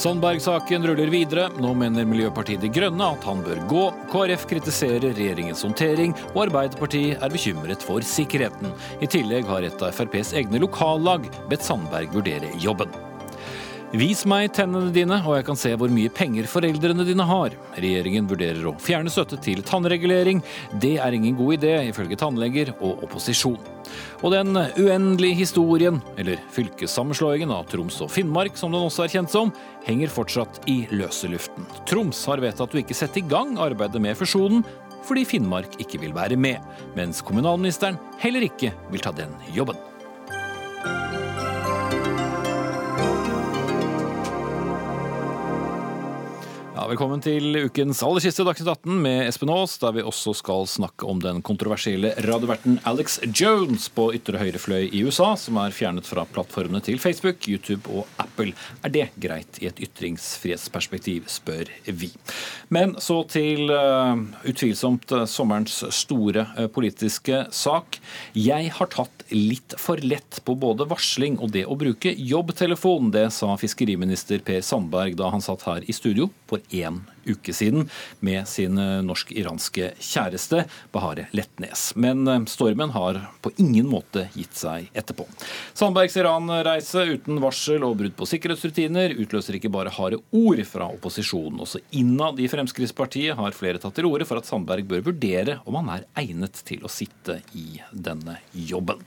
Sandberg-saken 0.00 0.86
ruller 0.86 1.10
videre. 1.12 1.50
Nå 1.60 1.74
mener 1.76 2.06
Miljøpartiet 2.08 2.62
De 2.64 2.70
Grønne 2.72 3.10
at 3.12 3.26
han 3.28 3.42
bør 3.44 3.60
gå. 3.68 3.82
KrF 4.08 4.46
kritiserer 4.48 5.12
regjeringens 5.12 5.60
håndtering, 5.66 6.14
og 6.32 6.46
Arbeiderpartiet 6.46 7.20
er 7.20 7.34
bekymret 7.34 7.84
for 7.84 8.00
sikkerheten. 8.14 8.72
I 9.04 9.10
tillegg 9.12 9.44
har 9.52 9.68
et 9.68 9.84
av 9.84 9.92
FrPs 9.92 10.32
egne 10.40 10.64
lokallag 10.64 11.28
bedt 11.52 11.68
Sandberg 11.68 12.16
vurdere 12.16 12.48
jobben. 12.64 13.09
Vis 13.90 14.20
meg 14.22 14.52
tennene 14.54 14.92
dine, 14.94 15.16
og 15.26 15.34
jeg 15.34 15.44
kan 15.48 15.58
se 15.58 15.72
hvor 15.74 15.90
mye 15.90 16.12
penger 16.14 16.46
foreldrene 16.46 17.02
dine 17.08 17.24
har. 17.26 17.56
Regjeringen 17.74 18.28
vurderer 18.30 18.68
å 18.70 18.76
fjerne 18.78 19.10
støtte 19.10 19.40
til 19.42 19.64
tannregulering. 19.66 20.44
Det 20.78 20.92
er 21.02 21.16
ingen 21.16 21.34
god 21.34 21.56
idé, 21.56 21.72
ifølge 21.88 22.20
tannleger 22.20 22.70
og 22.76 23.02
opposisjon. 23.08 23.58
Og 24.22 24.30
den 24.36 24.54
uendelige 24.54 25.40
historien, 25.42 25.98
eller 26.14 26.38
fylkessammenslåingen 26.54 27.50
av 27.50 27.66
Troms 27.72 27.98
og 28.06 28.14
Finnmark, 28.14 28.54
som 28.54 28.70
den 28.70 28.86
også 28.86 29.08
er 29.08 29.14
kjent 29.16 29.34
som, 29.34 29.50
henger 29.88 30.14
fortsatt 30.14 30.62
i 30.70 30.84
løse 30.94 31.26
luften. 31.32 31.66
Troms 31.90 32.22
har 32.30 32.46
vedtatt 32.46 32.78
å 32.78 32.84
ikke 32.84 32.94
sette 32.94 33.24
i 33.24 33.26
gang 33.26 33.56
arbeidet 33.58 33.98
med 34.06 34.14
fusjonen, 34.22 34.62
fordi 35.02 35.26
Finnmark 35.26 35.80
ikke 35.82 35.98
vil 35.98 36.14
være 36.14 36.38
med, 36.38 36.62
mens 36.94 37.26
kommunalministeren 37.26 37.98
heller 38.22 38.46
ikke 38.46 38.70
vil 38.94 39.02
ta 39.02 39.10
den 39.10 39.34
jobben. 39.50 39.89
Velkommen 46.90 47.20
til 47.22 47.54
ukens 47.68 48.00
aller 48.02 48.22
siste 48.24 48.42
Dagsnytt 48.42 48.66
18 48.72 48.96
med 49.04 49.20
Espen 49.28 49.50
Aas, 49.52 49.76
der 49.78 49.92
vi 49.94 50.02
også 50.02 50.32
skal 50.34 50.64
snakke 50.66 51.06
om 51.06 51.20
den 51.22 51.38
kontroversielle 51.46 52.10
radioverten 52.26 52.80
Alex 52.88 53.20
Jones 53.28 53.84
på 53.94 54.08
ytre 54.16 54.40
høyre 54.40 54.58
fløy 54.58 54.88
i 54.88 55.04
USA, 55.06 55.28
som 55.38 55.60
er 55.62 55.76
fjernet 55.76 56.08
fra 56.08 56.24
plattformene 56.26 56.82
til 56.82 56.98
Facebook, 56.98 57.46
YouTube 57.46 57.86
og 57.94 58.08
Apple. 58.18 58.56
Er 58.82 58.94
det 58.96 59.04
greit 59.22 59.60
i 59.62 59.68
et 59.70 59.78
ytringsfrihetsperspektiv, 59.86 61.28
spør 61.30 61.70
vi. 61.86 62.10
Men 62.74 62.96
så 62.98 63.20
til 63.30 63.70
uh, 63.70 64.18
utvilsomt 64.50 65.14
uh, 65.14 65.28
sommerens 65.30 65.84
store 65.94 66.48
uh, 66.58 66.66
politiske 66.74 67.44
sak. 67.54 68.00
Jeg 68.34 68.74
har 68.80 68.90
tatt 68.90 69.28
litt 69.30 69.78
for 69.78 70.02
lett 70.02 70.40
på 70.42 70.58
både 70.58 70.88
varsling 70.90 71.38
og 71.38 71.54
det 71.54 71.68
å 71.70 71.78
bruke 71.78 72.16
jobbtelefon. 72.18 73.12
Det 73.14 73.28
sa 73.36 73.54
fiskeriminister 73.60 74.42
Per 74.42 74.64
Sandberg 74.66 75.14
da 75.20 75.30
han 75.30 75.44
satt 75.44 75.68
her 75.70 75.86
i 75.86 75.94
studio 75.94 76.32
for 76.50 76.58
én 76.74 76.79
uke 77.30 77.52
siden 77.52 77.88
med 78.24 78.48
sin 78.48 78.78
eh, 78.78 79.02
norsk-iranske 79.04 79.92
kjæreste 80.00 80.64
Bahare 80.92 81.26
Letnes. 81.36 81.90
Men 81.96 82.28
eh, 82.28 82.44
stormen 82.50 82.94
har 82.94 83.20
på 83.44 83.52
ingen 83.60 83.88
måte 83.90 84.26
gitt 84.34 84.56
seg 84.56 84.88
etterpå. 84.96 85.26
Sandbergs 85.76 86.16
Iran-reise 86.20 87.04
uten 87.12 87.40
varsel 87.42 87.84
og 87.86 87.98
brudd 88.00 88.16
på 88.18 88.28
sikkerhetsrutiner 88.32 89.14
utløser 89.20 89.58
ikke 89.58 89.72
bare 89.72 89.92
harde 89.94 90.20
ord 90.30 90.64
fra 90.68 90.88
opposisjonen. 90.90 91.60
Også 91.64 91.82
innad 91.96 92.40
i 92.40 92.48
Fremskrittspartiet 92.50 93.38
har 93.38 93.56
flere 93.56 93.82
tatt 93.82 93.96
til 93.98 94.08
orde 94.10 94.28
for 94.28 94.40
at 94.40 94.48
Sandberg 94.48 94.88
bør 94.90 95.06
vurdere 95.12 95.60
om 95.68 95.80
han 95.80 95.94
er 95.98 96.08
egnet 96.24 96.62
til 96.66 96.84
å 96.84 96.92
sitte 96.92 97.40
i 97.56 97.80
denne 97.92 98.40
jobben. 98.52 99.04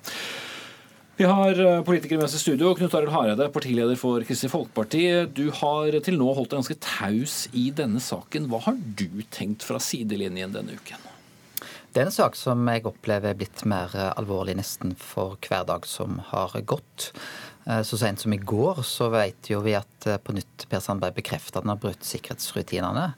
Vi 1.14 1.26
har 1.30 1.60
eh, 1.62 1.84
politikere 1.86 2.18
med 2.18 2.26
oss 2.26 2.34
i 2.34 2.40
studio. 2.42 2.72
Knut 2.74 2.94
Arild 2.98 3.14
Hareide, 3.14 3.46
partileder 3.54 3.98
for 4.02 4.24
Kristelig 4.26 4.50
Folkeparti. 4.50 5.04
Du 5.30 5.52
har 5.54 5.94
til 6.02 6.16
nå 6.18 6.32
holdt 6.34 6.50
deg 6.50 6.64
ganske 6.64 6.78
taus 6.82 7.36
i 7.54 7.68
denne 7.78 8.00
saken. 8.02 8.48
Hva 8.50 8.64
har 8.66 8.80
du 8.82 9.22
tenkt 9.30 9.62
fra 9.68 9.78
sidelinjen 9.78 10.56
denne 10.56 10.74
uken? 10.74 11.04
Det 11.94 12.02
er 12.02 12.08
en 12.08 12.16
sak 12.16 12.34
som 12.34 12.66
jeg 12.66 12.88
opplever 12.90 13.30
er 13.30 13.38
blitt 13.38 13.62
mer 13.70 13.94
eh, 13.94 14.10
alvorlig 14.18 14.56
nesten 14.58 14.96
for 14.98 15.38
hver 15.46 15.68
dag 15.70 15.86
som 15.86 16.18
har 16.32 16.56
gått. 16.66 17.12
Eh, 17.70 17.84
så 17.86 18.00
sent 18.02 18.24
som 18.24 18.34
i 18.34 18.40
går 18.42 18.82
så 18.82 19.12
vet 19.14 19.52
jo 19.54 19.62
vi 19.62 19.76
at 19.78 20.08
på 20.26 20.34
nytt 20.34 20.66
Per 20.72 20.82
Sandberg 20.82 21.14
bekrefter 21.20 21.60
at 21.60 21.68
han 21.68 21.76
har 21.76 21.84
brutt 21.84 22.10
sikkerhetsrutinene. 22.10 23.12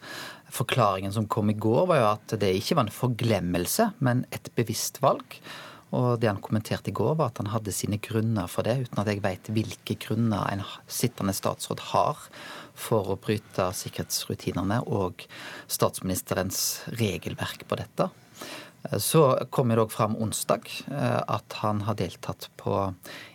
Forklaringen 0.51 1.15
som 1.15 1.31
kom 1.31 1.47
i 1.47 1.55
går, 1.55 1.87
var 1.93 2.01
jo 2.01 2.11
at 2.11 2.35
det 2.43 2.51
ikke 2.59 2.75
var 2.75 2.89
en 2.89 2.97
forglemmelse, 2.97 3.87
men 4.03 4.27
et 4.35 4.51
bevisst 4.59 4.99
valg. 4.99 5.39
Og 5.93 6.19
det 6.19 6.27
han 6.31 6.41
kommenterte 6.43 6.89
i 6.89 6.95
går, 6.95 7.13
var 7.19 7.31
at 7.31 7.39
han 7.39 7.51
hadde 7.53 7.73
sine 7.75 7.99
grunner 8.01 8.49
for 8.51 8.67
det, 8.67 8.87
uten 8.87 9.01
at 9.01 9.09
jeg 9.11 9.23
veit 9.23 9.49
hvilke 9.53 9.97
grunner 10.01 10.49
en 10.49 10.63
sittende 10.91 11.35
statsråd 11.35 11.83
har 11.91 12.25
for 12.75 13.13
å 13.13 13.19
bryte 13.21 13.69
sikkerhetsrutinene 13.77 14.81
og 14.91 15.27
statsministerens 15.71 16.59
regelverk 16.99 17.67
på 17.69 17.79
dette. 17.79 18.09
Så 19.01 19.21
kom 19.49 19.71
det 19.71 19.79
òg 19.81 19.93
fram 19.93 20.17
onsdag 20.21 20.67
eh, 20.91 21.21
at 21.21 21.57
han 21.63 21.81
har 21.87 21.97
deltatt 21.97 22.49
på 22.59 22.75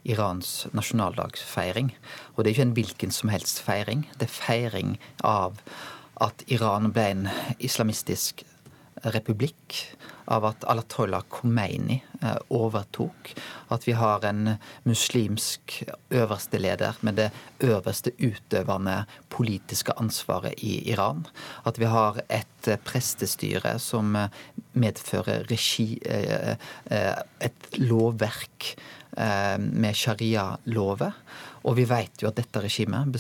Irans 0.06 0.68
nasjonaldagsfeiring. 0.76 1.90
Og 2.34 2.42
det 2.42 2.50
er 2.50 2.54
ikke 2.54 2.66
en 2.68 2.76
hvilken 2.76 3.14
som 3.14 3.32
helst 3.32 3.62
feiring. 3.66 4.04
Det 4.20 4.28
er 4.28 4.36
feiring 4.36 4.94
av 5.26 5.58
at 6.22 6.44
Iran 6.52 6.92
ble 6.94 7.06
en 7.14 7.26
islamistisk 7.58 8.44
republikk 9.14 9.80
av 10.24 10.44
at 10.44 10.64
Alatollah 10.68 11.22
Khomeini 11.30 12.00
eh, 12.22 12.36
overtok. 12.54 13.32
At 13.74 13.86
vi 13.88 13.94
har 13.98 14.24
en 14.26 14.54
muslimsk 14.88 15.80
øverste 16.10 16.60
leder 16.60 16.98
med 17.06 17.18
det 17.20 17.30
øverste 17.64 18.12
utøvende 18.18 19.04
politiske 19.28 19.94
ansvaret 19.96 20.58
i 20.62 20.80
Iran. 20.92 21.26
At 21.66 21.80
vi 21.80 21.90
har 21.90 22.22
et 22.28 22.68
eh, 22.68 22.80
prestestyre 22.84 23.78
som 23.78 24.16
eh, 24.16 24.28
medfører 24.72 25.46
regi, 25.50 25.98
et 26.00 27.64
lovverk 27.74 28.66
med 29.16 29.96
sharia-lover. 29.98 31.16
Og 31.66 31.74
vi 31.76 31.86
vet 31.90 32.22
jo 32.22 32.28
at 32.30 32.38
dette 32.38 32.62
regimet 32.62 33.10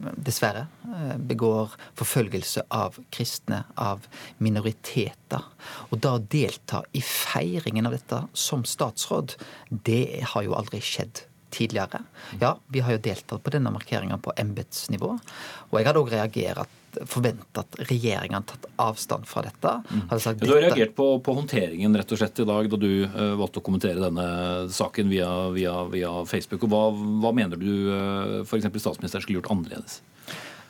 dessverre, 0.00 0.66
eh, 0.84 1.16
begår 1.16 1.74
forfølgelse 1.98 2.66
av 2.70 2.98
kristne, 3.10 3.64
av 3.76 4.06
minoriteter. 4.38 5.42
Og 5.90 6.00
da 6.00 6.16
å 6.16 6.22
delta 6.22 6.82
i 6.92 7.00
feiringen 7.00 7.86
av 7.86 7.92
dette 7.92 8.22
som 8.32 8.64
statsråd, 8.64 9.36
det 9.70 10.22
har 10.22 10.42
jo 10.42 10.56
aldri 10.58 10.80
skjedd 10.80 11.24
tidligere. 11.52 12.04
Ja, 12.40 12.56
vi 12.68 12.80
har 12.80 12.92
jo 12.96 12.98
deltatt 13.04 13.42
på 13.44 13.52
denne 13.52 13.72
markeringa 13.74 14.18
på 14.22 14.32
embetsnivå. 14.40 15.18
Og 15.70 15.78
jeg 15.78 15.86
hadde 15.86 16.00
òg 16.00 16.12
reagert 16.14 16.78
forvente 17.08 17.62
at 17.62 17.78
regjeringa 17.88 18.40
hadde 18.40 18.52
tatt 18.52 18.68
avstand 18.82 19.26
fra 19.28 19.44
dette. 19.46 19.72
Mm. 19.90 20.04
Sagt, 20.20 20.44
du 20.44 20.52
har 20.52 20.62
reagert 20.64 20.94
på, 20.98 21.06
på, 21.24 21.34
håndteringen 21.36 21.96
rett 21.96 22.12
og 22.12 22.20
slett 22.20 22.42
i 22.42 22.48
dag 22.48 22.68
da 22.72 22.80
du 22.80 22.90
uh, 23.06 23.34
valgte 23.40 23.62
å 23.62 23.66
kommentere 23.66 24.02
denne 24.02 24.26
saken 24.72 25.10
via, 25.12 25.30
via, 25.54 25.76
via 25.92 26.12
Facebook. 26.28 26.66
og 26.66 26.72
Hva, 26.72 26.82
hva 27.24 27.34
mener 27.36 27.60
du 27.60 27.70
uh, 27.90 28.40
f.eks. 28.44 28.68
statsministeren 28.76 29.24
skulle 29.24 29.40
gjort 29.40 29.52
annerledes? 29.54 30.00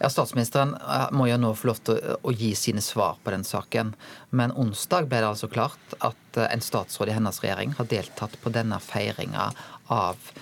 Ja, 0.02 0.08
Statsministeren 0.10 0.72
eh, 0.74 1.10
må 1.14 1.28
jo 1.28 1.36
nå 1.38 1.52
få 1.54 1.68
lov 1.68 1.78
til 1.86 2.00
å 2.26 2.32
gi 2.34 2.48
sine 2.58 2.82
svar 2.82 3.20
på 3.22 3.30
den 3.30 3.44
saken. 3.46 3.92
Men 4.34 4.50
onsdag 4.58 5.06
ble 5.06 5.20
det 5.22 5.28
altså 5.28 5.46
klart 5.52 5.94
at 6.02 6.40
en 6.42 6.64
statsråd 6.64 7.12
i 7.12 7.14
hennes 7.14 7.38
regjering 7.44 7.76
har 7.78 7.86
deltatt 7.86 8.34
på 8.42 8.50
denne 8.50 8.80
feiringa 8.82 9.52
av 9.94 10.32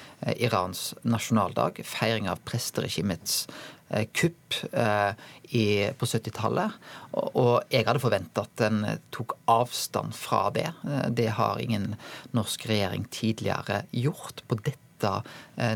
Irans 0.41 0.95
nasjonaldag. 1.05 1.83
Feiring 1.85 2.31
av 2.33 2.41
presteregimets 2.49 3.43
Eh, 3.51 3.80
kupp 3.91 4.55
eh, 4.73 5.13
i, 5.51 5.65
på 5.99 6.07
70-tallet. 6.07 6.77
Og, 7.11 7.31
og, 7.35 7.55
jeg 7.73 7.87
hadde 7.89 8.03
forventa 8.03 8.45
at 8.47 8.63
en 8.69 8.85
tok 9.15 9.35
avstand 9.51 10.15
fra 10.17 10.45
det. 10.55 10.69
Eh, 10.87 11.09
det 11.17 11.31
har 11.39 11.63
ingen 11.63 11.95
norsk 12.37 12.69
regjering 12.71 13.09
tidligere 13.11 13.85
gjort 13.91 14.45
på 14.47 14.61
dette 14.63 14.79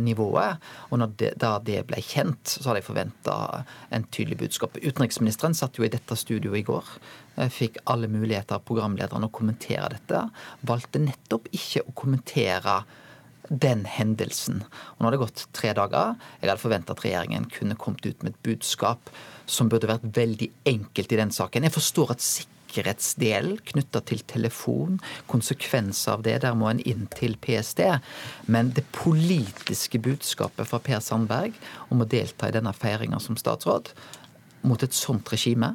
nivået. 0.04 0.60
Og 0.92 1.00
det, 1.16 1.30
da 1.41 1.54
det 1.64 1.78
ble 1.88 1.97
kjent, 2.04 2.42
så 2.44 2.69
hadde 2.69 2.82
jeg 2.82 2.88
forventa 2.91 3.36
en 3.88 4.04
tydelig 4.12 4.36
budskap. 4.42 4.76
Utenriksministeren 4.76 5.56
satt 5.56 5.81
jo 5.81 5.86
i 5.86 5.88
dette 5.88 6.19
studioet 6.20 6.58
i 6.60 6.66
går. 6.69 6.91
Fikk 7.48 7.78
alle 7.88 8.10
muligheter 8.12 8.58
av 8.58 8.66
programlederen 8.69 9.25
å 9.25 9.32
kommentere 9.32 9.94
dette. 9.94 10.20
Valgte 10.69 11.00
nettopp 11.00 11.48
ikke 11.56 11.86
å 11.88 11.96
kommentere 11.96 12.76
den 13.49 13.85
hendelsen. 13.88 14.62
Og 14.94 15.02
nå 15.02 15.08
har 15.08 15.14
det 15.14 15.23
gått 15.25 15.44
tre 15.56 15.75
dager. 15.76 16.17
Jeg 16.41 16.50
hadde 16.50 16.62
forventa 16.62 16.94
at 16.94 17.05
regjeringen 17.05 17.46
kunne 17.52 17.79
kommet 17.81 18.06
ut 18.06 18.25
med 18.25 18.35
et 18.35 18.43
budskap 18.46 19.12
som 19.46 19.69
burde 19.69 19.91
vært 19.91 20.06
veldig 20.17 20.50
enkelt 20.70 21.12
i 21.12 21.20
den 21.20 21.32
saken. 21.35 21.67
Jeg 21.67 21.76
forstår 21.76 22.14
at 22.14 22.25
sikkerhetsdelen 22.25 23.61
knytta 23.69 24.00
til 24.08 24.25
telefon, 24.31 24.99
konsekvenser 25.31 26.17
av 26.17 26.25
det, 26.26 26.38
der 26.46 26.56
må 26.58 26.70
en 26.70 26.82
inn 26.88 27.06
til 27.12 27.37
PST. 27.44 27.85
Men 28.49 28.73
det 28.76 28.87
politiske 28.96 30.00
budskapet 30.02 30.70
fra 30.70 30.81
Per 30.82 31.05
Sandberg 31.05 31.56
om 31.90 32.02
å 32.02 32.08
delta 32.08 32.49
i 32.49 32.56
denne 32.56 32.73
feiringa 32.76 33.20
som 33.23 33.38
statsråd 33.40 33.93
mot 34.64 34.81
et 34.81 34.97
sånt 34.97 35.29
regime, 35.29 35.75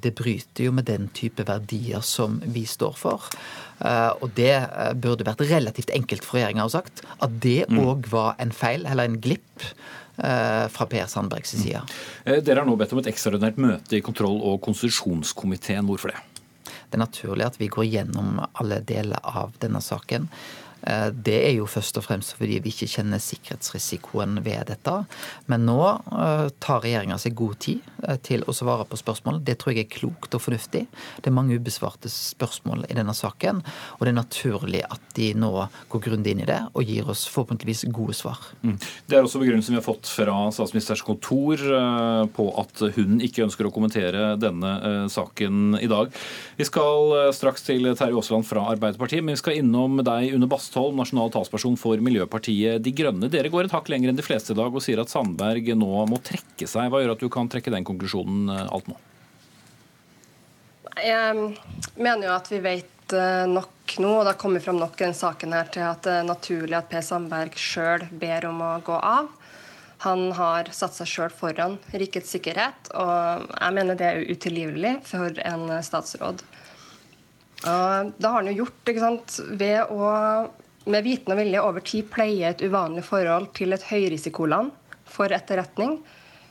det 0.00 0.14
bryter 0.16 0.68
jo 0.68 0.72
med 0.72 0.88
den 0.88 1.08
type 1.16 1.44
verdier 1.48 2.00
som 2.04 2.38
vi 2.44 2.64
står 2.68 2.94
for. 2.96 3.28
Eh, 3.84 4.10
og 4.22 4.32
det 4.38 4.54
eh, 4.56 4.92
burde 4.98 5.26
vært 5.26 5.44
relativt 5.50 5.92
enkelt 5.94 6.26
for 6.26 6.38
regjeringa 6.38 6.66
å 6.66 6.72
sagt. 6.72 7.04
At 7.22 7.38
det 7.44 7.68
òg 7.68 8.06
mm. 8.06 8.10
var 8.12 8.34
en 8.42 8.54
feil, 8.54 8.86
eller 8.86 9.08
en 9.08 9.20
glipp, 9.22 9.70
fra 10.18 10.82
Per 10.90 11.04
Sandbergs 11.06 11.52
mm. 11.54 11.90
Dere 12.42 12.58
har 12.58 12.66
nå 12.66 12.72
bedt 12.74 12.90
om 12.90 12.98
et 12.98 13.06
ekstraordinært 13.06 13.60
møte 13.62 13.94
i 13.94 14.00
kontroll- 14.02 14.40
og 14.50 14.56
konstitusjonskomiteen. 14.64 15.86
Hvorfor 15.86 16.10
det? 16.10 16.18
Det 16.90 16.98
er 16.98 17.04
naturlig 17.04 17.46
at 17.46 17.58
vi 17.60 17.68
går 17.70 17.86
gjennom 17.86 18.40
alle 18.48 18.80
deler 18.82 19.22
av 19.22 19.54
denne 19.62 19.78
saken. 19.78 20.26
Eh, 20.86 21.08
det 21.12 21.36
er 21.48 21.54
jo 21.58 21.66
først 21.68 21.98
og 21.98 22.06
fremst 22.06 22.34
fordi 22.38 22.58
vi 22.62 22.72
ikke 22.72 22.88
kjenner 22.90 23.22
sikkerhetsrisikoen 23.22 24.38
ved 24.44 24.70
dette. 24.70 24.94
Men 25.50 25.66
nå 25.68 25.78
eh, 25.82 26.46
tar 26.62 26.82
regjeringa 26.84 27.18
seg 27.20 27.36
god 27.38 27.58
tid 27.64 27.86
eh, 28.06 28.18
til 28.24 28.44
å 28.46 28.54
svare 28.56 28.86
på 28.88 28.98
spørsmål. 29.00 29.42
Det 29.46 29.58
tror 29.60 29.74
jeg 29.74 29.86
er 29.86 29.92
klokt 29.92 30.36
og 30.36 30.44
fornuftig. 30.44 30.84
Det 31.18 31.30
er 31.30 31.36
mange 31.36 31.58
ubesvarte 31.58 32.10
spørsmål 32.12 32.86
i 32.88 32.98
denne 32.98 33.14
saken. 33.16 33.62
Og 33.98 34.06
det 34.06 34.12
er 34.12 34.20
naturlig 34.20 34.84
at 34.86 35.02
de 35.18 35.32
nå 35.38 35.52
går 35.90 36.04
grundig 36.04 36.36
inn 36.36 36.44
i 36.44 36.48
det 36.48 36.60
og 36.72 36.86
gir 36.86 37.08
oss 37.10 37.26
forhåpentligvis 37.32 37.86
gode 37.94 38.16
svar. 38.16 38.40
Mm. 38.62 38.78
Det 39.08 39.18
er 39.18 39.26
også 39.26 39.42
begrunnelsen 39.42 39.74
vi 39.74 39.80
har 39.80 39.86
fått 39.86 40.08
fra 40.10 40.36
statsministerens 40.54 41.04
kontor 41.06 41.60
på 42.34 42.44
at 42.60 42.82
hun 42.96 43.18
ikke 43.24 43.44
ønsker 43.46 43.66
å 43.66 43.72
kommentere 43.74 44.34
denne 44.40 45.08
saken 45.10 45.78
i 45.80 45.88
dag. 45.90 46.12
Vi 46.58 46.66
skal 46.66 47.32
straks 47.34 47.64
til 47.66 47.86
Terje 47.98 48.16
Aasland 48.18 48.46
fra 48.46 48.64
Arbeiderpartiet, 48.72 49.24
men 49.24 49.36
vi 49.36 49.42
skal 49.42 49.58
innom 49.60 50.00
deg 50.06 50.34
under 50.36 50.50
Basse 50.50 50.67
Bastholm, 50.68 50.98
nasjonal 51.00 51.30
talsperson 51.32 51.78
for 51.80 51.96
Miljøpartiet 52.04 52.82
De 52.84 52.90
Grønne. 52.92 53.30
Dere 53.32 53.48
går 53.48 53.64
et 53.64 53.72
hakk 53.72 53.86
lenger 53.88 54.10
enn 54.10 54.18
de 54.18 54.24
fleste 54.24 54.52
i 54.52 54.56
dag 54.58 54.68
og 54.68 54.82
sier 54.84 55.00
at 55.00 55.08
Sandberg 55.08 55.70
nå 55.80 56.02
må 56.10 56.18
trekke 56.20 56.68
seg. 56.68 56.90
Hva 56.92 57.00
gjør 57.00 57.14
at 57.14 57.22
du 57.24 57.30
kan 57.32 57.48
trekke 57.48 57.72
den 57.72 57.86
konklusjonen 57.88 58.50
eh, 58.52 58.66
alt 58.68 58.90
nå? 58.90 58.98
Jeg 61.00 61.54
mener 61.96 62.26
jo 62.26 62.34
at 62.34 62.52
vi 62.52 62.60
vet 62.66 63.16
eh, 63.16 63.46
nok 63.48 63.96
nå, 63.96 64.10
og 64.12 64.26
det 64.26 64.34
har 64.34 64.40
kommet 64.44 64.66
fram 64.66 64.76
nok 64.82 65.00
i 65.00 65.06
den 65.06 65.16
saken 65.16 65.56
her 65.56 65.72
til 65.72 65.86
at 65.88 66.04
det 66.04 66.18
er 66.18 66.28
naturlig 66.28 66.76
at 66.76 66.92
Per 66.92 67.06
Sandberg 67.06 67.56
sjøl 67.56 68.04
ber 68.20 68.50
om 68.50 68.60
å 68.60 68.74
gå 68.84 69.00
av. 69.00 69.32
Han 70.04 70.28
har 70.36 70.68
satt 70.76 71.00
seg 71.00 71.08
sjøl 71.08 71.32
foran 71.32 71.80
rikets 71.96 72.36
sikkerhet, 72.36 72.92
og 72.92 73.48
jeg 73.56 73.78
mener 73.80 73.96
det 73.96 74.12
er 74.12 74.28
utilgivelig 74.28 74.98
for 75.08 75.40
en 75.48 75.70
statsråd. 75.80 76.44
Og 77.66 78.12
det 78.18 78.28
har 78.28 78.38
han 78.38 78.50
jo 78.52 78.60
gjort 78.62 78.92
ikke 78.92 79.02
sant? 79.02 79.38
ved 79.58 79.90
å 79.90 80.12
med 80.88 81.04
viten 81.04 81.34
og 81.34 81.40
vilje 81.40 81.62
over 81.62 81.84
tid 81.84 82.06
pleie 82.08 82.48
et 82.48 82.62
uvanlig 82.64 83.02
forhold 83.04 83.50
til 83.56 83.74
et 83.76 83.82
høyrisikoland 83.90 84.70
for 85.08 85.32
etterretning, 85.34 85.98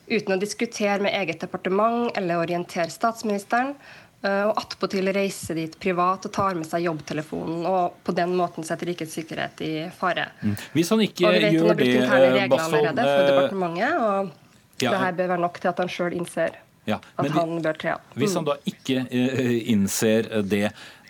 uten 0.08 0.36
å 0.36 0.42
diskutere 0.42 1.02
med 1.04 1.16
eget 1.18 1.42
departement 1.42 2.12
eller 2.18 2.44
orientere 2.44 2.94
statsministeren. 2.94 3.74
Eh, 4.26 4.44
og 4.50 4.58
attpåtil 4.58 5.12
reise 5.14 5.54
dit 5.54 5.74
privat 5.78 6.24
og 6.26 6.34
tar 6.34 6.56
med 6.58 6.66
seg 6.66 6.88
jobbtelefonen 6.88 7.68
og 7.70 8.00
på 8.02 8.16
den 8.18 8.32
måten 8.38 8.66
setter 8.66 8.90
rikets 8.90 9.14
sikkerhet 9.14 9.62
i 9.62 9.74
fare. 9.94 10.32
Mm. 10.42 10.56
Hvis 10.74 10.90
han 10.94 11.04
ikke 11.06 11.26
gjør 11.28 11.36
det, 11.38 11.52
Bassholm 11.52 11.68
Det 11.68 11.74
er 11.74 11.82
blitt 11.82 12.16
allerede 12.16 12.64
for 12.64 13.20
eh, 13.20 13.28
departementet, 13.28 14.00
og 14.02 14.82
ja, 14.82 14.90
det 14.90 15.04
her 15.04 15.20
bør 15.20 15.30
være 15.34 15.46
nok 15.46 15.60
til 15.62 15.72
at 15.74 15.84
han 15.84 15.94
sjøl 15.94 16.18
innser 16.18 16.58
ja, 16.88 16.98
at 17.20 17.30
han 17.36 17.62
bør 17.62 17.78
tre 17.78 17.94
av. 17.98 18.10
Hvis 18.18 18.34
han 18.38 18.46
mm. 18.46 18.50
da 18.50 18.58
ikke 18.72 19.06
innser 19.76 20.30
det, 20.48 20.66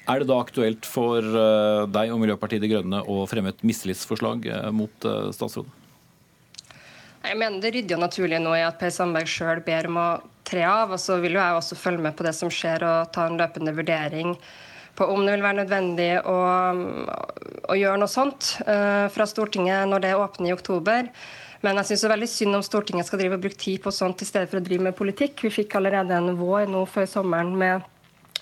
er 0.08 0.22
det 0.22 0.30
da 0.30 0.38
aktuelt 0.40 0.88
for 0.88 1.20
eh, 1.20 1.84
deg 1.92 2.14
og 2.14 2.22
Miljøpartiet 2.22 2.64
De 2.64 2.72
Grønne 2.72 3.02
å 3.04 3.26
fremme 3.30 3.52
et 3.54 3.66
mistillitsforslag 3.68 4.48
eh, 4.52 4.70
mot 4.76 5.08
eh, 5.08 5.30
statsråden? 5.36 5.74
Jeg 7.28 7.36
mener 7.36 7.60
Det 7.60 7.74
ryddige 7.76 7.98
og 7.98 8.06
naturlige 8.06 8.40
nå 8.40 8.54
er 8.56 8.70
at 8.70 8.78
Per 8.80 8.94
Sandberg 8.94 9.28
sjøl 9.28 9.60
ber 9.66 9.90
om 9.90 10.00
å 10.00 10.08
tre 10.48 10.64
av. 10.64 10.94
og 10.96 11.02
Så 11.02 11.18
vil 11.20 11.36
jo 11.36 11.42
jeg 11.42 11.58
også 11.58 11.80
følge 11.80 12.06
med 12.06 12.16
på 12.16 12.24
det 12.24 12.34
som 12.38 12.52
skjer 12.54 12.86
og 12.88 13.12
ta 13.16 13.26
en 13.28 13.40
løpende 13.40 13.76
vurdering 13.76 14.38
på 14.98 15.06
om 15.14 15.26
det 15.28 15.36
vil 15.36 15.44
være 15.44 15.60
nødvendig 15.60 16.08
å, 16.26 16.38
å 17.70 17.76
gjøre 17.78 18.00
noe 18.02 18.10
sånt 18.10 18.56
fra 18.66 19.28
Stortinget 19.30 19.86
når 19.92 20.02
det 20.02 20.14
åpner 20.18 20.50
i 20.50 20.56
oktober. 20.56 21.12
Men 21.62 21.78
jeg 21.82 21.92
syns 21.92 22.08
veldig 22.10 22.30
synd 22.32 22.58
om 22.58 22.64
Stortinget 22.66 23.06
skal 23.06 23.22
drive 23.22 23.38
og 23.38 23.44
bruke 23.44 23.60
tid 23.62 23.84
på 23.84 23.94
sånt 23.94 24.24
i 24.24 24.30
stedet 24.30 24.50
for 24.50 24.58
å 24.58 24.66
drive 24.66 24.88
med 24.88 24.98
politikk. 24.98 25.44
Vi 25.46 25.54
fikk 25.54 25.76
allerede 25.78 26.18
en 26.18 26.34
vår 26.40 26.66
nå 26.72 26.82
før 26.90 27.06
sommeren 27.12 27.54
med 27.60 27.86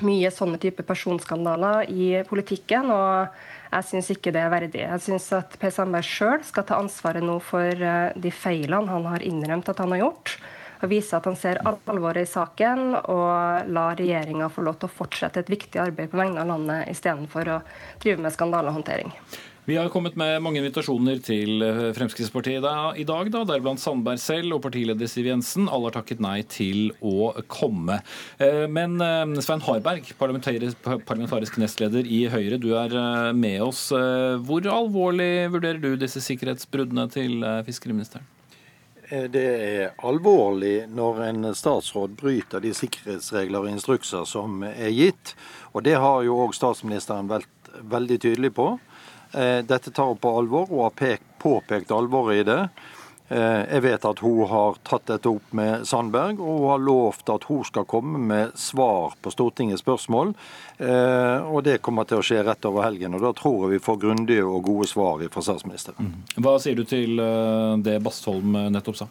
mye 0.03 0.31
sånne 0.33 0.59
type 0.62 0.83
personskandaler 0.83 1.92
i 1.92 2.09
politikken. 2.27 2.92
og 2.92 3.27
jeg 3.75 3.88
syns 3.89 4.12
ikke 4.13 4.31
det 4.31 4.42
er 4.42 4.51
verdig. 4.53 4.83
Jeg 4.83 5.03
syns 5.03 5.25
at 5.36 5.56
Per 5.59 5.74
Sandberg 5.74 6.07
sjøl 6.07 6.44
skal 6.47 6.68
ta 6.68 6.77
ansvaret 6.80 7.24
nå 7.24 7.39
for 7.44 7.68
eh, 7.75 8.13
de 8.15 8.31
feilene 8.31 8.92
han 8.92 9.07
har 9.09 9.25
innrømt 9.25 9.71
at 9.71 9.81
han 9.83 9.92
har 9.95 10.06
gjort. 10.06 10.38
Og 10.83 10.92
vise 10.92 11.15
at 11.18 11.25
han 11.27 11.38
ser 11.39 11.62
alvoret 11.65 12.24
i 12.24 12.30
saken 12.30 12.97
og 13.00 13.71
la 13.71 13.88
regjeringa 13.97 14.51
få 14.51 14.65
lov 14.68 14.77
til 14.80 14.89
å 14.89 14.95
fortsette 14.95 15.42
et 15.42 15.51
viktig 15.51 15.81
arbeid 15.81 16.12
på 16.12 16.19
vegne 16.19 16.44
av 16.44 16.51
landet 16.51 16.92
istedenfor 16.92 17.51
å 17.51 17.59
drive 18.03 18.21
med 18.21 18.36
skandalehåndtering. 18.36 19.13
Vi 19.67 19.77
har 19.77 19.89
kommet 19.89 20.13
med 20.15 20.44
mange 20.45 20.59
invitasjoner 20.62 21.17
til 21.25 21.63
eh, 21.65 21.88
Fremskrittspartiet 21.97 22.62
i 23.01 23.06
dag, 23.09 23.29
da, 23.33 23.39
deriblant 23.50 23.81
Sandberg 23.81 24.21
selv 24.21 24.53
og 24.53 24.62
partileder 24.62 25.09
Siv 25.09 25.25
Jensen. 25.25 25.65
Alle 25.65 25.89
har 25.89 25.95
takket 25.95 26.21
nei 26.21 26.44
til 26.45 26.91
å 27.01 27.31
komme. 27.50 27.97
Eh, 28.38 28.67
men 28.69 29.01
eh, 29.01 29.41
Svein 29.41 29.65
Harberg, 29.65 30.12
parlamentarisk 30.21 31.57
nestleder 31.57 32.06
i 32.06 32.27
Høyre, 32.29 32.62
du 32.62 32.75
er 32.77 32.94
med 33.33 33.65
oss. 33.65 33.88
Hvor 34.45 34.69
alvorlig 34.69 35.50
vurderer 35.50 35.81
du 35.81 35.95
disse 35.97 36.21
sikkerhetsbruddene 36.21 37.09
til 37.09 37.41
fiskeriministeren? 37.65 38.29
Det 39.33 39.47
er 39.50 39.94
alvorlig 40.06 40.85
når 40.94 41.25
en 41.31 41.53
statsråd 41.57 42.13
bryter 42.21 42.61
de 42.61 42.69
sikkerhetsregler 42.73 43.65
og 43.65 43.73
instrukser 43.73 44.29
som 44.29 44.61
er 44.75 44.94
gitt. 44.94 45.33
Og 45.73 45.85
det 45.89 45.97
har 45.97 46.21
jo 46.25 46.38
òg 46.45 46.53
statsministeren 46.57 47.33
vært 47.33 47.50
veldig 47.81 48.21
tydelig 48.21 48.53
på. 48.53 48.75
Eh, 49.31 49.66
dette 49.66 49.92
tar 49.92 50.06
hun 50.06 50.18
på 50.18 50.38
alvor 50.39 50.72
og 50.72 50.86
har 50.89 51.18
påpekt 51.39 51.92
alvoret 51.92 52.44
i 52.44 52.45
det. 52.48 52.62
Eh, 53.27 53.63
jeg 53.74 53.81
vet 53.81 54.06
at 54.06 54.19
hun 54.22 54.45
har 54.48 54.77
tatt 54.86 55.07
dette 55.10 55.30
opp 55.30 55.54
med 55.57 55.88
Sandberg, 55.88 56.38
og 56.38 56.60
hun 56.60 56.69
har 56.69 56.83
lovt 56.86 57.30
at 57.33 57.48
hun 57.50 57.63
skal 57.66 57.88
komme 57.89 58.22
med 58.22 58.54
svar 58.60 59.16
på 59.22 59.33
Stortingets 59.33 59.81
spørsmål. 59.81 60.36
Eh, 60.77 61.50
og 61.50 61.63
det 61.66 61.81
kommer 61.81 62.06
til 62.06 62.22
å 62.22 62.25
skje 62.25 62.44
rett 62.45 62.68
over 62.69 62.86
helgen. 62.86 63.18
og 63.18 63.25
Da 63.25 63.33
tror 63.33 63.66
jeg 63.66 63.80
vi 63.80 63.86
får 63.86 64.01
grundige 64.04 64.45
og 64.45 64.63
gode 64.63 64.88
svar 64.88 65.25
fra 65.33 65.42
statsministeren. 65.42 65.98
Mm. 66.12 66.44
Hva 66.45 66.57
sier 66.62 66.78
du 66.78 66.86
til 66.86 67.18
det 67.81 68.01
Bastholm 68.06 68.60
nettopp 68.71 69.00
sa? 69.01 69.07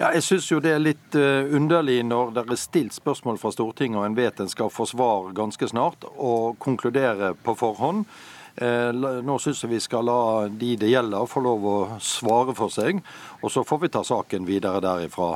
Ja, 0.00 0.12
jeg 0.16 0.24
syns 0.24 0.46
jo 0.48 0.60
det 0.64 0.72
er 0.72 0.80
litt 0.80 1.16
underlig 1.16 1.98
når 2.08 2.30
det 2.32 2.44
er 2.46 2.60
stilt 2.60 2.94
spørsmål 2.96 3.36
fra 3.40 3.50
Stortinget 3.52 4.00
og 4.00 4.06
en 4.06 4.16
vet 4.16 4.40
en 4.40 4.48
skal 4.48 4.72
få 4.72 4.86
svar 4.88 5.28
ganske 5.36 5.68
snart, 5.68 6.06
og 6.16 6.56
konkludere 6.58 7.34
på 7.44 7.56
forhånd. 7.56 8.06
Eh, 8.56 8.90
nå 9.24 9.38
syns 9.42 9.62
jeg 9.64 9.72
vi 9.74 9.80
skal 9.82 10.06
la 10.08 10.20
de 10.48 10.74
det 10.80 10.90
gjelder 10.90 11.30
få 11.30 11.42
lov 11.44 11.66
å 11.66 11.78
svare 12.02 12.54
for 12.58 12.72
seg, 12.72 13.02
og 13.40 13.52
så 13.52 13.64
får 13.66 13.84
vi 13.84 13.92
ta 13.94 14.04
saken 14.06 14.48
videre 14.48 14.82
derifra. 14.84 15.32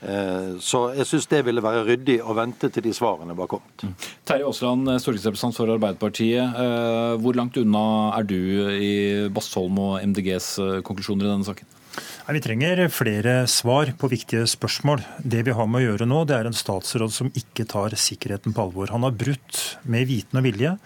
Eh, 0.00 0.54
så 0.64 0.86
jeg 0.96 1.08
syns 1.08 1.28
det 1.28 1.42
ville 1.48 1.64
være 1.64 1.84
ryddig 1.88 2.20
å 2.24 2.36
vente 2.36 2.70
til 2.72 2.84
de 2.86 2.94
svarene 2.96 3.36
var 3.36 3.50
kommet. 3.52 3.84
Mm. 3.84 3.96
Terje 4.28 4.48
Aasland, 4.48 4.94
stortingsrepresentant 5.02 5.58
for 5.58 5.74
Arbeiderpartiet. 5.74 6.62
Eh, 6.64 7.16
hvor 7.20 7.36
langt 7.36 7.58
unna 7.60 7.84
er 8.16 8.28
du 8.28 8.40
i 8.76 8.94
Bastholm 9.32 9.80
og 9.82 10.00
MDGs 10.04 10.54
konklusjoner 10.86 11.28
i 11.28 11.32
denne 11.34 11.48
saken? 11.48 11.76
Nei, 11.90 12.36
vi 12.36 12.42
trenger 12.44 12.82
flere 12.94 13.34
svar 13.50 13.90
på 13.98 14.10
viktige 14.12 14.44
spørsmål. 14.48 15.02
Det 15.18 15.42
vi 15.46 15.54
har 15.56 15.66
med 15.66 15.80
å 15.80 15.86
gjøre 15.88 16.06
nå, 16.06 16.22
det 16.28 16.36
er 16.36 16.48
en 16.48 16.56
statsråd 16.56 17.10
som 17.14 17.30
ikke 17.34 17.66
tar 17.70 17.96
sikkerheten 17.98 18.54
på 18.54 18.66
alvor. 18.66 18.92
Han 18.94 19.06
har 19.06 19.16
brutt 19.18 19.60
med 19.82 20.06
viten 20.10 20.38
og 20.38 20.46
vilje 20.46 20.76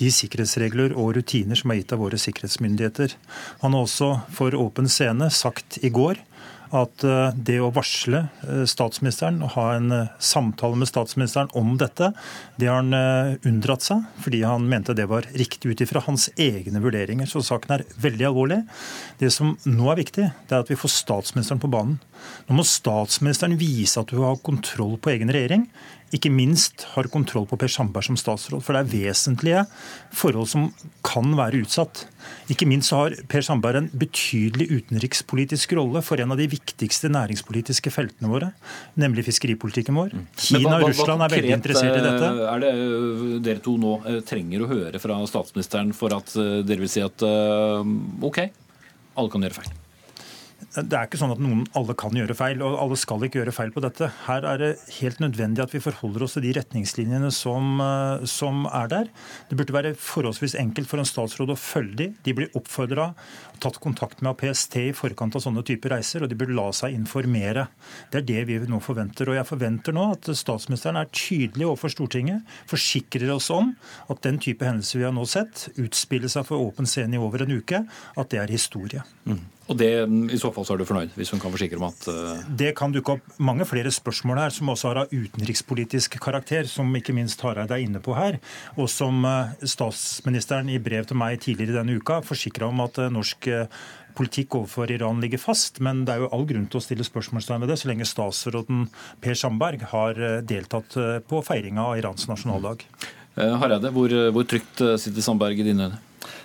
de 0.00 0.12
sikkerhetsregler 0.18 0.96
og 0.96 1.14
rutiner 1.18 1.58
som 1.60 1.72
er 1.72 1.82
gitt 1.82 1.92
av 1.92 2.00
våre 2.04 2.20
sikkerhetsmyndigheter. 2.20 3.16
Han 3.64 3.76
har 3.76 3.84
også 3.84 4.10
for 4.32 4.56
åpen 4.56 4.88
scene 4.88 5.28
sagt 5.34 5.80
i 5.84 5.92
går 5.92 6.22
at 6.74 7.04
eh, 7.06 7.36
det 7.46 7.56
å 7.62 7.70
varsle 7.74 8.24
eh, 8.44 8.64
statsministeren 8.68 9.40
og 9.44 9.54
ha 9.54 9.66
en 9.76 9.94
eh, 9.94 10.12
samtale 10.22 10.78
med 10.80 10.90
statsministeren 10.90 11.50
om 11.58 11.74
dette, 11.80 12.10
det 12.58 12.68
har 12.70 12.82
han 12.82 13.38
unndratt 13.46 13.84
seg, 13.86 14.04
fordi 14.24 14.42
han 14.46 14.66
mente 14.70 14.96
det 14.96 15.06
var 15.10 15.26
riktig 15.38 15.72
ut 15.72 15.84
ifra 15.84 16.02
hans 16.06 16.28
egne 16.40 16.82
vurderinger. 16.82 17.28
Så 17.30 17.42
saken 17.46 17.76
er 17.76 17.86
veldig 18.00 18.28
alvorlig. 18.30 18.60
Det 19.20 19.30
som 19.34 19.54
nå 19.68 19.90
er 19.92 20.00
viktig, 20.02 20.28
det 20.48 20.56
er 20.56 20.64
at 20.64 20.72
vi 20.72 20.78
får 20.78 20.94
statsministeren 20.94 21.62
på 21.62 21.70
banen. 21.72 21.98
Nå 22.48 22.58
må 22.58 22.66
statsministeren 22.66 23.58
vise 23.60 24.00
at 24.00 24.14
hun 24.14 24.24
har 24.26 24.40
kontroll 24.44 24.96
på 24.98 25.14
egen 25.14 25.32
regjering 25.34 25.68
ikke 26.14 26.30
minst 26.32 26.84
har 26.94 27.08
kontroll 27.12 27.46
på 27.50 27.58
Per 27.58 27.70
Sandberg 27.70 28.06
som 28.06 28.18
statsråd. 28.18 28.62
For 28.64 28.76
det 28.76 28.84
er 28.84 28.92
vesentlige 28.92 29.64
forhold 30.14 30.48
som 30.52 30.68
kan 31.06 31.34
være 31.38 31.64
utsatt. 31.64 32.04
Ikke 32.52 32.68
minst 32.68 32.92
så 32.92 33.02
har 33.02 33.16
Per 33.30 33.44
Sandberg 33.44 33.80
en 33.80 33.90
betydelig 33.98 34.68
utenrikspolitisk 34.70 35.74
rolle 35.78 36.02
for 36.06 36.22
en 36.22 36.34
av 36.34 36.40
de 36.40 36.48
viktigste 36.50 37.10
næringspolitiske 37.12 37.92
feltene 37.94 38.30
våre, 38.30 38.52
nemlig 39.00 39.26
fiskeripolitikken 39.28 39.98
vår. 39.98 40.14
Mm. 40.14 40.26
Kina 40.38 40.78
og 40.78 40.88
Russland 40.88 41.26
er 41.26 41.36
veldig 41.36 41.54
interessert 41.58 41.98
i 41.98 42.04
dette. 42.04 42.32
Eh, 42.32 42.50
er 42.54 42.64
det 42.64 42.74
eh, 42.74 43.38
dere 43.50 43.64
to 43.64 43.76
nå 43.80 43.96
eh, 44.02 44.20
trenger 44.26 44.64
å 44.64 44.70
høre 44.70 45.02
fra 45.02 45.20
statsministeren 45.28 45.94
for 45.96 46.14
at 46.16 46.34
dere 46.34 46.84
vil 46.84 46.90
si 46.90 47.02
at 47.04 47.24
OK, 47.24 48.44
alle 49.14 49.32
kan 49.32 49.46
gjøre 49.46 49.62
feil? 49.62 49.74
Det 50.74 50.96
er 50.98 51.06
ikke 51.06 51.20
sånn 51.20 51.32
at 51.34 51.42
noen 51.42 51.62
alle 51.78 51.94
kan 51.98 52.16
gjøre 52.16 52.34
feil, 52.34 52.62
og 52.64 52.76
alle 52.82 52.96
skal 52.98 53.22
ikke 53.22 53.38
gjøre 53.40 53.54
feil 53.54 53.70
på 53.74 53.82
dette. 53.84 54.08
Her 54.26 54.46
er 54.50 54.58
det 54.58 54.70
helt 54.96 55.20
nødvendig 55.22 55.62
at 55.62 55.74
vi 55.74 55.82
forholder 55.82 56.24
oss 56.26 56.34
til 56.34 56.46
de 56.48 56.54
retningslinjene 56.58 57.30
som, 57.34 57.78
eh, 57.84 58.24
som 58.26 58.66
er 58.66 58.90
der. 58.90 59.10
Det 59.48 59.58
burde 59.60 59.76
være 59.76 59.94
forholdsvis 59.94 60.56
enkelt 60.58 60.90
for 60.90 60.98
en 60.98 61.06
statsråd 61.06 61.54
å 61.54 61.58
følge 61.60 61.96
de. 62.00 62.08
De 62.26 62.34
blir 62.34 62.50
oppfordra 62.58 63.12
tatt 63.62 63.78
kontakt 63.78 64.20
med 64.24 64.36
PST 64.40 64.76
i 64.82 64.92
forkant 64.96 65.36
av 65.38 65.44
sånne 65.44 65.64
typer 65.66 65.94
reiser, 65.94 66.24
og 66.24 66.30
de 66.30 66.38
burde 66.38 66.56
la 66.56 66.66
seg 66.74 66.96
informere. 66.96 67.68
Det 68.10 68.22
er 68.22 68.28
det 68.28 68.44
vi 68.50 68.58
nå 68.70 68.80
forventer. 68.82 69.30
Og 69.30 69.38
jeg 69.38 69.48
forventer 69.48 69.94
nå 69.96 70.10
at 70.16 70.30
statsministeren 70.36 70.98
er 71.00 71.10
tydelig 71.14 71.68
overfor 71.68 71.94
Stortinget, 71.94 72.42
forsikrer 72.70 73.30
oss 73.34 73.50
om 73.54 73.74
at 74.10 74.22
den 74.26 74.40
type 74.42 74.66
hendelser 74.66 75.00
vi 75.00 75.08
har 75.08 75.14
nå 75.14 75.26
sett, 75.28 75.68
utspiller 75.78 76.32
seg 76.32 76.48
for 76.48 76.66
åpen 76.66 76.88
scene 76.88 77.14
i 77.14 77.22
over 77.22 77.46
en 77.46 77.58
uke, 77.60 77.84
at 77.86 78.32
det 78.32 78.42
er 78.42 78.54
historie. 78.54 79.04
Mm. 79.28 79.44
Og 79.64 79.78
det, 79.80 79.88
I 80.04 80.38
så 80.40 80.50
fall 80.52 80.66
så 80.68 80.74
er 80.74 80.82
du 80.82 80.84
fornøyd, 80.88 81.14
hvis 81.16 81.30
hun 81.32 81.40
kan 81.40 81.52
forsikre 81.54 81.78
om 81.80 81.86
at 81.88 82.06
uh... 82.12 82.42
Det 82.52 82.74
kan 82.76 82.92
dukke 82.92 83.16
opp 83.16 83.38
mange 83.40 83.64
flere 83.68 83.92
spørsmål 83.94 84.42
her, 84.42 84.52
som 84.52 84.68
også 84.68 84.90
har 84.90 85.02
av 85.04 85.14
utenrikspolitisk 85.14 86.18
karakter, 86.20 86.68
som 86.68 86.90
ikke 86.98 87.14
minst 87.16 87.40
Hareide 87.40 87.72
er 87.72 87.86
inne 87.86 88.02
på 88.04 88.16
her, 88.18 88.36
og 88.76 88.90
som 88.92 89.24
uh, 89.24 89.54
statsministeren 89.64 90.68
i 90.68 90.76
brev 90.84 91.08
til 91.08 91.20
meg 91.20 91.40
tidligere 91.40 91.78
denne 91.80 91.96
uka 91.96 92.20
forsikra 92.26 92.68
om 92.68 92.84
at 92.84 93.00
uh, 93.00 93.08
norsk 93.12 93.48
politikk 94.14 94.60
overfor 94.60 94.92
Iran 94.94 95.24
ligger 95.24 95.40
fast, 95.42 95.80
men 95.82 96.04
det 96.06 96.12
er 96.12 96.22
jo 96.22 96.30
all 96.36 96.44
grunn 96.46 96.68
til 96.70 96.78
å 96.78 96.84
stille 96.84 97.06
spørsmålstegn 97.06 97.64
ved 97.64 97.72
det, 97.72 97.80
så 97.80 97.88
lenge 97.90 98.06
statsråden 98.06 98.84
Per 99.24 99.34
Sandberg 99.40 99.88
har 99.90 100.20
deltatt 100.46 100.94
på 101.26 101.40
feiringa 101.42 101.88
av 101.88 101.98
Irans 101.98 102.28
nasjonaldag. 102.30 102.84
Hareide, 103.34 103.90
hvor, 103.90 104.14
hvor 104.36 104.46
trygt 104.46 104.84
sitter 105.02 105.26
Sandberg 105.26 105.58
i 105.58 105.66
dine 105.66 105.88
øyne? 105.88 105.98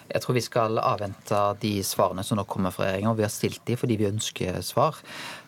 Jeg 0.10 0.24
tror 0.24 0.38
vi 0.38 0.44
skal 0.44 0.80
avvente 0.82 1.40
de 1.62 1.72
svarene 1.86 2.24
som 2.26 2.40
nå 2.40 2.46
kommer 2.50 2.74
fra 2.74 2.88
regjeringa. 2.88 3.14
Vi 3.18 3.26
har 3.26 3.34
stilt 3.34 3.62
de 3.68 3.78
fordi 3.80 3.98
vi 4.00 4.10
ønsker 4.10 4.60
svar. 4.66 4.98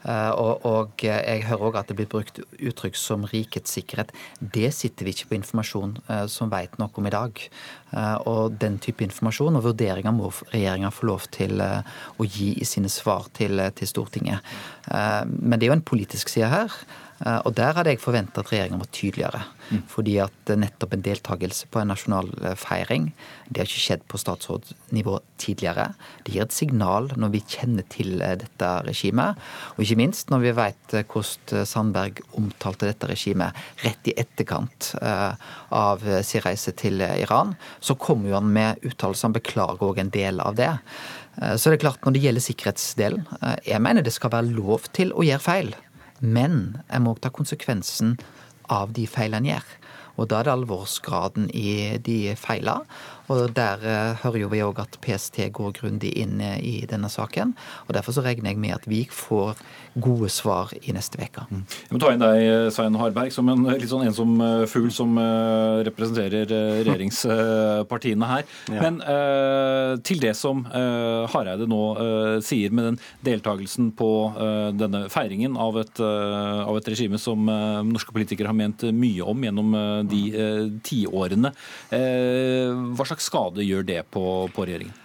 Eh, 0.06 0.32
og, 0.38 0.66
og 0.66 1.06
jeg 1.06 1.46
hører 1.48 1.68
òg 1.70 1.80
at 1.82 1.92
det 1.92 1.98
blir 2.00 2.10
brukt 2.12 2.42
uttrykk 2.42 2.98
som 2.98 3.26
rikets 3.30 3.74
sikkerhet. 3.78 4.14
Det 4.40 4.70
sitter 4.76 5.08
vi 5.08 5.16
ikke 5.16 5.32
på 5.32 5.40
informasjon 5.40 5.98
eh, 6.08 6.26
som 6.32 6.52
vet 6.54 6.78
noe 6.82 6.94
om 6.94 7.10
i 7.10 7.14
dag. 7.14 7.44
Eh, 7.92 8.18
og 8.30 8.58
den 8.62 8.80
type 8.82 9.06
informasjon 9.06 9.60
og 9.60 9.68
vurderinger 9.72 10.16
må 10.16 10.32
regjeringa 10.54 10.94
få 10.94 11.10
lov 11.10 11.30
til 11.34 11.62
å 11.62 12.28
gi 12.28 12.54
i 12.62 12.68
sine 12.68 12.92
svar 12.92 13.30
til, 13.38 13.62
til 13.78 13.90
Stortinget. 13.90 14.46
Men 14.92 15.58
det 15.58 15.66
er 15.66 15.72
jo 15.72 15.78
en 15.80 15.90
politisk 15.92 16.32
side 16.32 16.50
her. 16.52 16.76
Eh, 17.26 17.40
og 17.46 17.54
Der 17.56 17.76
hadde 17.78 17.94
jeg 17.94 18.02
forventa 18.02 18.42
at 18.42 18.52
regjeringa 18.52 18.80
var 18.82 18.90
tydeligere. 18.96 19.42
Mm. 19.72 19.82
Fordi 19.88 20.16
at 20.24 20.52
nettopp 20.58 20.96
en 20.96 21.04
deltakelse 21.06 21.70
på 21.72 21.82
en 21.82 21.92
nasjonal 21.94 22.32
eh, 22.42 22.56
feiring, 22.60 23.12
det 23.50 23.62
har 23.62 23.70
ikke 23.70 23.84
skjedd 23.86 24.06
på 24.10 24.20
statsrådsnivå 24.22 25.20
tidligere. 25.42 25.92
Det 26.26 26.36
gir 26.36 26.46
et 26.48 26.56
signal 26.56 27.12
når 27.22 27.34
vi 27.36 27.44
kjenner 27.46 27.86
til 27.94 28.22
eh, 28.26 28.38
dette 28.42 28.72
regimet. 28.88 29.40
Og 29.76 29.86
ikke 29.86 30.00
minst 30.02 30.34
når 30.34 30.46
vi 30.46 30.56
vet 30.58 30.98
hvordan 31.02 31.68
Sandberg 31.68 32.24
omtalte 32.38 32.90
dette 32.90 33.10
regimet 33.10 33.58
rett 33.86 34.10
i 34.10 34.16
etterkant 34.20 34.92
av 35.02 36.04
sin 36.26 36.44
reise 36.44 36.74
til 36.78 37.02
Iran, 37.02 37.54
så 37.80 37.96
kommer 38.00 38.30
jo 38.30 38.38
han 38.38 38.50
med 38.54 38.82
uttalelser. 38.86 39.30
Han 39.30 39.38
beklager 39.38 39.86
òg 39.88 40.02
en 40.02 40.12
del 40.14 40.42
av 40.44 40.58
det. 40.60 40.72
Så 41.58 41.72
det 41.72 41.78
er 41.78 41.84
klart, 41.86 42.02
når 42.06 42.16
det 42.16 42.24
gjelder 42.26 42.44
sikkerhetsdelen, 42.44 43.24
jeg 43.68 43.84
mener 43.84 44.06
det 44.06 44.14
skal 44.16 44.34
være 44.34 44.52
lov 44.52 44.90
til 44.96 45.14
å 45.16 45.26
gjøre 45.26 45.44
feil. 45.44 45.72
Men 46.22 46.78
jeg 46.88 47.02
må 47.04 47.16
ta 47.18 47.32
konsekvensen 47.34 48.16
av 48.72 48.94
de 48.96 49.08
feilene 49.10 49.42
en 49.42 49.50
gjør. 49.52 49.72
Og 50.20 50.28
da 50.30 50.42
er 50.42 50.48
det 50.48 50.54
alvorsgraden 50.54 51.48
i 51.56 51.98
de 52.04 52.36
feilene. 52.38 52.86
Og 53.32 53.54
der 53.56 53.82
uh, 53.84 54.18
hører 54.24 54.44
jo 54.44 54.50
vi 54.52 54.62
òg 54.66 54.82
at 54.84 54.98
PST 55.04 55.40
går 55.56 55.76
grundig 55.80 56.12
inn 56.20 56.42
uh, 56.44 56.58
i 56.58 56.84
denne 56.90 57.10
saken. 57.12 57.54
Og 57.88 57.96
derfor 57.96 58.16
så 58.16 58.24
regner 58.26 58.52
jeg 58.52 58.60
med 58.62 58.76
at 58.76 58.88
vi 58.90 59.06
får 59.12 59.60
gode 60.02 60.30
svar 60.32 60.72
i 60.82 60.94
neste 60.96 61.20
uke. 61.20 61.46
Mm. 61.50 61.64
Jeg 61.68 61.96
må 61.96 62.02
ta 62.02 62.12
inn 62.14 62.24
deg, 62.24 62.72
Svein 62.76 62.96
Harberg, 63.00 63.34
som 63.36 63.50
en 63.52 63.66
litt 63.72 63.90
sånn 63.92 64.06
ensom 64.08 64.38
uh, 64.40 64.64
fugl 64.72 64.92
som 64.94 65.18
representerer 65.86 66.48
regjeringspartiene 66.86 68.30
her. 68.30 68.46
Ja. 68.72 68.82
Men 68.86 69.00
til 70.06 70.22
det 70.22 70.34
som 70.38 70.64
Hareide 70.72 71.68
nå 71.70 71.80
sier 72.46 72.74
med 72.74 72.88
den 72.88 73.00
deltakelsen 73.26 73.92
på 73.98 74.10
denne 74.78 75.04
feiringen 75.12 75.58
av 75.60 75.80
et, 75.82 76.02
av 76.02 76.78
et 76.78 76.90
regime 76.94 77.20
som 77.22 77.50
norske 77.90 78.14
politikere 78.16 78.52
har 78.52 78.58
ment 78.58 78.86
mye 78.96 79.26
om 79.28 79.46
gjennom 79.46 79.76
de 80.12 80.22
tiårene. 80.88 81.54
Hva 81.92 83.10
slags 83.10 83.21
skade 83.22 83.66
gjør 83.68 83.88
det 83.88 84.04
på, 84.14 84.26
på 84.56 84.68
regjeringen? 84.68 84.98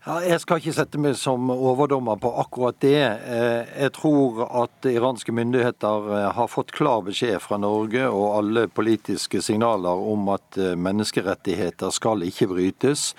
Ja, 0.00 0.14
jeg 0.24 0.40
skal 0.40 0.62
ikke 0.62 0.72
sette 0.72 0.96
meg 0.96 1.16
som 1.20 1.50
overdommer 1.52 2.16
på 2.16 2.30
akkurat 2.40 2.78
det. 2.80 3.02
Eh, 3.04 3.72
jeg 3.82 3.92
tror 3.98 4.38
at 4.62 4.86
iranske 4.88 5.34
myndigheter 5.36 6.06
eh, 6.16 6.28
har 6.38 6.48
fått 6.48 6.72
klar 6.72 7.02
beskjed 7.04 7.36
fra 7.44 7.58
Norge 7.60 8.06
og 8.08 8.38
alle 8.38 8.62
politiske 8.72 9.42
signaler 9.44 10.00
om 10.00 10.30
at 10.32 10.56
eh, 10.56 10.72
menneskerettigheter 10.72 11.92
skal 11.92 12.24
ikke 12.24 12.48
brytes. 12.48 13.10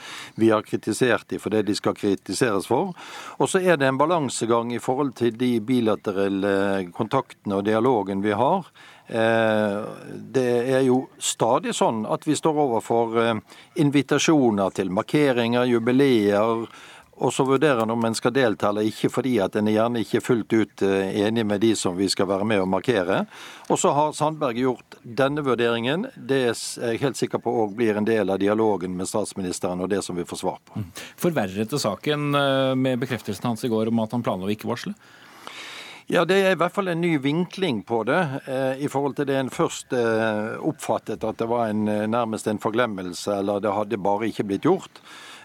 Vi 0.42 0.50
har 0.50 0.66
kritisert 0.66 1.28
dem 1.30 1.44
for 1.44 1.54
det 1.54 1.68
de 1.70 1.76
skal 1.78 1.94
kritiseres 1.94 2.66
for. 2.72 2.96
Og 3.38 3.52
så 3.54 3.62
er 3.62 3.78
det 3.78 3.86
en 3.86 4.02
balansegang 4.02 4.74
i 4.74 4.82
forhold 4.82 5.14
til 5.22 5.38
de 5.38 5.60
bilaterelle 5.62 6.90
kontaktene 6.98 7.62
og 7.62 7.70
dialogen 7.70 8.26
vi 8.26 8.34
har. 8.34 8.74
Eh, 9.12 9.84
det 10.32 10.52
er 10.72 10.86
jo 10.88 11.02
stadig 11.20 11.76
sånn 11.76 12.06
at 12.08 12.24
vi 12.24 12.38
står 12.38 12.62
overfor 12.64 13.20
eh, 13.20 13.36
invitasjoner 13.84 14.72
til 14.78 14.94
markeringer, 14.96 15.68
jubileer, 15.68 16.64
og 17.22 17.34
så 17.36 17.44
vurderer 17.46 17.84
en 17.84 17.92
om 17.94 18.06
en 18.08 18.16
skal 18.16 18.32
delta 18.34 18.70
eller 18.72 18.88
ikke, 18.88 19.10
fordi 19.12 19.36
at 19.44 19.58
en 19.60 19.68
er 19.68 19.76
gjerne 19.76 20.02
ikke 20.06 20.22
fullt 20.24 20.56
ut 20.56 20.84
eh, 20.88 21.12
enig 21.26 21.44
med 21.46 21.60
de 21.62 21.74
som 21.76 21.98
vi 22.00 22.08
skal 22.10 22.30
være 22.32 22.48
med 22.48 22.64
og 22.64 22.70
markere. 22.72 23.26
Og 23.68 23.82
så 23.84 23.92
har 23.98 24.16
Sandberg 24.16 24.62
gjort 24.64 24.96
denne 25.04 25.44
vurderingen. 25.44 26.08
Det 26.16 26.40
er 26.48 26.56
jeg 26.56 27.04
helt 27.04 27.20
sikker 27.20 27.44
på 27.44 27.52
òg 27.66 27.76
blir 27.76 28.00
en 28.00 28.08
del 28.08 28.32
av 28.32 28.40
dialogen 28.40 28.96
med 28.96 29.12
statsministeren 29.12 29.84
og 29.84 29.92
det 29.92 30.00
som 30.08 30.16
vi 30.16 30.26
får 30.30 30.40
svar 30.40 30.64
på. 30.64 30.80
Mm. 30.80 30.88
Forverret 31.20 31.76
det 31.76 31.84
saken 31.84 32.32
med 32.80 33.04
bekreftelsen 33.04 33.52
hans 33.52 33.68
i 33.68 33.74
går 33.76 33.92
om 33.92 34.06
at 34.06 34.16
han 34.16 34.24
planla 34.24 34.48
å 34.48 34.56
ikke 34.56 34.72
varsle? 34.72 34.96
Ja, 36.12 36.26
Det 36.26 36.42
er 36.44 36.52
i 36.52 36.58
hvert 36.60 36.74
fall 36.76 36.92
en 36.92 37.00
ny 37.00 37.14
vinkling 37.24 37.86
på 37.88 38.02
det, 38.04 38.20
eh, 38.44 38.82
i 38.84 38.90
forhold 38.92 39.14
til 39.16 39.30
det 39.30 39.38
en 39.40 39.50
først 39.50 39.94
eh, 39.96 40.58
oppfattet 40.60 41.24
at 41.24 41.38
det 41.40 41.48
var 41.48 41.70
en, 41.72 41.88
eh, 41.88 42.04
nærmest 42.04 42.50
en 42.52 42.60
forglemmelse, 42.60 43.38
eller 43.40 43.62
det 43.64 43.72
hadde 43.72 43.98
bare 43.98 44.28
ikke 44.28 44.44
blitt 44.44 44.68
gjort. 44.68 45.00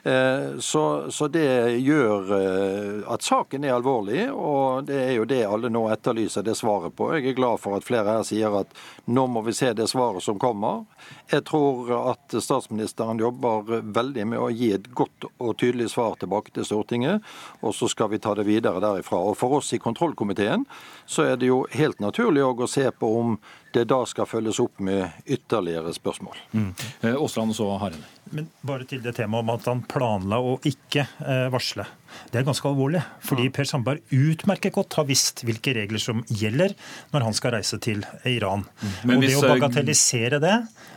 Eh, 0.07 0.59
så, 0.59 1.11
så, 1.11 1.29
det 1.29 1.71
gjør 1.71 2.33
eh, 2.37 3.13
at 3.13 3.23
saken 3.23 3.65
er 3.65 3.73
alvorlig, 3.75 4.29
og 4.31 4.85
det 4.87 5.01
er 5.03 5.17
jo 5.17 5.25
det 5.27 5.41
alle 5.43 5.67
nå 5.73 5.83
etterlyser 5.91 6.45
det 6.47 6.55
svaret 6.55 6.95
på. 6.95 7.09
Jeg 7.17 7.33
er 7.33 7.35
glad 7.35 7.59
for 7.59 7.75
at 7.75 7.87
flere 7.89 8.15
her 8.15 8.23
sier 8.29 8.55
at 8.55 8.71
nå 9.11 9.25
må 9.27 9.43
vi 9.43 9.57
se 9.57 9.73
det 9.75 9.89
svaret 9.91 10.23
som 10.23 10.39
kommer. 10.39 10.85
Jeg 11.33 11.43
tror 11.51 11.91
at 12.13 12.39
statsministeren 12.39 13.19
jobber 13.19 13.83
veldig 13.83 14.29
med 14.31 14.45
å 14.45 14.53
gi 14.55 14.71
et 14.77 14.87
godt 14.95 15.27
og 15.33 15.57
tydelig 15.59 15.91
svar 15.97 16.15
tilbake 16.23 16.55
til 16.55 16.69
Stortinget, 16.71 17.27
og 17.67 17.75
så 17.75 17.91
skal 17.91 18.15
vi 18.15 18.23
ta 18.23 18.37
det 18.39 18.47
videre 18.47 18.85
derifra. 18.85 19.19
Og 19.27 19.35
For 19.43 19.59
oss 19.59 19.75
i 19.75 19.83
kontrollkomiteen 19.83 20.69
så 21.03 21.27
er 21.33 21.43
det 21.43 21.51
jo 21.51 21.65
helt 21.75 21.99
naturlig 21.99 22.47
å 22.47 22.71
se 22.71 22.87
på 22.95 23.11
om 23.25 23.41
det 23.77 23.85
da 23.93 23.99
skal 24.09 24.29
følges 24.29 24.61
opp 24.63 24.81
med 24.81 25.29
ytterligere 25.29 25.93
spørsmål. 25.93 26.39
Mm. 26.57 26.71
Aasland 27.13 27.53
og 27.53 27.59
så 27.59 27.69
Hareide. 27.83 28.17
Men 28.35 28.49
bare 28.67 28.87
til 28.89 29.03
det 29.05 29.15
temaet 29.21 29.45
om 29.45 29.53
at 29.55 29.69
han 29.71 29.85
planla 29.87 30.41
å 30.43 30.57
ikke 30.67 31.05
eh, 31.23 31.47
varsle. 31.53 31.85
Det 32.33 32.41
er 32.41 32.47
ganske 32.47 32.67
alvorlig. 32.67 33.03
Fordi 33.27 33.47
Per 33.55 33.69
Sandberg 33.69 34.15
utmerket 34.15 34.75
godt 34.75 34.97
har 34.99 35.07
visst 35.07 35.45
hvilke 35.47 35.75
regler 35.77 36.03
som 36.03 36.25
gjelder 36.27 36.75
når 37.13 37.27
han 37.29 37.37
skal 37.37 37.55
reise 37.57 37.79
til 37.83 38.03
Iran. 38.29 38.65
Mm. 38.81 39.13
og 39.15 39.23
det 39.23 39.35
å 39.39 39.45
bagatellisere 39.47 40.41
det, 40.43 40.57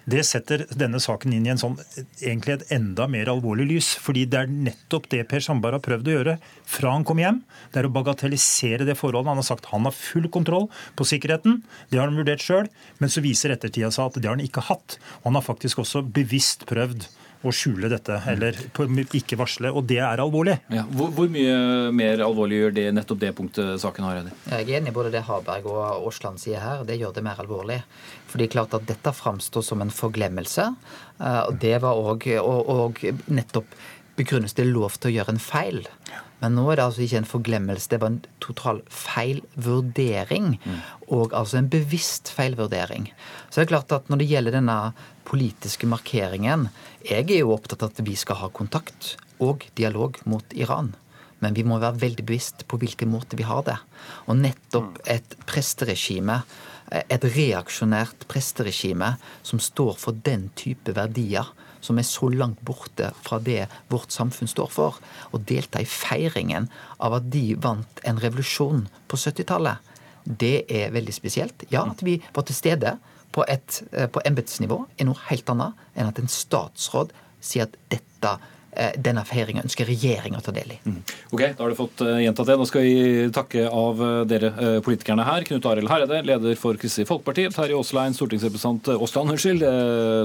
det 0.10 0.24
setter 0.26 0.66
denne 0.74 1.02
saken 1.04 1.36
inn 1.36 1.46
i 1.46 1.54
en 1.54 1.62
sånn, 1.62 1.78
egentlig 2.22 2.56
et 2.56 2.74
enda 2.80 3.06
mer 3.12 3.30
alvorlig 3.34 3.68
lys. 3.76 3.92
Fordi 4.02 4.26
det 4.30 4.44
er 4.44 4.54
nettopp 4.70 5.10
det 5.14 5.26
Per 5.30 5.44
Sandberg 5.46 5.78
har 5.78 5.86
prøvd 5.86 6.10
å 6.10 6.16
gjøre 6.18 6.38
fra 6.70 6.96
han 6.96 7.06
kom 7.06 7.22
hjem. 7.22 7.44
Det 7.74 7.84
er 7.84 7.90
å 7.90 7.94
bagatellisere 7.94 8.88
det 8.90 8.98
forholdet. 8.98 9.30
Han 9.34 9.44
har 9.44 9.50
sagt 9.52 9.70
han 9.74 9.86
har 9.86 9.96
full 9.96 10.30
kontroll 10.34 10.70
på 10.98 11.08
sikkerheten. 11.10 11.62
Det 11.92 12.02
har 12.02 12.10
han 12.10 12.18
vurdert 12.18 12.46
sjøl. 12.46 12.69
Men 13.00 13.12
så 13.14 13.24
viser 13.24 13.56
ettertida 13.56 13.92
seg 13.94 14.10
at 14.10 14.20
det 14.20 14.30
har 14.30 14.38
han 14.38 14.46
ikke 14.46 14.68
hatt. 14.70 15.00
Og 15.22 15.32
han 15.32 15.40
har 15.40 15.46
faktisk 15.46 15.84
også 15.84 16.04
bevisst 16.06 16.68
prøvd 16.70 17.08
å 17.40 17.52
skjule 17.56 17.88
dette, 17.92 18.18
eller 18.28 18.58
ikke 19.16 19.38
varsle. 19.40 19.72
Og 19.72 19.86
det 19.88 20.02
er 20.04 20.20
alvorlig. 20.20 20.58
Ja. 20.76 20.84
Hvor, 20.92 21.12
hvor, 21.16 21.30
mye 21.32 21.92
mer 21.96 22.24
alvorlig 22.26 22.60
gjør 22.60 22.74
det 22.76 22.88
nettopp 22.98 23.22
det 23.22 23.32
punktet 23.38 23.80
saken 23.80 24.08
har? 24.08 24.20
Eddie? 24.20 24.36
Jeg 24.52 24.66
er 24.66 24.82
enig 24.82 24.92
i 24.92 24.98
både 24.98 25.14
det 25.14 25.24
Harberg 25.28 25.70
og 25.72 25.80
Aasland 25.86 26.42
sier 26.42 26.60
her. 26.64 26.84
Det 26.88 27.00
gjør 27.00 27.16
det 27.16 27.24
mer 27.26 27.40
alvorlig. 27.40 27.80
For 28.28 28.42
det 28.42 28.50
er 28.50 28.56
klart 28.58 28.76
at 28.76 28.90
dette 28.90 29.16
framstår 29.16 29.64
som 29.66 29.86
en 29.86 29.94
forglemmelse. 29.94 30.68
Eh, 31.20 31.42
og 31.46 31.62
det 31.64 31.78
var 31.86 32.02
òg 32.02 32.28
og, 32.42 32.74
og 32.76 33.06
nettopp 33.32 33.80
begrunnes 34.20 34.58
det 34.58 34.68
lov 34.68 35.00
til 35.00 35.14
å 35.14 35.16
gjøre 35.20 35.38
en 35.38 35.40
feil. 35.40 35.86
Men 36.40 36.56
nå 36.56 36.66
er 36.70 36.80
det 36.80 36.86
altså 36.86 37.04
ikke 37.04 37.20
en 37.20 37.28
forglemmelse, 37.28 37.90
det 37.92 38.00
var 38.02 38.14
en 38.14 38.22
total 38.44 38.82
feilvurdering. 38.94 40.54
Mm. 40.64 40.78
Og 41.16 41.36
altså 41.36 41.60
en 41.60 41.70
bevisst 41.72 42.32
feilvurdering. 42.36 43.10
Så 43.50 43.60
det 43.60 43.68
er 43.68 43.74
klart 43.74 43.96
at 43.96 44.12
når 44.12 44.22
det 44.22 44.30
gjelder 44.32 44.56
denne 44.60 44.78
politiske 45.30 45.88
markeringen 45.88 46.70
Jeg 47.06 47.30
er 47.30 47.44
jo 47.44 47.54
opptatt 47.54 47.84
av 47.86 47.94
at 47.94 48.02
vi 48.06 48.16
skal 48.18 48.40
ha 48.42 48.50
kontakt 48.50 49.16
og 49.40 49.64
dialog 49.80 50.18
mot 50.26 50.46
Iran. 50.54 50.96
men 51.40 51.54
vi 51.56 51.64
må 51.64 51.78
være 51.80 52.02
veldig 52.02 52.24
bevisst 52.28 52.66
på 52.68 52.76
hvilken 52.82 53.08
måte 53.14 53.38
vi 53.40 53.46
har 53.48 53.62
det. 53.64 53.78
Og 54.28 54.36
nettopp 54.36 54.98
et 55.08 55.38
presteregime, 55.48 56.42
et 56.92 57.24
reaksjonært 57.24 58.26
presteregime 58.28 59.14
som 59.42 59.62
står 59.64 59.96
for 60.02 60.20
den 60.26 60.50
type 60.60 60.92
verdier 60.98 61.48
som 61.82 62.00
er 62.00 62.08
så 62.08 62.30
langt 62.32 62.62
borte 62.66 63.12
fra 63.24 63.40
det 63.44 63.68
vårt 63.92 64.14
samfunn 64.16 64.52
står 64.52 64.72
for, 64.74 65.00
å 65.32 65.40
delta 65.40 65.82
i 65.82 65.88
feiringen 65.88 66.70
av 67.00 67.20
at 67.20 67.30
de 67.32 67.54
vant 67.62 68.04
en 68.04 68.20
revolusjon 68.22 68.86
på 69.08 69.20
70-tallet, 69.20 69.80
det 70.24 70.68
er 70.68 70.94
veldig 70.94 71.16
spesielt. 71.16 71.64
Ja, 71.74 71.86
at 71.88 72.04
vi 72.06 72.20
var 72.36 72.46
til 72.46 72.58
stede 72.58 72.98
på, 73.34 73.46
et, 73.48 73.82
på 74.14 74.22
embetsnivå 74.26 74.84
er 75.00 75.08
noe 75.08 75.28
helt 75.30 75.50
annet 75.50 75.80
enn 75.96 76.12
at 76.12 76.20
en 76.22 76.32
statsråd 76.32 77.16
sier 77.40 77.70
at 77.70 77.78
dette 77.90 78.38
Eh, 78.40 78.59
denne 79.02 79.24
feiringen 79.28 79.66
ønsker 79.66 79.88
regjeringa 79.90 80.40
å 80.40 80.44
ta 80.46 80.54
del 80.56 80.76
i. 80.76 80.78
Mm. 80.86 81.00
Ok, 81.34 81.42
Da 81.42 81.64
har 81.64 81.72
du 81.72 81.78
fått 81.78 82.04
uh, 82.06 82.16
gjentatt 82.22 82.50
det. 82.50 82.58
Nå 82.60 82.68
skal 82.70 82.86
vi 82.86 83.30
takke 83.36 83.66
av 83.68 84.04
uh, 84.04 84.10
dere 84.30 84.52
politikerne 84.86 85.26
her. 85.28 85.46
Knut 85.48 85.68
Arild 85.70 85.92
Hareide, 85.92 86.22
leder 86.28 86.60
for 86.60 86.80
Kristelig 86.80 87.10
Folkeparti. 87.10 87.48
Terje 87.56 87.78
Aaslein, 87.78 88.16
stortingsrepresentant 88.16 88.92
Åsland, 88.96 89.34
unnskyld, 89.36 89.66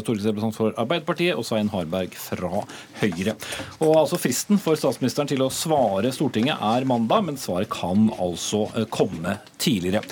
stortingsrepresentant 0.04 0.58
for 0.58 0.76
Arbeiderpartiet. 0.80 1.34
Og 1.38 1.46
Svein 1.46 1.70
Harberg 1.73 2.14
fra 2.18 2.64
Høyre. 3.02 3.37
Og 3.80 3.96
altså 4.04 4.20
Fristen 4.20 4.61
for 4.62 4.78
statsministeren 4.78 5.30
til 5.30 5.44
å 5.44 5.50
svare 5.52 6.12
Stortinget 6.14 6.62
er 6.62 6.87
mandag, 6.88 7.26
men 7.26 7.40
svaret 7.40 7.73
kan 7.73 8.08
altså 8.23 8.66
komme 8.94 9.38
tidligere. 9.58 10.04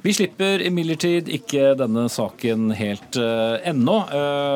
Vi 0.00 0.14
slipper 0.16 0.62
imidlertid 0.64 1.28
ikke 1.40 1.74
denne 1.76 2.06
saken 2.12 2.70
helt 2.78 3.18
ennå. 3.18 3.96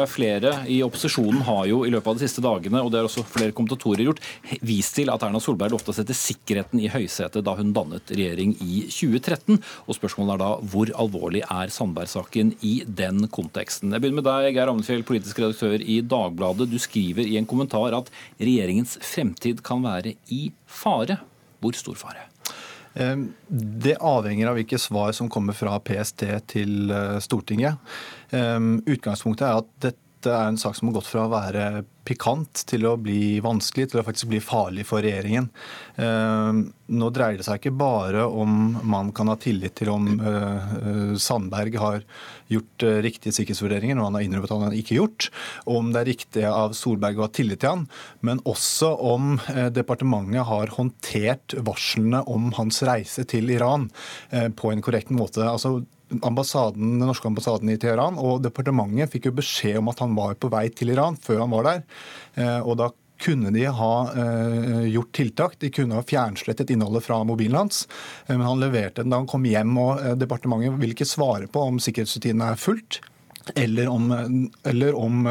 flere 0.09 0.55
i 0.71 0.81
opposisjonen 0.87 1.43
har 1.45 1.67
jo 1.69 1.83
i 1.85 1.93
løpet 1.93 2.11
av 2.11 2.19
de 2.19 2.25
siste 2.25 2.45
dagene, 2.45 2.81
og 2.81 2.93
det 2.93 3.01
er 3.01 3.09
også 3.09 3.27
flere 3.35 3.55
kommentatorer 3.57 4.05
gjort, 4.07 4.23
vist 4.65 4.97
til 4.99 5.13
at 5.13 5.25
Erna 5.27 5.41
Solberg 5.43 5.75
lovte 5.75 5.93
å 5.93 5.97
sette 5.97 6.17
sikkerheten 6.17 6.83
i 6.83 6.91
høysetet 6.93 7.45
da 7.47 7.57
hun 7.59 7.73
dannet 7.77 8.13
regjering 8.15 8.55
i 8.65 8.85
2013. 8.89 9.61
Og 9.89 9.99
spørsmålet 9.99 10.37
er 10.37 10.43
da 10.45 10.51
hvor 10.73 10.93
alvorlig 11.05 11.45
er 11.45 11.73
Sandberg-saken 11.75 12.55
i 12.67 12.75
den 12.87 13.29
konteksten? 13.35 13.95
Jeg 13.95 14.05
begynner 14.05 14.23
med 14.23 14.29
deg, 14.31 14.51
Geir 14.57 14.73
Amnefjell, 14.73 15.07
politisk 15.07 15.43
redaktør 15.43 15.83
i 15.83 16.01
Dagbladet. 16.05 16.71
Du 16.71 16.79
skriver 16.83 17.27
i 17.27 17.39
en 17.41 17.49
kommentar 17.51 17.97
at 17.97 18.13
regjeringens 18.39 18.99
fremtid 19.05 19.65
kan 19.67 19.85
være 19.85 20.17
i 20.35 20.47
fare. 20.67 21.21
Hvor 21.65 21.77
stor 21.79 21.99
fare? 21.99 22.29
Det 22.95 23.97
avhenger 23.99 24.47
av 24.47 24.59
hvilke 24.59 24.79
svar 24.79 25.11
som 25.17 25.27
kommer 25.33 25.57
fra 25.59 25.81
PST 25.83 26.23
til 26.53 26.93
eh, 26.95 27.17
Stortinget. 27.25 27.81
Utgangspunktet 28.31 29.47
er 29.49 29.59
at 29.59 29.73
dette 29.83 30.04
dette 30.25 30.37
er 30.37 30.49
en 30.49 30.61
sak 30.61 30.77
som 30.79 30.89
har 30.89 30.97
gått 30.97 31.11
fra 31.11 31.27
å 31.27 31.33
være 31.33 31.85
pikant 32.05 32.65
til 32.69 32.85
å 32.89 32.97
bli 33.01 33.41
vanskelig, 33.45 33.91
til 33.91 34.01
å 34.01 34.05
faktisk 34.05 34.29
bli 34.31 34.41
farlig 34.45 34.85
for 34.89 35.05
regjeringen. 35.05 35.47
Ehm, 36.01 36.67
nå 36.93 37.09
dreier 37.17 37.41
det 37.41 37.47
seg 37.47 37.61
ikke 37.61 37.73
bare 37.81 38.27
om 38.29 38.75
man 38.85 39.11
kan 39.17 39.31
ha 39.33 39.37
tillit 39.41 39.77
til 39.81 39.89
om 39.95 40.11
eh, 40.19 40.75
eh, 40.81 41.15
Sandberg 41.21 41.79
har 41.81 42.03
gjort 42.53 42.85
eh, 42.85 43.01
riktige 43.07 43.33
sikkerhetsvurderinger, 43.37 43.97
noe 43.97 44.11
han 44.11 44.19
har 44.19 44.27
innrømmet 44.27 44.53
han 44.53 44.77
ikke 44.77 44.97
har 44.97 45.03
gjort, 45.03 45.31
om 45.77 45.95
det 45.95 46.03
er 46.03 46.11
riktig 46.13 46.45
av 46.51 46.77
Solberg 46.77 47.21
å 47.21 47.27
ha 47.27 47.33
tillit 47.33 47.63
til 47.65 47.73
han, 47.73 47.87
men 48.25 48.43
også 48.49 48.93
om 49.01 49.39
departementet 49.73 50.45
har 50.49 50.77
håndtert 50.77 51.57
varslene 51.65 52.21
om 52.29 52.53
hans 52.59 52.83
reise 52.85 53.25
til 53.29 53.49
Iran 53.55 53.89
på 54.29 54.73
en 54.73 54.85
korrekt 54.85 55.13
måte. 55.15 55.45
Altså, 55.49 55.79
ambassaden, 56.23 56.99
den 56.99 57.09
norske 57.09 57.29
ambassaden 57.29 57.71
i 57.73 57.79
Teheran 57.81 58.19
og 58.21 58.43
departementet 58.45 59.13
fikk 59.13 59.31
jo 59.31 59.39
beskjed 59.41 59.81
om 59.81 59.91
at 59.93 60.03
han 60.05 60.15
var 60.19 60.37
på 60.39 60.51
vei 60.53 60.69
til 60.75 60.93
Iran 60.95 61.17
før 61.21 61.45
han 61.45 61.55
var 61.55 61.69
der. 61.69 61.83
Eh, 62.35 62.61
og 62.61 62.79
da 62.81 62.91
kunne 63.25 63.53
de 63.55 63.65
ha 63.71 63.93
eh, 64.11 64.85
gjort 64.93 65.13
tiltak. 65.17 65.57
De 65.63 65.71
kunne 65.73 65.97
ha 65.97 66.05
fjernslettet 66.05 66.73
innholdet 66.75 67.07
fra 67.07 67.23
mobilen 67.25 67.57
hans. 67.63 67.87
Eh, 68.27 68.35
men 68.37 68.47
han 68.47 68.61
leverte 68.63 69.03
den 69.03 69.15
da 69.15 69.23
han 69.23 69.31
kom 69.31 69.47
hjem, 69.49 69.75
og 69.81 70.21
departementet 70.21 70.79
vil 70.83 70.95
ikke 70.97 71.09
svare 71.09 71.49
på 71.51 71.67
om 71.71 71.81
sikkerhetsrutinene 71.83 72.53
er 72.53 72.61
fulgt, 72.61 73.01
eller 73.55 73.89
om, 73.89 74.13
eller 74.65 74.95
om 74.97 75.27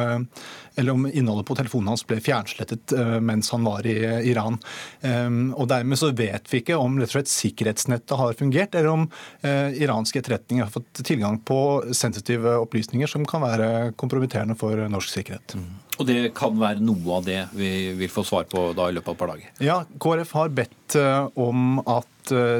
eller 0.76 0.92
om 0.92 1.12
innholdet 1.14 1.46
på 1.48 1.56
telefonen 1.56 1.92
hans 1.94 2.06
ble 2.08 2.20
fjernslettet 2.24 2.94
eh, 2.98 3.20
mens 3.22 3.52
han 3.54 3.66
var 3.66 3.86
i 3.88 3.96
Iran. 4.30 4.58
Ehm, 5.06 5.52
og 5.54 5.68
Dermed 5.70 6.00
så 6.00 6.12
vet 6.16 6.50
vi 6.50 6.64
ikke 6.64 6.80
om 6.80 6.98
rett 7.00 7.12
og 7.12 7.18
slett 7.18 7.34
sikkerhetsnettet 7.34 8.16
har 8.18 8.38
fungert, 8.40 8.76
eller 8.76 8.90
om 8.94 9.08
eh, 9.46 9.76
iranske 9.84 10.24
etterretninger 10.24 10.66
har 10.66 10.74
fått 10.74 11.04
tilgang 11.04 11.40
på 11.46 11.60
sensitive 11.94 12.58
opplysninger 12.64 13.10
som 13.10 13.28
kan 13.30 13.46
være 13.46 13.70
kompromitterende 14.00 14.58
for 14.60 14.88
norsk 14.90 15.14
sikkerhet. 15.20 15.58
Mm. 15.60 15.70
Og 16.00 16.08
det 16.10 16.34
kan 16.38 16.56
være 16.58 16.82
noe 16.84 17.20
av 17.20 17.28
det 17.28 17.40
vi 17.54 17.94
vil 17.98 18.12
få 18.12 18.24
svar 18.26 18.48
på 18.50 18.72
da 18.78 18.90
i 18.90 18.96
løpet 18.96 19.12
av 19.12 19.16
et 19.16 19.22
par 19.22 19.32
dager? 19.34 19.52
Ja, 19.64 19.78
KrF 20.02 20.34
har 20.40 20.54
bedt 20.58 20.98
eh, 21.00 21.28
om 21.40 21.80
at 21.84 22.10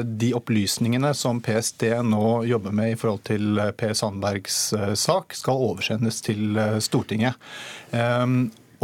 de 0.04 0.28
opplysningene 0.36 1.14
som 1.16 1.38
PST 1.40 1.86
nå 2.04 2.42
jobber 2.44 2.74
med 2.76 2.92
i 2.92 2.98
forhold 3.00 3.22
til 3.24 3.56
Per 3.80 3.94
Sandbergs 3.96 4.58
sak, 5.00 5.32
skal 5.32 5.62
oversendes 5.70 6.18
til 6.26 6.58
Stortinget. 6.84 7.40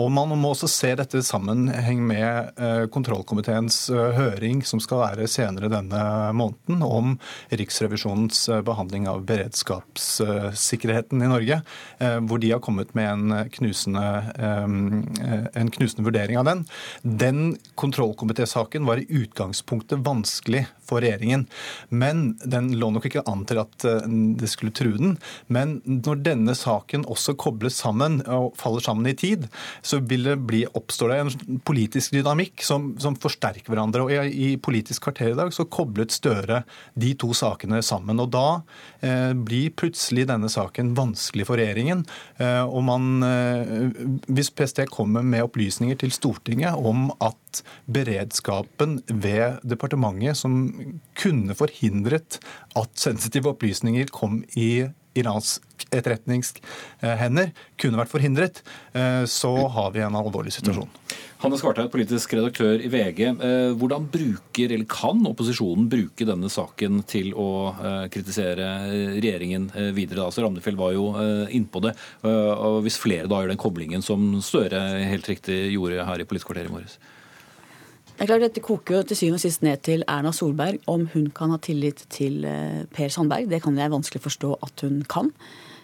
Og 0.00 0.08
Man 0.12 0.32
må 0.40 0.52
også 0.54 0.68
se 0.70 0.94
dette 0.96 1.20
i 1.20 1.24
sammenheng 1.24 2.00
med 2.08 2.56
eh, 2.56 2.84
kontrollkomiteens 2.92 3.82
eh, 3.92 4.16
høring 4.16 4.62
som 4.66 4.80
skal 4.80 5.02
være 5.02 5.28
senere 5.28 5.68
denne 5.72 6.00
måneden 6.36 6.84
om 6.86 7.18
Riksrevisjonens 7.52 8.46
eh, 8.48 8.62
behandling 8.64 9.08
av 9.10 9.24
beredskapssikkerheten 9.28 11.20
i 11.20 11.30
Norge. 11.30 11.60
Hvor 12.00 12.40
de 12.40 12.50
har 12.54 12.62
kommet 12.64 12.94
med 12.96 13.08
en 13.10 13.50
knusende, 13.52 14.02
en 14.40 15.70
knusende 15.74 16.06
vurdering 16.06 16.38
av 16.40 16.46
den. 16.48 16.62
Den 17.02 17.40
kontrollkomitésaken 17.80 18.86
var 18.88 19.02
i 19.02 19.08
utgangspunktet 19.22 20.02
vanskelig 20.06 20.64
for 20.90 21.04
regjeringen. 21.04 21.46
Men 21.88 22.34
den 22.42 22.72
lå 22.80 22.90
nok 22.94 23.08
ikke 23.08 23.24
an 23.30 23.46
til 23.48 23.62
at 23.62 23.86
det 24.40 24.50
skulle 24.50 24.74
true 24.76 24.98
den. 24.98 25.16
Men 25.48 25.78
når 25.86 26.22
denne 26.26 26.54
saken 26.58 27.06
også 27.10 27.36
kobles 27.40 27.78
sammen 27.80 28.20
og 28.26 28.52
faller 28.60 28.84
sammen 28.84 29.08
i 29.10 29.16
tid, 29.16 29.46
så 29.82 30.00
vil 30.10 30.26
det 30.28 30.36
bli, 30.48 30.64
oppstår 30.76 31.12
det 31.12 31.20
en 31.20 31.60
politisk 31.66 32.14
dynamikk 32.16 32.64
som, 32.66 32.92
som 33.00 33.16
forsterker 33.20 33.72
hverandre. 33.72 34.04
Og 34.04 34.14
i, 34.14 34.50
i 34.50 34.50
Politisk 34.60 35.06
kvarter 35.08 35.32
i 35.32 35.38
dag 35.38 35.52
så 35.54 35.66
koblet 35.70 36.14
Støre 36.14 36.62
de 36.98 37.12
to 37.18 37.30
sakene 37.36 37.80
sammen. 37.86 38.20
og 38.22 38.30
Da 38.34 38.46
eh, 39.06 39.32
blir 39.34 39.74
plutselig 39.78 40.26
denne 40.30 40.50
saken 40.52 40.94
vanskelig 40.98 41.46
for 41.48 41.60
regjeringen. 41.60 42.04
Eh, 42.40 42.62
og 42.64 42.84
man, 42.88 43.22
eh, 43.26 43.90
Hvis 44.28 44.50
PST 44.50 44.86
kommer 44.90 45.24
med 45.26 45.46
opplysninger 45.46 45.98
til 46.00 46.12
Stortinget 46.14 46.76
om 46.76 47.10
at 47.20 47.62
beredskapen 47.90 49.00
ved 49.08 49.60
departementet 49.66 50.38
som 50.38 50.79
kunne 51.18 51.56
forhindret 51.58 52.40
at 52.78 52.90
sensitive 52.98 53.52
opplysninger 53.54 54.10
kom 54.14 54.40
i 54.58 54.88
iransk 55.18 55.86
etterretningshender 55.90 57.50
kunne 57.80 57.98
vært 57.98 58.12
forhindret, 58.12 58.62
eh, 58.94 59.24
så 59.26 59.50
har 59.74 59.90
vi 59.94 60.04
en 60.04 60.18
alvorlig 60.18 60.52
situasjon. 60.54 60.88
Hanne 61.40 61.56
Hannes 61.56 61.90
politisk 61.90 62.34
redaktør 62.36 62.82
i 62.84 62.90
VG. 62.92 63.20
Eh, 63.32 63.72
hvordan 63.80 64.06
bruker, 64.12 64.70
eller 64.70 64.84
kan 64.84 65.24
opposisjonen 65.26 65.88
bruke 65.90 66.26
denne 66.28 66.50
saken 66.52 67.02
til 67.08 67.32
å 67.32 67.72
eh, 67.72 68.08
kritisere 68.12 68.68
regjeringen 69.16 69.70
videre? 69.96 70.26
Altså, 70.26 70.44
Ramnefjell 70.44 70.78
var 70.78 70.92
jo 70.94 71.08
innpå 71.50 71.80
det. 71.82 71.94
og 72.22 72.82
Hvis 72.84 73.00
flere 73.00 73.28
da 73.30 73.40
gjør 73.40 73.54
den 73.54 73.60
koblingen 73.60 74.04
som 74.04 74.28
Støre 74.44 74.78
helt 75.08 75.26
riktig 75.28 75.72
gjorde 75.72 76.04
her 76.06 76.20
i 76.20 76.28
Politisk 76.28 76.50
kvarter 76.50 76.68
i 76.68 76.72
morges? 76.72 76.98
Det 78.20 78.26
er 78.26 78.34
klart 78.34 78.42
Dette 78.44 78.60
koker 78.60 78.98
jo 78.98 79.04
til 79.08 79.16
syvende 79.16 79.38
og 79.38 79.40
sist 79.40 79.62
ned 79.64 79.78
til 79.80 80.02
Erna 80.04 80.28
Solberg. 80.36 80.82
Om 80.92 81.06
hun 81.14 81.30
kan 81.32 81.54
ha 81.54 81.56
tillit 81.56 82.02
til 82.12 82.42
eh, 82.44 82.82
Per 82.92 83.08
Sandberg, 83.08 83.46
det 83.48 83.62
kan 83.64 83.78
jeg 83.80 83.88
vanskelig 83.94 84.20
forstå 84.20 84.50
at 84.66 84.82
hun 84.84 84.98
kan. 85.08 85.30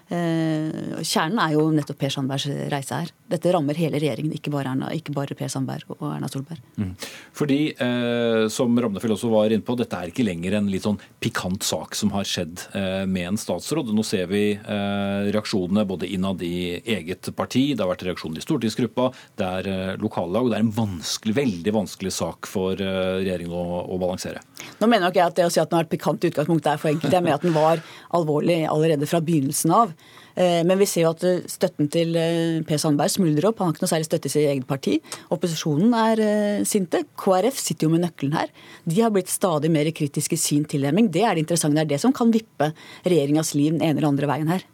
Eh, 0.06 1.02
kjernen 1.02 1.40
er 1.42 1.56
jo 1.56 1.64
nettopp 1.74 1.98
Per 1.98 2.12
Sandbergs 2.14 2.46
reise 2.70 3.00
her. 3.00 3.08
Dette 3.26 3.50
rammer 3.50 3.74
hele 3.74 3.98
regjeringen, 3.98 4.36
ikke 4.36 4.52
bare, 4.54 4.70
Erna, 4.70 4.92
ikke 4.94 5.10
bare 5.14 5.34
Per 5.34 5.50
Sandberg 5.50 5.88
og 5.96 6.04
Erna 6.12 6.28
Solberg. 6.30 6.60
Mm. 6.78 6.92
Fordi, 7.34 7.58
eh, 7.74 8.46
som 8.54 8.76
Ramnefjell 8.78 9.16
også 9.16 9.30
var 9.32 9.50
inne 9.50 9.66
på, 9.66 9.74
dette 9.76 9.98
er 9.98 10.12
ikke 10.12 10.26
lenger 10.26 10.54
en 10.60 10.70
litt 10.70 10.86
sånn 10.86 11.00
pikant 11.18 11.66
sak 11.66 11.98
som 11.98 12.12
har 12.14 12.22
skjedd 12.22 12.62
eh, 12.78 13.02
med 13.10 13.32
en 13.32 13.40
statsråd. 13.40 13.90
Nå 13.90 14.04
ser 14.06 14.30
vi 14.30 14.44
eh, 14.54 15.26
reaksjonene 15.34 15.86
både 15.90 16.06
innad 16.14 16.44
i 16.46 16.78
eget 16.78 17.32
parti, 17.34 17.72
det 17.74 17.82
har 17.82 17.90
vært 17.90 18.06
reaksjoner 18.06 18.38
i 18.38 18.46
stortingsgruppa, 18.46 19.08
det 19.42 19.50
er 19.58 19.70
eh, 19.72 19.92
lokallag. 19.98 20.46
og 20.46 20.54
Det 20.54 20.60
er 20.60 20.66
en 20.68 20.74
vanskelig, 20.78 21.34
veldig 21.40 21.74
vanskelig 21.80 22.14
sak 22.14 22.46
for 22.46 22.78
eh, 22.78 23.24
regjeringen 23.24 23.58
å, 23.58 23.82
å, 23.90 23.98
balansere. 23.98 24.44
Nå 24.78 24.86
mener 24.86 25.08
nok 25.08 25.18
jeg 25.18 25.26
at 25.26 25.40
det 25.40 25.48
å 25.48 25.50
si 25.50 25.58
at 25.58 25.72
den 25.72 25.80
har 25.80 25.88
vært 25.88 25.96
pikant 25.96 26.22
i 26.22 26.30
utgangspunktet 26.30 26.76
er 26.76 26.82
for 26.84 26.94
enkelt. 26.94 27.10
Jeg 27.10 27.26
mener 27.26 27.40
at 27.40 27.50
den 27.50 27.58
var 27.58 27.82
alvorlig 28.14 28.62
allerede 28.70 29.10
fra 29.10 29.18
begynnelsen 29.24 29.74
av. 29.74 29.95
Eh, 30.36 30.60
men 30.68 30.76
vi 30.76 30.88
ser 30.88 31.06
jo 31.06 31.14
at 31.14 31.24
eh, 31.24 31.44
støtten 31.48 31.88
til 31.92 32.12
eh, 32.20 32.60
Per 32.68 32.80
Sandberg 32.80 33.12
smuldrer 33.12 33.48
opp. 33.48 33.62
Han 33.62 33.70
har 33.70 33.76
ikke 33.76 33.86
noe 33.86 33.92
særlig 33.94 34.08
støtte 34.10 34.28
i 34.28 34.34
sitt 34.34 34.44
eget 34.50 34.68
parti. 34.68 34.98
Opposisjonen 35.32 35.96
er 35.96 36.24
sinte. 36.68 37.02
KrF 37.16 37.58
sitter 37.60 37.88
jo 37.88 37.94
med 37.94 38.04
nøkkelen 38.04 38.36
her. 38.36 38.52
De 38.84 39.00
har 39.00 39.12
blitt 39.14 39.32
stadig 39.32 39.72
mer 39.72 39.88
kritiske 39.96 40.36
i 40.36 40.40
sin 40.40 40.68
tilnærming. 40.68 41.08
Det 41.12 41.24
er 41.24 41.36
det 41.36 41.46
interessante. 41.46 41.80
Det 41.80 41.86
er 41.86 41.94
det 41.96 42.04
som 42.04 42.14
kan 42.16 42.32
vippe 42.34 42.72
regjeringas 43.06 43.54
liv 43.56 43.72
den 43.74 43.84
ene 43.84 43.96
eller 43.96 44.12
andre 44.12 44.30
veien 44.30 44.52
her. 44.52 44.66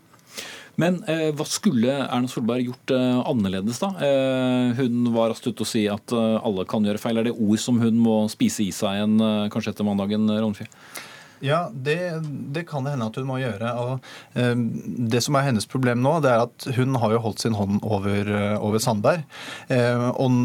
Men 0.80 1.02
eh, 1.10 1.28
hva 1.36 1.44
skulle 1.46 1.94
Erna 2.06 2.30
Solberg 2.30 2.64
gjort 2.70 2.94
eh, 2.96 3.20
annerledes, 3.28 3.78
da? 3.82 3.92
Eh, 4.02 4.80
hun 4.80 5.10
var 5.14 5.30
raskt 5.30 5.50
ute 5.50 5.66
og 5.66 5.68
si 5.68 5.84
at 5.90 6.14
alle 6.16 6.64
kan 6.68 6.84
gjøre 6.86 7.00
feil. 7.02 7.20
Er 7.20 7.28
det 7.28 7.36
ord 7.36 7.60
som 7.60 7.80
hun 7.82 8.00
må 8.00 8.22
spise 8.32 8.64
i 8.64 8.72
seg 8.74 9.04
eh, 9.04 9.48
kanskje 9.52 9.74
etter 9.74 9.86
mandagen, 9.86 10.26
Ronfjell? 10.32 10.70
Ja, 11.42 11.72
det, 11.74 11.98
det, 12.54 12.62
kan 12.68 12.84
det 12.86 12.92
hende 12.94 13.08
at 13.10 13.16
hun 13.18 13.26
må 13.26 13.40
gjøre. 13.42 13.72
og 13.82 14.04
eh, 14.38 14.54
Det 15.10 15.18
som 15.24 15.34
er 15.34 15.48
hennes 15.48 15.66
problem 15.66 15.98
nå, 16.04 16.14
det 16.22 16.30
er 16.30 16.44
at 16.44 16.66
hun 16.76 16.94
har 17.02 17.16
jo 17.16 17.22
holdt 17.24 17.42
sin 17.42 17.56
hånd 17.58 17.80
over, 17.82 18.28
eh, 18.30 18.54
over 18.62 18.78
Sandberg. 18.82 19.24
Eh, 19.66 20.04
og 20.22 20.36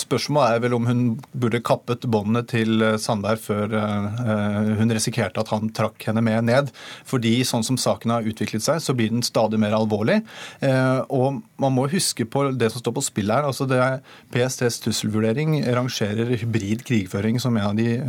Spørsmålet 0.00 0.56
er 0.56 0.62
vel 0.64 0.76
om 0.78 0.88
hun 0.88 1.02
burde 1.36 1.60
kappet 1.60 2.06
båndene 2.08 2.40
til 2.48 2.80
eh, 2.80 2.96
Sandberg 3.02 3.42
før 3.44 3.74
eh, 3.76 4.70
hun 4.80 4.94
risikerte 4.96 5.42
at 5.44 5.52
han 5.52 5.68
trakk 5.76 6.08
henne 6.08 6.24
med 6.24 6.48
ned. 6.48 6.72
Fordi 7.04 7.34
sånn 7.44 7.66
som 7.66 7.76
saken 7.80 8.16
har 8.16 8.24
utviklet 8.24 8.64
seg, 8.64 8.80
så 8.80 8.96
blir 8.96 9.12
den 9.12 9.26
stadig 9.26 9.60
mer 9.60 9.76
alvorlig. 9.76 10.22
Eh, 10.64 11.02
og 11.12 11.42
man 11.60 11.76
må 11.76 11.84
huske 11.92 12.24
på 12.24 12.46
det 12.56 12.72
som 12.72 12.80
står 12.80 12.96
på 12.96 13.04
spill 13.04 13.34
her. 13.34 13.44
altså 13.44 13.68
det 13.68 13.82
er 13.82 14.00
PSTs 14.32 14.80
trusselvurdering 14.86 15.58
rangerer 15.76 16.32
hybrid 16.40 16.86
krigføring 16.88 17.36
som 17.42 17.60
en 17.60 17.70
av 17.74 17.76
de 17.76 18.00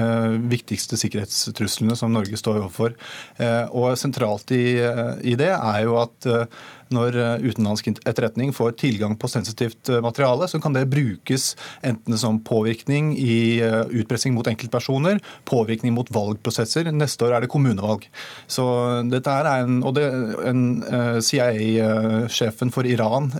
viktigste 0.48 0.96
sikkerhetstruslene 1.00 1.96
som 1.98 2.16
Norge 2.16 2.37
står 2.40 2.62
overfor. 2.64 2.96
Eh, 3.42 3.66
og 3.72 3.98
sentralt 4.00 4.52
i, 4.56 4.78
eh, 4.84 5.14
i 5.34 5.36
det 5.40 5.52
er 5.56 5.84
jo 5.86 5.98
at 6.02 6.30
eh, 6.30 6.46
når 6.94 7.18
utenlandsk 7.44 7.90
etterretning 7.94 8.54
får 8.56 8.78
tilgang 8.82 9.16
på 9.20 9.30
sensitivt 9.32 9.90
materiale, 10.04 10.48
så 10.50 10.60
kan 10.64 10.76
det 10.76 10.88
brukes 10.92 11.50
enten 11.86 12.18
som 12.20 12.40
påvirkning 12.44 13.14
i 13.18 13.60
utpressing 14.00 14.36
mot 14.36 14.48
enkeltpersoner, 14.48 15.20
påvirkning 15.50 15.96
mot 15.96 16.10
valgprosesser. 16.14 16.90
Neste 16.94 17.28
år 17.28 17.38
er 17.38 17.46
det 17.46 17.52
kommunevalg. 17.52 18.08
Så 18.48 18.66
dette 19.12 19.34
er 19.34 19.50
en, 19.64 19.82
og 19.88 19.96
det, 19.98 20.08
en 20.48 20.64
CIA-sjefen 21.24 22.74
for 22.74 22.88
Iran 22.88 23.32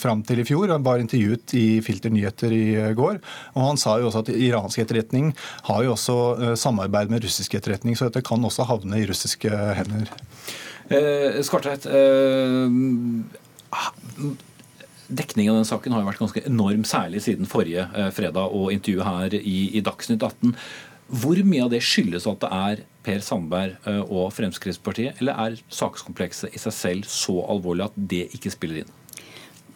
fram 0.00 0.24
til 0.26 0.42
i 0.42 0.46
fjor 0.48 0.72
var 0.84 1.02
intervjuet 1.02 1.54
i 1.58 1.66
Filter 1.84 2.12
nyheter 2.12 2.54
i 2.54 2.64
går. 2.96 3.20
og 3.54 3.68
Han 3.70 3.80
sa 3.80 3.98
jo 4.00 4.10
også 4.10 4.24
at 4.24 4.32
iransk 4.34 4.82
etterretning 4.84 5.32
har 5.68 5.84
jo 5.86 5.94
også 5.96 6.54
samarbeid 6.60 7.12
med 7.12 7.24
russisk 7.24 7.54
etterretning. 7.58 7.96
så 7.96 8.08
dette 8.08 8.24
kan 8.26 8.44
også 8.44 8.68
havne 8.68 9.00
i 9.00 9.06
russiske 9.08 9.50
hender. 9.50 10.10
Eh, 10.90 11.40
Skartveit, 11.46 11.86
eh, 11.86 12.66
dekningen 15.06 15.52
av 15.52 15.60
den 15.60 15.68
saken 15.68 15.94
har 15.94 16.02
jo 16.02 16.08
vært 16.10 16.22
ganske 16.24 16.42
enorm, 16.48 16.84
særlig 16.88 17.22
siden 17.22 17.46
forrige 17.50 17.86
eh, 17.94 18.10
fredag 18.14 18.50
og 18.50 18.72
intervjuet 18.74 19.06
her 19.06 19.36
i, 19.38 19.58
i 19.78 19.82
Dagsnytt 19.86 20.22
18. 20.22 20.56
Hvor 21.10 21.38
mye 21.46 21.64
av 21.66 21.72
det 21.72 21.82
skyldes 21.82 22.26
at 22.30 22.42
det 22.42 22.50
er 22.54 22.84
Per 23.06 23.22
Sandberg 23.24 23.78
eh, 23.86 24.02
og 24.02 24.30
Fremskrittspartiet, 24.34 25.18
eller 25.22 25.38
er 25.38 25.62
sakskomplekset 25.72 26.54
i 26.54 26.62
seg 26.62 26.74
selv 26.74 27.10
så 27.10 27.38
alvorlig 27.50 27.86
at 27.88 28.02
det 28.10 28.26
ikke 28.36 28.52
spiller 28.54 28.82
inn? 28.82 28.96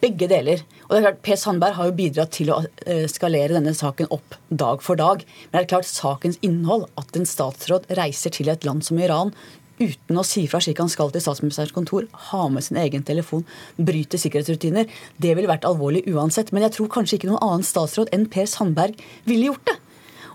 Begge 0.03 0.27
deler. 0.29 0.61
Og 0.85 0.93
det 0.93 0.99
er 0.99 1.05
klart, 1.07 1.25
Per 1.25 1.39
Sandberg 1.39 1.77
har 1.79 1.89
jo 1.89 1.97
bidratt 1.97 2.35
til 2.35 2.51
å 2.51 2.61
eh, 2.85 3.05
skalere 3.11 3.55
denne 3.55 3.73
saken 3.75 4.11
opp 4.13 4.35
dag 4.51 4.83
for 4.83 4.99
dag. 4.99 5.23
Men 5.47 5.57
det 5.57 5.63
er 5.63 5.75
klart 5.77 5.89
sakens 5.89 6.39
innhold, 6.45 6.89
at 6.99 7.15
en 7.15 7.27
statsråd 7.27 7.87
reiser 7.99 8.35
til 8.35 8.51
et 8.51 8.67
land 8.67 8.83
som 8.83 8.99
Iran 8.99 9.31
uten 9.79 10.19
å 10.19 10.25
si 10.27 10.45
fra 10.51 10.61
slik 10.63 10.79
han 10.81 10.91
skal 10.91 11.11
til 11.13 11.23
statsministerens 11.23 11.75
kontor, 11.75 12.07
ha 12.29 12.43
med 12.51 12.65
sin 12.65 12.79
egen 12.81 13.05
telefon, 13.07 13.45
bryte 13.77 14.19
sikkerhetsrutiner, 14.21 14.89
det 15.21 15.33
ville 15.35 15.51
vært 15.51 15.67
alvorlig 15.67 16.05
uansett. 16.11 16.53
Men 16.55 16.67
jeg 16.67 16.77
tror 16.77 16.91
kanskje 16.97 17.19
ikke 17.19 17.31
noen 17.31 17.43
annen 17.43 17.67
statsråd 17.67 18.13
enn 18.15 18.29
Per 18.31 18.47
Sandberg 18.49 19.01
ville 19.27 19.51
gjort 19.51 19.65
det. 19.69 19.79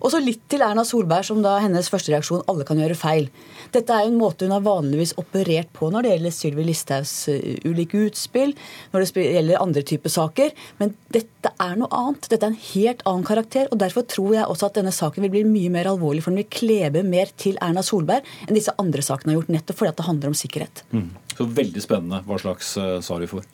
Og 0.00 0.12
så 0.12 0.20
litt 0.22 0.42
til 0.50 0.64
Erna 0.64 0.84
Solberg, 0.86 1.26
som 1.28 1.42
da 1.44 1.58
hennes 1.60 1.90
første 1.92 2.12
reaksjon 2.12 2.44
alle 2.50 2.64
kan 2.68 2.80
gjøre 2.80 2.96
feil. 2.98 3.28
Dette 3.74 3.94
er 3.94 4.06
jo 4.06 4.12
en 4.14 4.20
måte 4.20 4.46
hun 4.46 4.54
har 4.54 4.64
vanligvis 4.64 5.12
operert 5.20 5.70
på 5.76 5.90
når 5.92 6.06
det 6.06 6.14
gjelder 6.14 6.34
Sylvi 6.34 6.66
Listhaugs 6.66 7.14
eh, 7.30 7.60
ulike 7.68 8.00
utspill, 8.08 8.54
når 8.94 9.04
det 9.04 9.26
gjelder 9.26 9.62
andre 9.62 9.84
typer 9.86 10.12
saker. 10.12 10.54
Men 10.80 10.94
dette 11.12 11.52
er 11.52 11.76
noe 11.80 11.90
annet. 11.94 12.30
Dette 12.32 12.48
er 12.48 12.54
en 12.54 12.66
helt 12.70 13.04
annen 13.06 13.28
karakter. 13.28 13.68
og 13.70 13.80
Derfor 13.82 14.06
tror 14.08 14.36
jeg 14.38 14.48
også 14.48 14.70
at 14.70 14.80
denne 14.80 14.94
saken 14.94 15.26
vil 15.26 15.34
bli 15.36 15.44
mye 15.48 15.72
mer 15.76 15.90
alvorlig, 15.92 16.24
for 16.24 16.34
den 16.34 16.42
vil 16.42 16.52
klebe 16.60 17.04
mer 17.06 17.32
til 17.40 17.60
Erna 17.62 17.84
Solberg 17.86 18.26
enn 18.46 18.56
disse 18.56 18.74
andre 18.80 19.04
sakene 19.04 19.34
har 19.34 19.40
gjort, 19.40 19.54
nettopp 19.54 19.80
fordi 19.80 19.96
det 20.00 20.08
handler 20.08 20.32
om 20.32 20.38
sikkerhet. 20.38 20.84
Mm. 20.96 21.08
Så 21.36 21.46
veldig 21.60 21.82
spennende 21.84 22.24
hva 22.26 22.40
slags 22.40 22.74
uh, 22.80 22.98
svar 23.04 23.22
vi 23.22 23.30
får. 23.30 23.46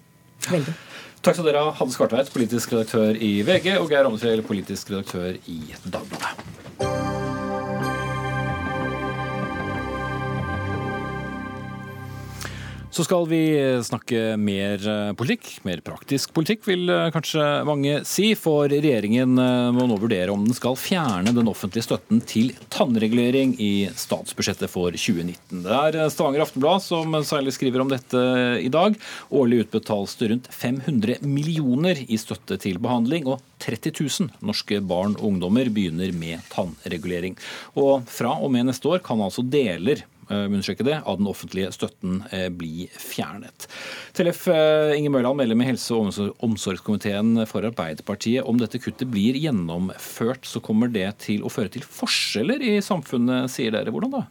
Veldig. 0.50 0.74
Takk 1.22 1.38
skal 1.38 1.48
dere 1.48 1.64
ha, 1.64 1.72
Hanne 1.78 1.94
Skartveit, 1.94 2.30
politisk 2.34 2.74
redaktør 2.76 3.16
i 3.16 3.32
VG, 3.46 3.72
og 3.80 3.90
Geir 3.90 4.06
Amnesfjell, 4.06 4.44
politisk 4.46 4.92
redaktør 4.94 5.34
i 5.50 5.60
Dagbladet. 5.84 7.05
Så 12.96 13.04
skal 13.04 13.26
vi 13.28 13.40
snakke 13.84 14.38
mer 14.40 14.80
eh, 14.88 15.10
politikk. 15.20 15.50
Mer 15.68 15.82
praktisk 15.84 16.30
politikk, 16.32 16.62
vil 16.64 16.88
eh, 16.88 17.10
kanskje 17.12 17.42
mange 17.68 17.98
si. 18.08 18.30
For 18.40 18.72
regjeringen 18.72 19.36
eh, 19.36 19.68
må 19.76 19.84
nå 19.84 19.98
vurdere 20.00 20.32
om 20.32 20.46
den 20.46 20.56
skal 20.56 20.78
fjerne 20.80 21.34
den 21.36 21.50
offentlige 21.52 21.84
støtten 21.84 22.22
til 22.24 22.54
tannregulering 22.72 23.52
i 23.60 23.90
statsbudsjettet 23.92 24.72
for 24.72 24.96
2019. 24.96 25.60
Det 25.66 25.76
er 25.76 26.08
Stavanger 26.14 26.46
Aftenblad 26.46 26.86
som 26.86 27.18
særlig 27.28 27.52
skriver 27.58 27.84
om 27.84 27.92
dette 27.92 28.24
i 28.64 28.72
dag. 28.72 28.96
Årlig 29.28 29.66
utbetales 29.66 30.16
det 30.16 30.32
rundt 30.32 30.50
500 30.56 31.20
millioner 31.28 32.00
i 32.00 32.16
støtte 32.16 32.56
til 32.64 32.80
behandling, 32.80 33.28
og 33.28 33.44
30 33.60 33.92
000 33.92 34.40
norske 34.40 34.80
barn 34.80 35.20
og 35.20 35.34
ungdommer 35.34 35.68
begynner 35.68 36.16
med 36.16 36.48
tannregulering. 36.48 37.36
Og 37.76 38.08
fra 38.08 38.38
og 38.40 38.56
med 38.56 38.70
neste 38.70 38.88
år 38.88 39.04
kan 39.04 39.20
altså 39.20 39.44
deler 39.44 40.06
Eh, 40.06 40.15
understreke 40.34 40.86
det, 40.86 40.98
av 41.04 41.20
den 41.20 41.28
offentlige 41.30 41.70
støtten 41.74 42.20
eh, 42.34 42.48
bli 42.50 42.86
fjernet. 43.00 43.68
Tellef 44.16 44.46
eh, 44.52 44.96
Inge 44.98 45.12
Mørland, 45.14 45.38
medlem 45.40 45.62
i 45.62 45.70
helse- 45.70 45.94
og 45.96 46.36
omsorgskomiteen 46.44 47.44
for 47.50 47.66
Arbeiderpartiet. 47.68 48.46
Om 48.46 48.60
dette 48.62 48.80
kuttet 48.82 49.10
blir 49.12 49.38
gjennomført, 49.38 50.46
så 50.48 50.62
kommer 50.64 50.90
det 50.92 51.08
til 51.26 51.46
å 51.46 51.52
føre 51.52 51.72
til 51.72 51.86
forskjeller 51.86 52.64
i 52.64 52.76
samfunnet, 52.84 53.52
sier 53.52 53.74
dere. 53.74 53.94
Hvordan 53.94 54.18
da? 54.18 54.24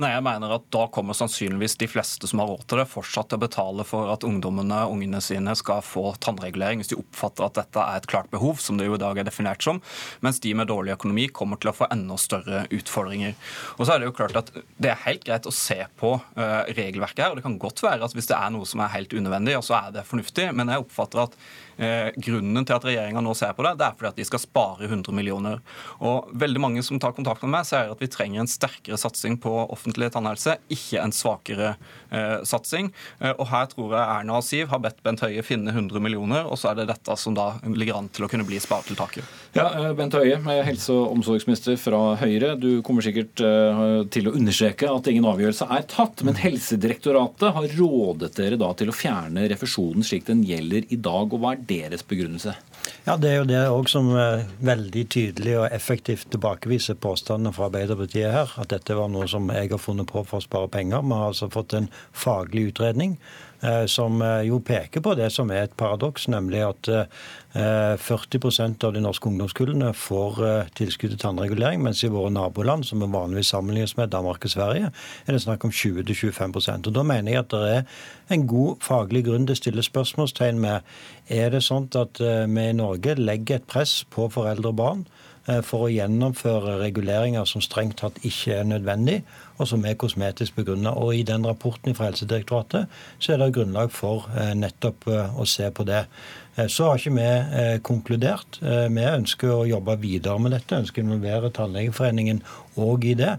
Nei, 0.00 0.08
jeg 0.14 0.24
mener 0.24 0.54
at 0.56 0.64
Da 0.72 0.86
kommer 0.92 1.16
sannsynligvis 1.16 1.76
de 1.80 1.88
fleste 1.90 2.28
som 2.30 2.40
har 2.40 2.48
råd 2.48 2.64
til 2.70 2.80
det, 2.80 2.88
fortsatt 2.90 3.28
til 3.30 3.40
å 3.40 3.42
betale 3.42 3.84
for 3.86 4.12
at 4.12 4.24
ungdommene 4.26 4.78
ungene 4.88 5.20
sine 5.24 5.54
skal 5.58 5.82
få 5.84 6.14
tannregulering, 6.22 6.80
hvis 6.80 6.92
de 6.92 6.98
oppfatter 7.00 7.46
at 7.46 7.58
dette 7.60 7.82
er 7.82 8.00
et 8.00 8.08
klart 8.10 8.30
behov, 8.32 8.60
som 8.62 8.78
det 8.80 8.88
jo 8.88 8.96
i 8.96 9.02
dag 9.02 9.20
er 9.20 9.28
definert 9.28 9.64
som, 9.64 9.82
mens 10.24 10.40
de 10.42 10.54
med 10.56 10.70
dårlig 10.70 10.94
økonomi 10.96 11.28
kommer 11.34 11.60
til 11.60 11.72
å 11.72 11.76
få 11.76 11.90
enda 11.92 12.16
større 12.20 12.64
utfordringer. 12.72 13.36
Og 13.78 13.84
så 13.84 13.94
er 13.94 14.02
Det 14.02 14.08
jo 14.08 14.16
klart 14.16 14.38
at 14.40 14.54
det 14.82 14.92
er 14.92 15.04
helt 15.04 15.26
greit 15.28 15.46
å 15.46 15.54
se 15.54 15.78
på 16.00 16.14
uh, 16.18 16.62
regelverket 16.72 17.26
her, 17.26 17.34
og 17.34 17.38
det 17.38 17.46
kan 17.46 17.60
godt 17.60 17.84
være 17.84 18.06
at 18.06 18.16
hvis 18.16 18.30
det 18.30 18.38
er 18.38 18.54
noe 18.54 18.68
som 18.68 18.80
er 18.82 18.94
helt 18.96 19.12
unødvendig, 19.12 19.58
så 19.62 19.76
er 19.78 19.92
det 19.98 20.08
fornuftig, 20.08 20.48
men 20.56 20.72
jeg 20.72 20.86
oppfatter 20.86 21.26
at 21.26 21.36
Eh, 21.71 21.71
grunnen 21.76 22.66
til 22.66 22.76
at 22.76 22.84
regjeringa 22.86 23.22
nå 23.24 23.34
ser 23.38 23.54
på 23.56 23.64
det, 23.66 23.74
det 23.80 23.86
er 23.86 23.96
fordi 23.98 24.10
at 24.12 24.20
de 24.20 24.26
skal 24.28 24.42
spare 24.42 24.88
100 24.88 25.14
millioner. 25.16 25.60
Og 26.04 26.30
veldig 26.38 26.62
mange 26.62 26.82
som 26.84 27.00
tar 27.02 27.14
kontakt 27.16 27.44
med 27.44 27.52
meg, 27.54 27.66
sier 27.68 27.92
at 27.92 28.02
vi 28.02 28.10
trenger 28.10 28.42
en 28.42 28.50
sterkere 28.50 28.98
satsing 29.00 29.38
på 29.42 29.52
offentlig 29.72 30.10
tannhelse, 30.14 30.56
ikke 30.72 31.02
en 31.02 31.14
svakere 31.14 31.74
eh, 32.10 32.38
satsing. 32.48 32.90
Eh, 33.20 33.32
og 33.32 33.46
her 33.52 33.68
tror 33.72 33.94
jeg 33.96 34.02
Erna 34.02 34.38
og 34.38 34.46
Siv 34.46 34.70
har 34.72 34.82
bedt 34.82 35.02
Bent 35.04 35.22
Høie 35.24 35.44
finne 35.46 35.72
100 35.72 36.02
millioner, 36.02 36.46
og 36.46 36.60
så 36.60 36.72
er 36.72 36.80
det 36.80 36.88
dette 36.92 37.16
som 37.20 37.36
da 37.36 37.52
ligger 37.66 38.00
an 38.00 38.10
til 38.12 38.26
å 38.26 38.30
kunne 38.32 38.46
bli 38.48 38.60
sparetiltaket. 38.62 39.26
Ja, 39.56 39.68
eh, 39.70 39.92
Bent 39.98 40.16
Høie, 40.18 40.38
helse- 40.66 40.94
og 40.96 41.16
omsorgsminister 41.16 41.78
fra 41.80 42.02
Høyre. 42.20 42.54
Du 42.60 42.82
kommer 42.86 43.04
sikkert 43.04 43.42
eh, 43.44 43.84
til 44.12 44.28
å 44.28 44.36
understreke 44.38 44.90
at 44.90 45.10
ingen 45.10 45.28
avgjørelse 45.30 45.68
er 45.72 45.86
tatt, 45.90 46.24
men 46.26 46.38
Helsedirektoratet 46.40 47.56
har 47.56 47.76
rådet 47.78 48.32
dere 48.38 48.60
da 48.60 48.72
til 48.78 48.92
å 48.92 48.96
fjerne 48.96 49.48
refusjonen 49.52 50.06
slik 50.06 50.26
den 50.28 50.44
gjelder 50.46 50.88
i 50.92 50.98
dag. 50.98 51.32
og 51.32 51.40
hva 51.42 51.54
er 51.54 51.61
deres 51.68 52.02
begrunnelse? 52.06 52.54
Ja, 53.06 53.16
Det 53.16 53.30
er 53.30 53.36
jo 53.36 53.46
det 53.48 53.62
òg 53.70 53.88
som 53.90 54.10
eh, 54.16 54.44
veldig 54.64 55.06
tydelig 55.08 55.56
og 55.60 55.68
effektivt 55.70 56.30
tilbakeviser 56.34 56.98
påstandene 56.98 57.54
fra 57.54 57.68
Arbeiderpartiet 57.70 58.34
her. 58.34 58.52
At 58.58 58.74
dette 58.74 58.98
var 58.98 59.10
noe 59.12 59.28
som 59.30 59.50
jeg 59.54 59.70
har 59.70 59.82
funnet 59.82 60.10
på 60.10 60.24
for 60.26 60.40
å 60.40 60.46
spare 60.46 60.70
penger. 60.72 61.02
Vi 61.06 61.18
har 61.18 61.30
altså 61.30 61.50
fått 61.52 61.76
en 61.78 61.90
faglig 62.12 62.72
utredning 62.72 63.18
Eh, 63.62 63.86
som 63.86 64.22
eh, 64.22 64.40
jo 64.42 64.58
peker 64.60 65.00
på 65.00 65.14
det 65.14 65.28
som 65.30 65.50
er 65.54 65.68
et 65.68 65.76
paradoks, 65.78 66.24
nemlig 66.32 66.64
at 66.66 66.88
40 67.52 68.38
eh, 68.48 68.86
av 68.86 68.94
de 68.94 69.02
norske 69.04 69.28
ungdomskullene 69.28 69.90
får 69.92 70.40
tilskudd 70.78 71.12
til 71.12 71.20
tannregulering, 71.20 71.82
mens 71.84 72.00
i 72.04 72.10
våre 72.12 72.30
naboland, 72.32 72.86
som 72.88 73.02
vi 73.04 73.10
vanligvis 73.12 73.52
sammenlignes 73.52 73.96
med, 73.98 74.12
Danmark 74.14 74.44
og 74.44 74.54
Sverige, 74.54 74.92
er 75.26 75.32
det 75.32 75.42
snakk 75.42 75.64
om 75.64 75.70
20-25% 75.70 76.88
Og 76.88 76.94
Da 76.94 77.02
mener 77.02 77.32
jeg 77.32 77.44
at 77.44 77.50
det 77.50 77.74
er 77.76 77.84
en 78.32 78.46
god 78.46 78.80
faglig 78.80 79.24
grunn 79.26 79.46
til 79.46 79.56
å 79.56 79.60
stille 79.60 79.84
spørsmålstegn 79.84 80.60
med 80.60 80.80
er 81.28 81.50
det 81.52 81.62
sånn 81.64 81.90
at 81.98 82.20
vi 82.20 82.64
i 82.68 82.76
Norge 82.76 83.14
legger 83.18 83.60
et 83.60 83.68
press 83.68 84.02
på 84.08 84.28
foreldre 84.32 84.72
og 84.72 84.80
barn 84.80 85.04
Eh, 85.50 85.58
for 85.66 85.88
å 85.88 85.90
gjennomføre 85.90 86.76
reguleringer 86.78 87.46
som 87.50 87.62
strengt 87.64 87.96
tatt 87.98 88.20
ikke 88.22 88.60
er 88.60 88.68
nødvendig, 88.68 89.22
og 89.58 89.66
som 89.66 89.82
er 89.86 89.98
kosmetisk 89.98 90.60
begrunnet. 90.60 90.94
Og 90.94 91.16
I 91.16 91.24
den 91.26 91.46
rapporten 91.46 91.96
fra 91.98 92.10
Helsedirektoratet 92.10 92.86
så 93.18 93.34
er 93.34 93.42
det 93.42 93.50
grunnlag 93.56 93.90
for 93.94 94.28
eh, 94.36 94.52
nettopp 94.54 95.08
eh, 95.10 95.34
å 95.34 95.48
se 95.48 95.66
på 95.74 95.86
det. 95.88 96.04
Så 96.68 96.84
har 96.84 96.98
ikke 97.00 97.14
vi 97.16 97.78
konkludert. 97.86 98.58
Vi 98.60 99.04
ønsker 99.08 99.54
å 99.54 99.64
jobbe 99.64 99.96
videre 100.02 100.36
med 100.42 100.52
dette, 100.52 100.82
ønsker 100.82 101.00
å 101.00 101.06
involvere 101.06 101.48
Tannlegeforeningen 101.56 102.42
òg 102.76 103.06
i 103.08 103.14
det. 103.16 103.38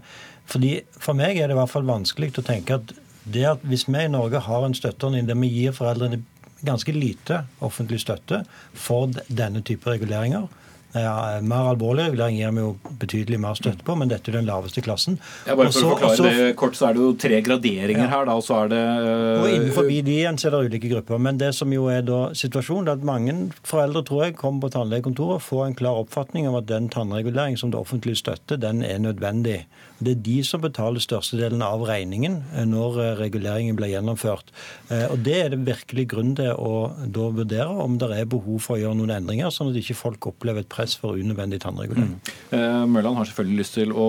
Fordi 0.50 0.72
For 0.98 1.16
meg 1.16 1.38
er 1.38 1.48
det 1.48 1.54
i 1.54 1.60
hvert 1.60 1.72
fall 1.72 1.86
vanskelig 1.88 2.32
å 2.40 2.46
tenke 2.46 2.80
at 2.80 2.94
det 3.24 3.44
at 3.48 3.62
hvis 3.64 3.86
vi 3.88 4.02
i 4.02 4.10
Norge 4.12 4.42
har 4.44 4.66
en 4.66 4.76
støtteordning 4.76 5.28
der 5.28 5.38
vi 5.40 5.48
gir 5.48 5.72
foreldrene 5.72 6.20
ganske 6.64 6.92
lite 6.92 7.44
offentlig 7.64 8.02
støtte 8.02 8.42
for 8.74 9.12
denne 9.28 9.62
type 9.64 9.88
reguleringer, 9.88 10.48
ja, 10.94 11.40
mer 11.42 11.70
alvorlig 11.72 12.06
regulering 12.08 12.36
gir 12.38 12.52
vi 12.54 12.62
jo 12.62 12.70
betydelig 13.00 13.38
mer 13.42 13.56
støtte 13.58 13.84
på, 13.86 13.96
men 13.98 14.08
dette 14.12 14.30
er 14.30 14.38
den 14.38 14.46
laveste 14.46 14.82
klassen. 14.84 15.18
Ja, 15.46 15.56
bare 15.56 15.72
for 15.72 15.80
Også- 15.80 15.84
å 15.84 15.90
forklare 15.94 16.18
også- 16.18 16.30
det 16.48 16.56
kort, 16.56 16.76
så 16.78 16.88
er 16.88 16.92
det 16.94 17.02
jo 17.02 17.12
tre 17.14 17.40
graderinger 17.42 18.08
her, 18.08 18.24
da, 18.24 18.32
og 18.32 18.42
så 18.42 18.64
er 18.64 18.68
det 18.68 18.78
øh, 18.78 19.42
Og 19.42 19.48
innenfor 19.50 19.88
de 19.88 20.02
igjen 20.02 20.38
så 20.38 20.46
er 20.46 20.50
det 20.50 20.70
ulike 20.70 20.90
grupper. 20.90 21.18
Men 21.18 21.38
det 21.38 21.54
som 21.54 21.72
jo 21.72 21.86
er 21.88 22.02
da 22.02 22.28
situasjonen, 22.30 22.88
er 22.88 22.92
at 22.92 23.02
mange 23.02 23.50
foreldre 23.64 24.04
tror 24.04 24.24
jeg 24.24 24.36
kommer 24.36 24.60
på 24.60 24.70
tannlegekontoret 24.70 25.34
og 25.34 25.42
får 25.42 25.66
en 25.66 25.74
klar 25.74 26.04
oppfatning 26.04 26.46
av 26.46 26.56
at 26.56 26.66
den 26.66 26.88
tannregulering 26.88 27.58
som 27.58 27.70
det 27.70 27.80
offentlige 27.80 28.16
støtter, 28.22 28.56
den 28.56 28.82
er 28.82 28.98
nødvendig. 28.98 29.64
Det 30.04 30.12
er 30.14 30.20
de 30.26 30.36
som 30.46 30.60
betaler 30.62 31.02
størstedelen 31.02 31.62
av 31.64 31.82
regningen 31.88 32.34
eh, 32.54 32.66
når 32.68 32.98
eh, 33.02 33.12
reguleringen 33.22 33.78
blir 33.78 33.92
gjennomført. 33.94 34.52
Eh, 34.90 35.06
Og 35.12 35.18
Det 35.24 35.36
er 35.40 35.48
det 35.54 35.62
virkelig 35.66 36.06
grunn 36.12 36.34
til 36.38 36.52
å 36.52 36.74
da 37.04 37.28
vurdere 37.34 37.72
om 37.84 37.98
det 38.00 38.10
er 38.12 38.30
behov 38.30 38.60
for 38.64 38.76
å 38.76 38.80
gjøre 38.82 38.98
noen 39.00 39.14
endringer, 39.16 39.52
sånn 39.54 39.72
at 39.72 39.80
ikke 39.80 39.96
folk 39.98 40.20
opplever 40.32 40.60
et 40.64 40.72
press 40.72 40.92
for 41.00 41.18
unødvendig 41.18 41.58
tannregulering. 41.64 42.14
Mm. 42.52 42.92
Mørland 42.92 43.18
har 43.18 43.28
selvfølgelig 43.28 43.60
lyst 43.62 43.76
til 43.78 43.90
å, 43.92 44.08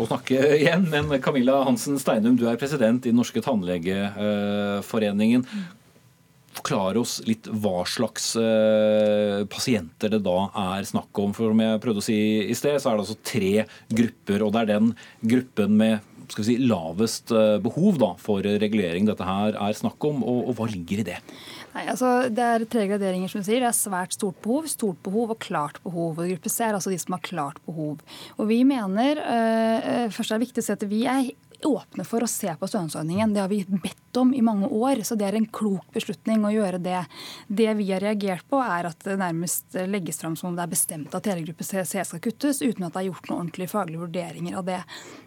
å 0.00 0.04
snakke 0.08 0.36
igjen, 0.58 0.82
men 0.92 1.04
Camilla 1.24 1.54
Hansen 1.66 1.98
Steinum, 2.00 2.36
du 2.40 2.46
er 2.48 2.60
president 2.60 3.04
i 3.04 3.12
Den 3.12 3.20
norske 3.20 3.40
tannlegeforeningen. 3.44 5.42
Forklare 6.54 7.00
oss 7.02 7.18
litt 7.26 7.48
hva 7.50 7.82
slags 7.88 8.32
eh, 8.40 9.42
pasienter 9.50 10.12
det 10.14 10.22
da 10.26 10.48
er 10.76 10.86
snakk 10.88 11.22
om. 11.22 11.34
For 11.36 11.50
som 11.52 11.62
jeg 11.64 11.82
prøvde 11.82 12.02
å 12.02 12.06
si 12.06 12.18
i 12.46 12.56
sted, 12.58 12.78
så 12.78 12.92
er 12.92 12.98
det 12.98 13.06
altså 13.06 13.20
tre 13.26 13.54
grupper, 14.00 14.44
og 14.46 14.54
det 14.54 14.64
er 14.64 14.72
den 14.74 14.92
gruppen 15.34 15.78
med 15.80 16.10
skal 16.30 16.40
vi 16.40 16.54
si, 16.54 16.62
lavest 16.64 17.32
eh, 17.36 17.58
behov 17.62 17.98
da, 18.00 18.14
for 18.20 18.46
regulering 18.62 19.08
dette 19.08 19.26
her 19.26 19.58
er 19.60 19.76
snakk 19.76 20.06
om, 20.08 20.22
og, 20.24 20.48
og 20.48 20.56
hva 20.58 20.68
ligger 20.70 21.02
i 21.02 21.06
det? 21.10 21.18
Nei, 21.74 21.84
altså 21.90 22.10
Det 22.30 22.44
er 22.44 22.64
tre 22.70 22.86
graderinger, 22.86 23.30
som 23.30 23.42
du 23.42 23.48
sier. 23.48 23.62
Det 23.62 23.70
er 23.70 23.76
svært 23.76 24.14
stort 24.14 24.38
behov, 24.44 24.68
stort 24.70 25.00
behov 25.04 25.34
og 25.34 25.40
klart 25.42 25.80
behov. 25.82 26.20
Og 26.20 26.30
gruppe 26.30 26.52
C 26.52 26.62
er 26.62 26.76
altså 26.76 26.92
de 26.92 27.00
som 27.02 27.16
har 27.16 27.24
klart 27.26 27.58
behov. 27.66 28.02
Og 28.38 28.46
vi 28.50 28.60
mener, 28.68 29.18
øh, 29.18 30.06
først 30.14 30.30
er 30.30 30.38
det 30.38 30.46
viktig 30.46 30.62
å 30.62 30.66
si 30.68 30.74
at 30.76 30.86
vi 30.90 31.02
er 31.10 31.32
åpne 31.66 32.04
for 32.06 32.24
å 32.24 32.30
se 32.30 32.52
på 32.58 32.68
stønadsordningen. 32.68 33.34
Det 33.34 33.42
har 33.42 33.50
vi 33.50 33.64
bedt 33.68 34.20
om 34.20 34.34
i 34.34 34.42
mange 34.44 34.68
år, 34.68 35.02
så 35.06 35.16
det 35.18 35.26
er 35.28 35.38
en 35.38 35.48
klok 35.48 35.86
beslutning 35.94 36.44
å 36.46 36.52
gjøre 36.54 36.80
det. 36.82 37.02
Det 37.48 37.70
vi 37.78 37.90
har 37.90 38.04
reagert 38.04 38.46
på, 38.50 38.60
er 38.62 38.90
at 38.90 39.06
det 39.06 39.18
nærmest 39.20 39.76
legges 39.90 40.20
fram 40.22 40.36
som 40.38 40.52
om 40.52 40.58
det 40.58 40.66
er 40.66 40.74
bestemt 40.74 41.14
at 41.14 41.30
hele 41.30 41.46
gruppe 41.46 41.66
C 41.66 41.84
skal 41.84 42.22
kuttes, 42.22 42.62
uten 42.62 42.86
at 42.86 42.94
det 42.94 43.04
er 43.04 43.10
gjort 43.10 43.30
noen 43.30 43.44
ordentlige 43.44 43.74
faglige 43.74 44.04
vurderinger 44.04 44.60
av 44.60 44.68
det. 44.68 44.80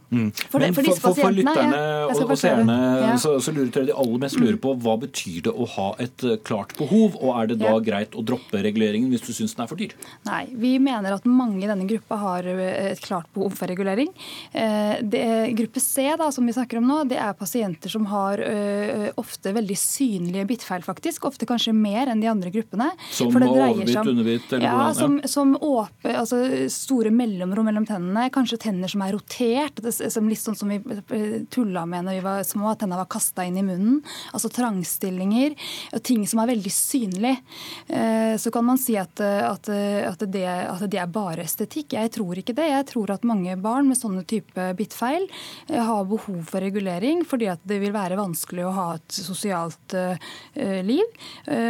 Mm. 0.10 0.30
For 0.50 0.60
Men 0.64 0.74
for 0.74 0.84
for, 0.88 1.00
for, 1.04 1.16
for 1.20 1.34
lytterne 1.36 1.80
og, 2.08 2.22
og 2.32 2.38
seerne 2.40 2.76
Ja. 3.02 3.16
så, 3.20 3.34
så 3.44 3.52
lurer 3.52 3.74
jeg 3.76 3.90
de 3.90 3.96
aller 4.00 4.22
mest 4.24 4.38
lurer 4.40 4.56
på 4.64 4.72
hva 4.80 4.94
betyr 5.02 5.42
det 5.50 5.52
å 5.52 5.66
ha 5.74 5.88
et 6.00 6.24
eh, 6.24 6.38
klart 6.48 6.72
behov, 6.80 7.18
og 7.20 7.34
er 7.42 7.50
det 7.52 7.58
da 7.60 7.74
Ja. 7.74 7.80
greit 7.84 8.16
å 8.16 8.24
droppe 8.24 8.62
reguleringen 8.64 9.10
hvis 9.12 9.26
du 9.28 9.34
syns 9.36 9.56
den 9.58 9.66
er 9.66 9.68
for 9.68 9.76
dyr? 9.82 9.92
Nei, 10.30 10.46
vi 10.56 10.78
mener 10.80 11.12
at 11.18 11.26
mange 11.28 11.66
i 11.66 11.68
denne 11.68 11.88
gruppa 11.90 12.16
har 12.22 12.48
eh, 12.48 12.94
et 12.94 13.02
klart 13.04 13.28
behov 13.36 13.52
for 13.60 13.68
regulering. 13.68 14.08
Eh, 14.54 15.02
Det, 15.04 15.26
gruppe 15.58 15.80
C, 15.84 16.08
da, 16.18 16.30
som 16.32 16.46
vi 16.48 16.54
snakker 16.56 16.80
om 16.80 16.88
nå, 16.88 17.02
det 17.12 17.18
er 17.20 17.34
pasienter 17.38 17.92
som 17.92 18.06
har 18.10 18.40
ø, 18.40 19.12
ofte 19.20 19.52
veldig 19.56 19.76
synlige 19.78 20.46
bittfeil, 20.50 20.82
faktisk. 20.86 21.26
Ofte 21.28 21.46
kanskje 21.50 21.74
mer 21.76 22.08
enn 22.12 22.22
de 22.24 22.30
andre 22.32 22.52
gruppene. 22.54 22.88
Som 23.12 23.36
overbitt, 23.36 23.92
underbitt, 24.00 24.48
eller 24.54 24.66
ja, 24.66 24.74
hvordan? 24.78 25.20
Ja. 25.22 25.28
som, 25.28 25.54
som 25.54 25.56
åpe, 25.60 26.14
altså 26.16 26.40
store 26.72 27.12
mellomrom 27.14 27.68
mellom 27.68 27.86
tennene. 27.88 28.30
Kanskje 28.34 28.60
tenner 28.68 28.88
som 28.92 29.04
er 29.06 29.14
rotert. 29.18 29.82
Det, 29.84 29.97
som 30.14 30.28
litt 30.30 30.42
sånn 30.42 30.56
som 30.58 30.70
vi 30.72 30.78
eh, 30.80 31.44
tulla 31.54 31.86
med 31.90 32.06
når 32.08 32.18
vi 32.18 32.24
var 32.26 32.44
små, 32.48 32.72
at 32.72 32.82
tenna 32.84 33.00
var 33.00 33.10
kasta 33.12 33.46
inn 33.48 33.58
i 33.60 33.66
munnen. 33.66 34.00
Altså 34.36 34.52
trangstillinger. 34.54 35.56
Og 35.98 36.04
ting 36.08 36.26
som 36.30 36.42
er 36.44 36.52
veldig 36.54 36.74
synlig. 36.74 37.36
Eh, 37.88 38.36
Så 38.38 38.52
kan 38.54 38.66
man 38.68 38.78
si 38.82 38.98
at, 39.00 39.20
eh, 39.20 39.42
at, 39.48 39.70
at, 39.70 40.26
det, 40.32 40.46
at 40.46 40.84
det 40.90 41.02
er 41.02 41.12
bare 41.12 41.46
estetikk. 41.46 41.96
Jeg 41.98 42.14
tror 42.16 42.38
ikke 42.40 42.56
det. 42.58 42.70
Jeg 42.72 42.88
tror 42.94 43.16
at 43.16 43.28
mange 43.28 43.56
barn 43.62 43.90
med 43.90 44.00
sånne 44.00 44.26
type 44.28 44.70
bittfeil 44.78 45.28
har 45.72 46.06
behov 46.08 46.44
for 46.48 46.64
regulering 46.64 47.24
fordi 47.28 47.50
at 47.52 47.64
det 47.68 47.80
vil 47.82 47.96
være 47.96 48.18
vanskelig 48.20 48.66
å 48.68 48.76
ha 48.76 48.88
et 48.98 49.18
sosialt 49.18 49.96
liv. 50.56 51.18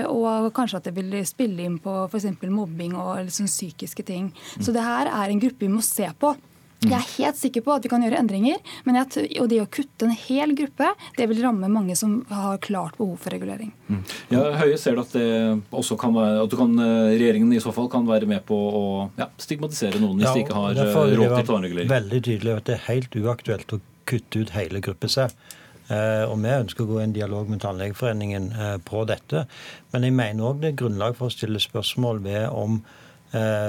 Og 0.09 0.49
kanskje 0.55 0.79
at 0.79 0.89
det 0.89 0.95
vil 0.97 1.15
spille 1.27 1.65
inn 1.65 1.79
på 1.81 1.93
f.eks. 2.07 2.27
mobbing 2.49 2.95
og 2.97 3.23
liksom 3.27 3.49
psykiske 3.49 4.05
ting. 4.07 4.29
Så 4.59 4.73
det 4.75 4.85
her 4.85 5.09
er 5.11 5.31
en 5.31 5.41
gruppe 5.41 5.65
vi 5.65 5.71
må 5.71 5.83
se 5.85 6.07
på. 6.19 6.35
Jeg 6.85 6.93
er 6.93 7.07
helt 7.17 7.39
sikker 7.39 7.63
på 7.65 7.73
at 7.73 7.85
vi 7.85 7.89
kan 7.89 8.03
gjøre 8.05 8.19
endringer, 8.21 8.59
men 8.85 8.99
jeg, 8.99 9.25
og 9.41 9.49
det 9.49 9.59
å 9.63 9.67
kutte 9.71 10.05
en 10.05 10.13
hel 10.13 10.53
gruppe, 10.57 10.91
det 11.17 11.25
vil 11.31 11.41
ramme 11.41 11.69
mange 11.73 11.95
som 11.97 12.19
har 12.29 12.59
klart 12.61 12.99
behov 12.99 13.15
for 13.23 13.33
regulering. 13.33 13.71
Ja, 14.29 14.43
Høie, 14.61 14.77
ser 14.77 14.97
du 14.97 15.01
at, 15.01 15.15
det 15.17 15.25
også 15.73 15.97
kan 15.99 16.13
være, 16.17 16.43
at 16.43 16.53
du 16.53 16.57
kan, 16.59 16.77
eh, 16.83 17.17
regjeringen 17.17 17.53
i 17.55 17.61
så 17.63 17.73
fall 17.73 17.89
kan 17.91 18.05
være 18.07 18.29
med 18.29 18.45
på 18.47 18.55
å 18.55 18.85
ja, 19.17 19.29
stigmatisere 19.41 20.01
noen 20.03 20.21
hvis 20.21 20.29
Ja, 20.29 20.35
de 20.37 20.45
ikke 20.45 20.57
har 20.57 20.77
eh, 20.77 20.93
råd 20.93 21.13
til 21.15 21.23
være 21.25 21.47
tannregulering? 21.49 21.93
Veldig 21.95 22.23
tydelig 22.29 22.57
at 22.59 22.69
det 22.69 22.77
er 22.77 22.85
helt 22.91 23.21
uaktuelt 23.23 23.73
å 23.73 23.81
kutte 24.07 24.43
ut 24.43 24.53
hele 24.55 24.83
gruppe 24.83 25.09
C. 25.11 25.25
Uh, 25.87 26.27
og 26.27 26.41
Vi 26.43 26.51
ønsker 26.51 26.83
å 26.83 26.89
gå 26.89 26.99
i 26.99 27.05
en 27.05 27.15
dialog 27.15 27.47
med 27.47 27.61
Tannlegeforeningen 27.63 28.49
uh, 28.51 28.75
på 28.83 29.05
dette. 29.07 29.45
Men 29.93 30.03
jeg 30.03 30.15
mener 30.17 30.49
òg 30.49 30.63
det 30.63 30.73
er 30.73 30.79
grunnlag 30.83 31.15
for 31.15 31.29
å 31.29 31.33
stille 31.33 31.61
spørsmål 31.63 32.19
ved 32.25 32.49
om 32.51 32.81
eh, 32.81 33.06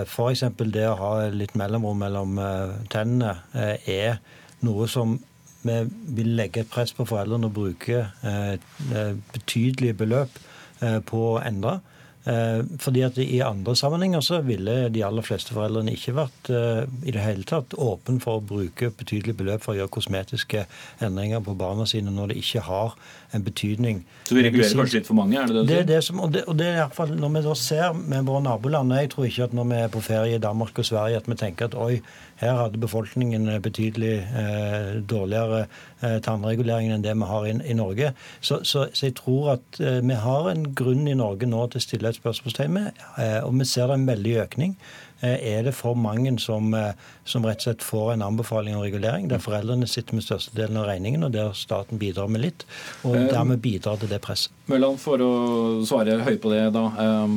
f.eks. 0.05 0.45
det 0.73 0.87
å 0.89 0.99
ha 1.01 1.13
litt 1.33 1.57
mellomrom 1.59 1.99
mellom 2.05 2.39
eh, 2.43 2.77
tennene 2.93 3.37
eh, 3.55 3.91
er 3.91 4.21
noe 4.67 4.89
som 4.91 5.19
vi 5.67 5.79
vil 6.17 6.35
legge 6.39 6.63
et 6.63 6.71
press 6.71 6.95
på 6.95 7.07
foreldrene 7.09 7.51
å 7.51 7.55
bruke 7.55 8.05
eh, 8.23 8.57
eh, 8.95 9.15
betydelige 9.35 9.99
beløp 10.05 10.39
eh, 10.81 10.99
på 11.05 11.23
å 11.35 11.39
endre. 11.43 11.81
Eh, 12.29 12.61
Fordi 12.83 13.03
at 13.07 13.19
I 13.23 13.41
andre 13.47 13.75
sammenhenger 13.79 14.23
så 14.25 14.41
ville 14.47 14.89
de 14.93 15.03
aller 15.07 15.25
fleste 15.27 15.55
foreldrene 15.57 15.95
ikke 15.97 16.17
vært 16.19 16.51
eh, 16.53 16.83
i 17.09 17.15
det 17.15 17.25
hele 17.25 17.47
tatt 17.49 17.77
åpen 17.79 18.21
for 18.23 18.39
å 18.39 18.45
bruke 18.45 18.91
betydelige 18.95 19.39
beløp 19.41 19.65
for 19.65 19.75
å 19.75 19.81
gjøre 19.81 19.95
kosmetiske 19.99 20.67
endringer 21.05 21.43
på 21.45 21.57
barna 21.59 21.87
sine 21.89 22.13
når 22.15 22.35
de 22.35 22.43
ikke 22.43 22.65
har 22.69 22.97
betydning. 23.33 24.05
Så 24.25 24.37
vi 24.37 24.43
regulerer 24.47 24.73
kanskje 24.81 25.01
litt 25.01 25.09
for 25.09 25.19
mange, 25.19 25.37
er 25.37 25.47
det 25.47 25.55
det 25.55 25.67
du 25.67 25.73
Det 25.75 25.87
det 25.89 25.99
som, 26.05 26.21
og 26.21 26.33
det, 26.33 26.45
og 26.49 26.57
det 26.59 26.67
er 26.67 26.79
i 26.79 26.81
hvert 26.81 26.97
fall 26.97 27.13
når 27.19 27.35
vi 27.35 27.43
da 27.45 27.55
ser 27.55 27.93
med 27.93 28.25
våre 28.25 28.43
naboland 28.43 28.93
Jeg 28.93 29.11
tror 29.11 29.27
ikke 29.29 29.45
at 29.45 29.53
når 29.53 29.69
vi 29.69 29.81
er 29.83 29.89
på 29.93 30.01
ferie 30.01 30.37
i 30.37 30.43
Danmark 30.43 30.79
og 30.79 30.85
Sverige 30.85 31.17
at 31.17 31.29
vi 31.29 31.37
tenker 31.37 31.69
at 31.69 31.75
oi, 31.75 32.01
her 32.41 32.55
hadde 32.55 32.81
befolkningen 32.81 33.51
betydelig 33.63 34.15
eh, 34.23 35.03
dårligere 35.11 35.67
eh, 36.03 36.19
tannregulering 36.25 36.93
enn 36.93 37.05
det 37.05 37.17
vi 37.19 37.29
har 37.29 37.47
i, 37.47 37.57
i 37.71 37.75
Norge. 37.75 38.13
Så, 38.41 38.63
så, 38.63 38.87
så 38.93 39.07
jeg 39.07 39.17
tror 39.19 39.53
at 39.57 39.81
eh, 39.81 40.01
vi 40.01 40.15
har 40.15 40.51
en 40.51 40.69
grunn 40.75 41.09
i 41.09 41.17
Norge 41.19 41.47
nå 41.51 41.67
til 41.67 41.83
å 41.83 41.85
stille 41.85 42.13
et 42.13 42.21
spørsmålstegn 42.21 42.73
med, 42.73 43.05
eh, 43.19 43.41
og 43.43 43.59
vi 43.59 43.69
ser 43.69 43.91
det 43.91 43.99
en 43.99 44.09
veldig 44.09 44.39
økning. 44.45 44.79
Eh, 45.21 45.57
Er 45.59 45.63
det 45.65 45.75
for 45.75 45.95
mange 45.97 46.39
som, 46.41 46.73
eh, 46.75 46.93
som 47.25 47.43
rett 47.43 47.57
og 47.59 47.63
slett 47.67 47.83
får 47.83 48.13
en 48.13 48.23
anbefaling 48.23 48.77
om 48.77 48.83
regulering, 48.83 49.29
der 49.29 49.39
foreldrene 49.39 49.89
sitter 49.89 50.15
med 50.15 50.23
størstedelen 50.23 50.77
av 50.79 50.87
regningen, 50.87 51.25
og 51.25 51.33
der 51.33 51.51
staten 51.59 51.99
bidrar 51.99 52.29
med 52.29 52.41
litt, 52.43 52.65
og 53.05 53.17
Eh, 53.17 53.27
dermed 53.33 53.61
bidrar 53.61 53.99
til 53.99 54.09
det 54.09 54.21
presset? 54.23 54.51
Mørland, 54.69 54.99
for 54.99 55.19
å 55.19 55.85
svare 55.87 56.21
høy 56.23 56.37
på 56.39 56.51
det, 56.51 56.73
da. 56.73 56.89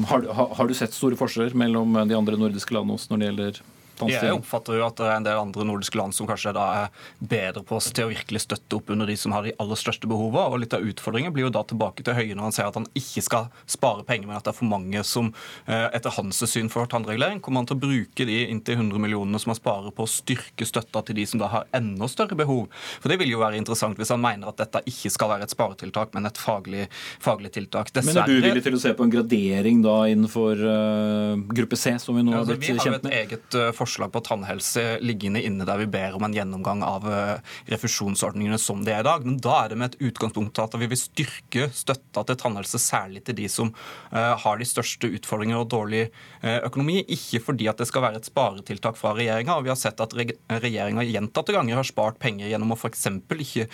har, 0.06 0.22
du- 0.22 0.32
har, 0.32 0.48
har 0.54 0.68
du 0.68 0.74
sett 0.74 0.94
store 0.94 1.16
forskjeller 1.16 1.54
mellom 1.56 1.94
de 2.08 2.14
andre 2.16 2.38
nordiske 2.38 2.72
landene 2.72 2.94
også 3.00 3.10
når 3.10 3.20
det 3.20 3.28
gjelder 3.30 3.62
Jeg 4.10 4.34
oppfatter 4.34 4.80
jo 4.80 4.86
at 4.88 4.98
det 4.98 5.06
er 5.06 5.16
en 5.20 5.28
del 5.28 5.38
andre 5.42 5.66
nordiske 5.68 5.98
land 6.00 6.16
som 6.16 6.28
kanskje 6.30 6.54
da 6.56 6.66
er 6.86 6.90
bedre 7.20 7.64
på 7.68 7.78
oss 7.78 7.92
til 7.94 8.08
å 8.08 8.12
virkelig 8.12 8.42
støtte 8.48 8.80
opp 8.80 8.90
under 8.90 9.06
de 9.10 9.18
som 9.20 9.32
har 9.36 9.44
de 9.46 9.54
aller 9.62 9.78
største 9.80 10.08
behovene. 10.10 10.48
Og 10.50 10.64
litt 10.64 10.74
av 10.74 10.82
utfordringen 10.86 11.34
blir 11.36 11.46
jo 11.48 11.54
da 11.54 11.62
tilbake 11.68 12.04
til 12.08 12.16
Høie 12.18 12.34
når 12.36 12.48
han 12.50 12.56
sier 12.56 12.70
at 12.72 12.80
han 12.80 12.88
ikke 12.98 13.22
skal 13.26 13.50
spare 13.70 14.04
penger, 14.08 14.28
men 14.28 14.38
at 14.40 14.46
det 14.48 14.54
er 14.54 14.58
for 14.58 14.72
mange 14.72 15.04
som 15.08 15.30
eh, 15.68 15.88
etter 15.94 16.14
hans 16.18 16.42
syn 16.50 16.70
får 16.72 16.90
tannregulering. 16.96 17.42
Kommer 17.44 17.62
han 17.62 17.70
til 17.70 17.78
å 17.78 17.84
bruke 17.84 18.26
de 18.28 18.40
inntil 18.48 18.80
100 18.80 19.02
millionene 19.04 19.40
som 19.42 19.52
han 19.54 19.60
sparer 19.60 19.92
på 19.96 20.08
å 20.08 20.10
styrke 20.10 20.66
støtta 20.66 21.04
til 21.08 21.20
de 21.20 21.26
som 21.30 21.42
da 21.42 21.52
har 21.52 21.68
enda 21.78 22.08
større 22.12 22.38
behov? 22.40 22.68
For 23.02 23.12
det 23.12 23.20
vil 23.22 23.32
jo 23.36 23.42
være 23.42 23.60
interessant 23.60 24.00
hvis 24.00 24.12
han 24.14 24.22
mener 24.24 24.50
at 24.50 24.58
dette 24.62 24.82
ikke 24.90 25.12
skal 25.14 25.34
være 25.36 25.46
et 25.48 25.54
sparetiltak, 25.54 26.14
men 26.16 26.26
et 26.30 26.40
faglig, 26.42 26.88
faglig 27.22 27.52
tiltak. 27.56 27.92
Men 28.02 28.18
er 28.24 28.26
du 28.30 28.38
villig 28.42 28.64
til 28.66 28.76
å 28.78 28.82
se 28.82 28.94
på 28.98 29.04
en 29.06 29.12
gradering 29.14 29.82
da 29.84 29.98
innenfor 30.12 30.62
uh, 30.64 31.36
gruppe 31.52 31.76
C, 31.80 31.94
som 32.02 32.16
vi 32.18 32.24
nå 32.26 32.32
Ja, 32.34 32.42
har 32.42 32.48
kjent 32.48 32.62
blitt 32.62 32.70
vi 32.72 32.78
har 32.78 32.80
jo 32.80 32.86
kjent 32.88 33.00
et 33.02 33.04
med? 33.04 33.18
eget 33.20 33.56
uh, 33.60 33.68
forslag 33.76 33.91
på 34.00 34.22
tannhelse 34.24 34.98
liggende 35.04 35.42
inne 35.44 35.66
der 35.68 35.78
vi 35.82 35.88
ber 35.92 36.16
om 36.18 36.24
en 36.28 36.34
gjennomgang 36.36 36.84
av 36.88 37.06
eh, 37.12 37.40
refusjonsordningene 37.74 38.58
som 38.62 38.84
det 38.86 38.94
er 38.96 39.04
i 39.04 39.08
dag. 39.08 39.26
Men 39.28 39.38
da 39.44 39.58
er 39.66 39.70
det 39.74 39.78
med 39.82 39.92
et 39.96 40.06
utgangspunkt 40.12 40.60
at 40.64 40.78
vi 40.80 40.88
vil 40.92 41.00
styrke 41.00 41.68
støtta 41.76 42.24
til 42.30 42.40
tannhelse, 42.42 42.80
særlig 42.82 43.24
til 43.28 43.36
de 43.42 43.48
som 43.52 43.74
eh, 44.12 44.34
har 44.44 44.58
de 44.62 44.68
største 44.70 45.10
utfordringer 45.18 45.60
og 45.62 45.70
dårlig 45.74 46.04
eh, 46.08 46.60
økonomi. 46.68 47.02
Ikke 47.12 47.42
fordi 47.44 47.68
at 47.72 47.82
det 47.82 47.90
skal 47.90 48.06
være 48.08 48.22
et 48.22 48.30
sparetiltak 48.30 48.98
fra 49.00 49.14
regjeringa. 49.18 49.60
Vi 49.66 49.74
har 49.74 49.80
sett 49.80 50.00
at 50.04 50.16
reg- 50.18 50.38
regjeringa 50.52 51.06
gjentatte 51.08 51.56
ganger 51.56 51.82
har 51.82 51.88
spart 51.88 52.20
penger 52.22 52.48
gjennom 52.52 52.72
å 52.76 52.80
f.eks. 52.80 53.08
ikke 53.42 53.68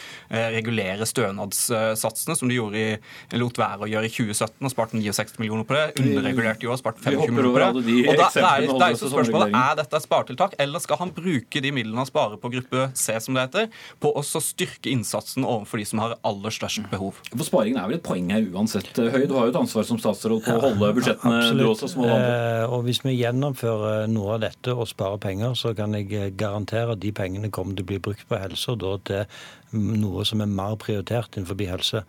regulere 0.57 1.05
stønadssatsene, 1.07 2.35
som 2.37 2.49
de 2.49 2.57
gjorde 2.57 2.79
i, 2.81 2.97
lot 3.37 3.57
være 3.59 3.85
å 3.85 3.89
gjøre 3.89 4.09
i 4.09 4.13
2017 4.13 4.65
og 4.67 4.73
spart 4.73 4.95
69 4.97 5.37
millioner 5.41 5.67
på 5.67 5.75
det. 5.77 5.85
Underregulert 6.01 6.63
i 6.63 6.69
år, 6.69 6.79
spart 6.79 6.99
25 7.03 7.33
millioner 7.35 7.73
på 7.75 7.81
det. 7.83 7.95
Og 8.07 8.17
da, 8.17 8.29
det 8.33 8.43
er, 8.43 8.67
det 8.67 8.75
er 8.77 8.97
det 8.97 8.99
sammenligningen. 9.01 9.57
er 9.61 9.77
dette 9.81 9.97
er 9.99 10.03
sparetiltak, 10.07 10.55
eller 10.63 10.81
skal 10.83 11.01
han 11.01 11.13
bruke 11.15 11.61
de 11.63 11.73
midlene 11.75 12.01
han 12.01 12.09
sparer 12.09 12.39
på 12.41 12.51
gruppe 12.55 12.87
C, 12.97 13.17
som 13.23 13.37
det 13.37 13.47
heter, 13.47 13.69
på 14.03 14.13
å 14.15 14.23
styrke 14.23 14.91
innsatsen 14.91 15.45
overfor 15.47 15.81
de 15.81 15.87
som 15.89 16.01
har 16.03 16.15
aller 16.27 16.53
størst 16.53 16.87
behov? 16.91 17.19
For 17.33 17.45
Sparingen 17.47 17.79
er 17.81 17.91
vel 17.91 17.99
et 17.99 18.05
poeng 18.05 18.31
her 18.33 18.47
uansett. 18.53 18.89
Høie, 18.97 19.27
du 19.29 19.35
har 19.37 19.47
jo 19.47 19.53
et 19.53 19.59
ansvar 19.59 19.87
som 19.87 19.99
statsråd 20.01 20.43
på 20.45 20.55
å 20.57 20.63
holde 20.63 20.91
budsjettene 20.97 21.43
ja, 21.43 21.53
du 21.57 21.65
også, 21.67 21.91
som 21.91 22.05
alle 22.05 22.17
andre. 22.17 22.33
Eh, 22.63 22.75
og 22.77 22.87
hvis 22.87 23.03
vi 23.05 23.15
gjennomfører 23.17 24.09
noe 24.11 24.37
av 24.37 24.43
dette 24.45 24.75
og 24.75 24.89
sparer 24.89 25.21
penger, 25.23 25.55
så 25.59 25.73
kan 25.77 25.95
jeg 25.97 26.11
eh, 26.15 26.33
garantere 26.37 26.95
at 26.95 27.03
de 27.03 27.13
pengene 27.15 27.51
kommer 27.53 27.77
til 27.77 27.87
å 27.87 27.91
bli 27.93 28.01
brukt 28.09 28.27
på 28.29 28.39
helse, 28.39 28.73
og 28.73 28.83
da 28.83 28.97
til 29.07 29.39
noe 29.75 30.23
som 30.27 30.41
er 30.43 30.51
mer 30.51 30.77
prioritert 30.79 31.35
innenfor 31.35 31.59
helse. 31.67 32.03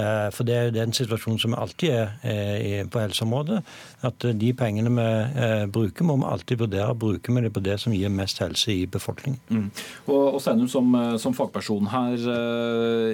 Eh, 0.00 0.28
For 0.34 0.46
det 0.48 0.56
er 0.56 0.72
den 0.74 0.94
situasjonen 0.96 1.40
som 1.42 1.56
alltid 1.58 1.92
er 1.92 2.12
eh, 2.24 2.84
på 2.90 3.02
helseområdet. 3.02 3.60
At 4.06 4.26
eh, 4.26 4.36
de 4.38 4.52
pengene 4.56 4.92
vi 4.94 5.66
bruker, 5.72 6.06
må 6.06 6.16
vi 6.20 6.28
alltid 6.30 6.62
vurdere. 6.64 6.96
Bruker 6.98 7.36
vi 7.36 7.44
det 7.44 7.52
på 7.54 7.62
det 7.64 7.76
som 7.82 7.94
gir 7.94 8.12
mest 8.12 8.40
helse 8.42 8.72
i 8.72 8.86
befolkningen? 8.90 9.38
Mm. 9.50 9.68
Og, 10.06 10.34
og 10.34 10.40
Steinum 10.42 10.70
som, 10.70 10.96
som 11.20 11.36
fagperson 11.36 11.90
her, 11.92 12.24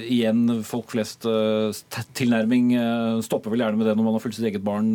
igjen 0.07 0.63
folk 0.67 0.91
flest 0.93 1.27
tilnærming 2.17 2.73
stopper 3.25 3.53
vel 3.53 3.65
gjerne 3.65 3.81
med 3.81 3.89
det 3.89 3.97
når 3.97 4.07
man 4.07 4.17
har 4.17 4.25
fulgt 4.25 4.39
sitt 4.39 4.49
eget 4.49 4.65
barn 4.65 4.91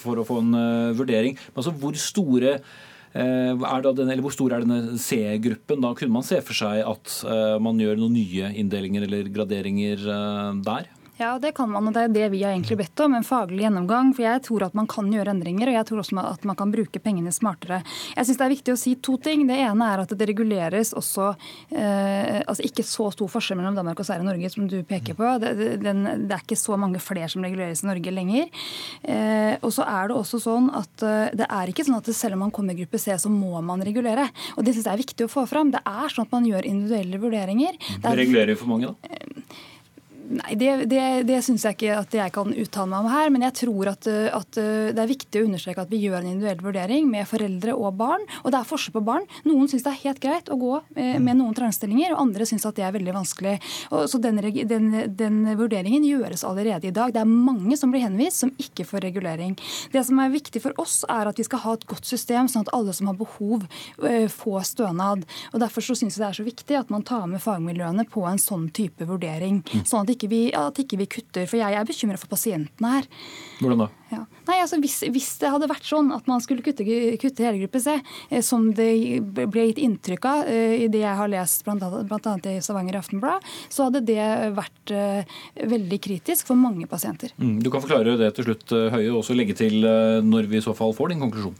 for 0.00 0.20
å 0.20 0.26
få 0.26 0.40
en 0.42 0.52
vurdering. 0.98 1.38
Men 1.50 1.62
altså 1.62 1.74
hvor 1.78 1.98
store 1.98 2.58
eller 3.18 4.20
Hvor 4.20 4.34
stor 4.34 4.52
er 4.52 4.62
denne 4.62 4.98
C-gruppen? 5.00 5.80
Da 5.82 5.94
kunne 5.96 6.12
man 6.12 6.26
se 6.28 6.42
for 6.44 6.54
seg 6.54 6.84
at 6.86 7.14
man 7.64 7.80
gjør 7.80 7.96
noen 7.98 8.14
nye 8.14 8.50
inndelinger 8.60 9.06
eller 9.08 9.30
graderinger 9.32 10.04
der? 10.62 10.90
Ja, 11.18 11.32
det 11.42 11.50
kan 11.56 11.70
man, 11.70 11.88
og 11.88 11.94
det 11.96 12.04
er 12.06 12.12
det 12.14 12.26
vi 12.30 12.44
har 12.44 12.52
egentlig 12.54 12.76
bedt 12.78 13.00
om. 13.02 13.16
En 13.18 13.26
faglig 13.26 13.64
gjennomgang. 13.64 14.12
For 14.14 14.22
jeg 14.22 14.42
tror 14.46 14.68
at 14.68 14.76
man 14.78 14.86
kan 14.86 15.08
gjøre 15.10 15.32
endringer, 15.34 15.66
og 15.66 15.74
jeg 15.74 15.86
tror 15.88 16.02
også 16.04 16.22
at 16.22 16.44
man 16.46 16.58
kan 16.58 16.70
bruke 16.70 17.00
pengene 17.02 17.32
smartere. 17.34 17.80
Jeg 18.14 18.28
syns 18.28 18.38
det 18.38 18.44
er 18.46 18.52
viktig 18.52 18.74
å 18.74 18.78
si 18.78 18.92
to 19.02 19.16
ting. 19.22 19.42
Det 19.48 19.56
ene 19.58 19.88
er 19.90 20.04
at 20.04 20.14
det 20.14 20.28
reguleres 20.30 20.92
også 20.94 21.32
eh, 21.74 22.38
Altså 22.38 22.62
ikke 22.64 22.84
så 22.86 23.08
stor 23.12 23.30
forskjell 23.32 23.58
mellom 23.58 23.74
Danmark 23.76 23.98
og 23.98 24.06
Sverige 24.06 24.22
og 24.22 24.28
Norge 24.30 24.50
som 24.52 24.68
du 24.70 24.76
peker 24.86 25.16
på. 25.18 25.26
Det, 25.42 25.50
det, 25.58 25.68
den, 25.82 26.04
det 26.28 26.36
er 26.36 26.44
ikke 26.44 26.58
så 26.60 26.78
mange 26.78 27.02
flere 27.02 27.26
som 27.32 27.42
reguleres 27.42 27.82
i 27.82 27.88
Norge 27.88 28.14
lenger. 28.14 28.46
Eh, 29.02 29.56
og 29.58 29.74
så 29.74 29.88
er 29.90 30.12
det 30.12 30.18
også 30.20 30.40
sånn 30.44 30.70
at 30.78 31.06
eh, 31.06 31.32
det 31.40 31.48
er 31.50 31.72
ikke 31.72 31.86
sånn 31.88 31.98
at 31.98 32.12
selv 32.14 32.38
om 32.38 32.46
man 32.46 32.54
kommer 32.54 32.76
i 32.76 32.84
gruppe 32.84 33.00
C, 33.02 33.16
så 33.18 33.32
må 33.32 33.58
man 33.64 33.82
regulere. 33.82 34.28
Og 34.54 34.62
det 34.62 34.76
syns 34.76 34.86
jeg 34.86 34.94
er 34.94 35.02
viktig 35.02 35.26
å 35.26 35.32
få 35.34 35.48
fram. 35.50 35.74
Det 35.74 35.82
er 35.82 36.14
sånn 36.14 36.28
at 36.28 36.38
man 36.38 36.46
gjør 36.46 36.70
individuelle 36.70 37.22
vurderinger. 37.26 37.74
Det 37.98 38.06
er 38.06 38.22
Regulerer 38.22 38.58
for 38.58 38.70
mange, 38.70 38.94
da? 38.94 39.18
Nei, 40.28 40.54
Det, 40.60 40.84
det, 40.90 41.02
det 41.28 41.40
syns 41.44 41.64
jeg 41.64 41.78
ikke 41.78 41.94
at 42.02 42.14
jeg 42.14 42.32
kan 42.34 42.52
uttale 42.52 42.90
meg 42.90 43.06
om 43.06 43.10
her. 43.12 43.30
Men 43.32 43.46
jeg 43.46 43.56
tror 43.62 43.92
at, 43.94 44.08
uh, 44.10 44.28
at 44.36 44.60
uh, 44.60 44.90
det 44.92 45.02
er 45.02 45.10
viktig 45.10 45.40
å 45.40 45.48
understreke 45.48 45.84
at 45.84 45.92
vi 45.92 46.02
gjør 46.04 46.20
en 46.20 46.30
individuell 46.34 46.64
vurdering 46.66 47.08
med 47.08 47.28
foreldre 47.28 47.76
og 47.76 47.96
barn. 48.00 48.26
Og 48.42 48.52
det 48.52 48.60
er 48.60 48.68
forskjell 48.68 48.96
på 48.98 49.04
barn. 49.06 49.24
Noen 49.48 49.70
syns 49.70 49.86
det 49.86 49.94
er 49.94 50.02
helt 50.04 50.20
greit 50.22 50.50
å 50.52 50.58
gå 50.60 50.74
eh, 50.96 51.16
med 51.22 51.38
noen 51.38 51.54
trangstillinger, 51.56 52.12
og 52.14 52.22
andre 52.26 52.46
syns 52.48 52.66
at 52.68 52.76
det 52.76 52.84
er 52.86 52.94
veldig 52.94 53.14
vanskelig. 53.16 53.54
Og, 53.90 54.04
så 54.10 54.20
den, 54.22 54.40
den, 54.68 54.90
den 55.18 55.38
vurderingen 55.58 56.04
gjøres 56.06 56.44
allerede 56.46 56.90
i 56.90 56.94
dag. 56.94 57.14
Det 57.14 57.22
er 57.22 57.30
mange 57.30 57.78
som 57.80 57.92
blir 57.92 58.04
henvist 58.04 58.44
som 58.44 58.52
ikke 58.60 58.86
får 58.88 59.06
regulering. 59.08 59.56
Det 59.92 60.04
som 60.06 60.20
er 60.22 60.32
viktig 60.34 60.62
for 60.64 60.76
oss, 60.82 61.00
er 61.08 61.30
at 61.30 61.40
vi 61.40 61.46
skal 61.46 61.62
ha 61.64 61.76
et 61.78 61.86
godt 61.88 62.08
system, 62.08 62.50
sånn 62.50 62.66
at 62.66 62.72
alle 62.76 62.94
som 62.96 63.10
har 63.10 63.18
behov, 63.18 63.66
eh, 64.04 64.28
får 64.32 64.68
stønad. 64.74 65.24
Og 65.52 65.62
Derfor 65.62 65.84
så 65.84 65.96
syns 65.98 66.16
jeg 66.16 66.24
det 66.24 66.28
er 66.28 66.38
så 66.40 66.46
viktig 66.46 66.78
at 66.78 66.92
man 66.92 67.06
tar 67.06 67.26
med 67.30 67.42
fagmiljøene 67.42 68.06
på 68.10 68.24
en 68.28 68.40
sånn 68.42 68.68
type 68.74 69.06
vurdering. 69.08 69.62
Sånn 69.82 70.04
at 70.04 70.12
ikke 70.18 70.30
vi, 70.32 70.42
at 70.52 70.82
ikke 70.82 70.98
vi 71.00 71.08
kutter. 71.16 71.46
For 71.48 71.60
jeg 71.62 71.78
er 71.78 71.88
bekymra 71.88 72.18
for 72.20 72.30
pasientene 72.34 72.94
her. 72.98 73.08
Hvordan 73.62 73.86
da? 73.86 73.88
Ja. 74.08 74.22
Nei, 74.48 74.56
altså 74.62 74.78
hvis, 74.80 75.02
hvis 75.12 75.28
det 75.42 75.50
hadde 75.52 75.68
vært 75.68 75.84
sånn 75.84 76.08
at 76.16 76.28
man 76.30 76.40
skulle 76.40 76.64
kutte, 76.64 76.84
kutte 77.20 77.44
hele 77.44 77.60
gruppe 77.60 77.80
C, 77.82 77.98
eh, 78.30 78.42
som 78.44 78.70
det 78.76 78.88
ble 79.36 79.66
gitt 79.68 79.80
inntrykk 79.84 80.28
av 80.30 80.48
eh, 80.48 80.76
i 80.84 80.88
det 80.92 81.02
jeg 81.02 81.18
har 81.18 81.28
lest 81.32 81.66
bl.a. 81.66 82.34
i 82.48 82.56
Stavanger 82.64 83.00
Aftenblad, 83.02 83.44
så 83.68 83.88
hadde 83.88 84.02
det 84.08 84.22
vært 84.56 84.94
eh, 84.94 85.36
veldig 85.68 86.00
kritisk 86.04 86.48
for 86.48 86.60
mange 86.60 86.88
pasienter. 86.88 87.34
Mm. 87.36 87.58
Du 87.64 87.70
kan 87.74 87.84
forklare 87.84 88.16
det 88.20 88.30
til 88.38 88.48
slutt, 88.48 88.72
eh, 88.72 88.88
Høie, 88.94 89.10
og 89.12 89.20
også 89.20 89.36
legge 89.36 89.56
til 89.58 89.84
når 90.24 90.48
vi 90.48 90.58
i 90.58 90.64
så 90.64 90.72
fall 90.76 90.94
får 90.96 91.12
din 91.12 91.20
konklusjon. 91.22 91.56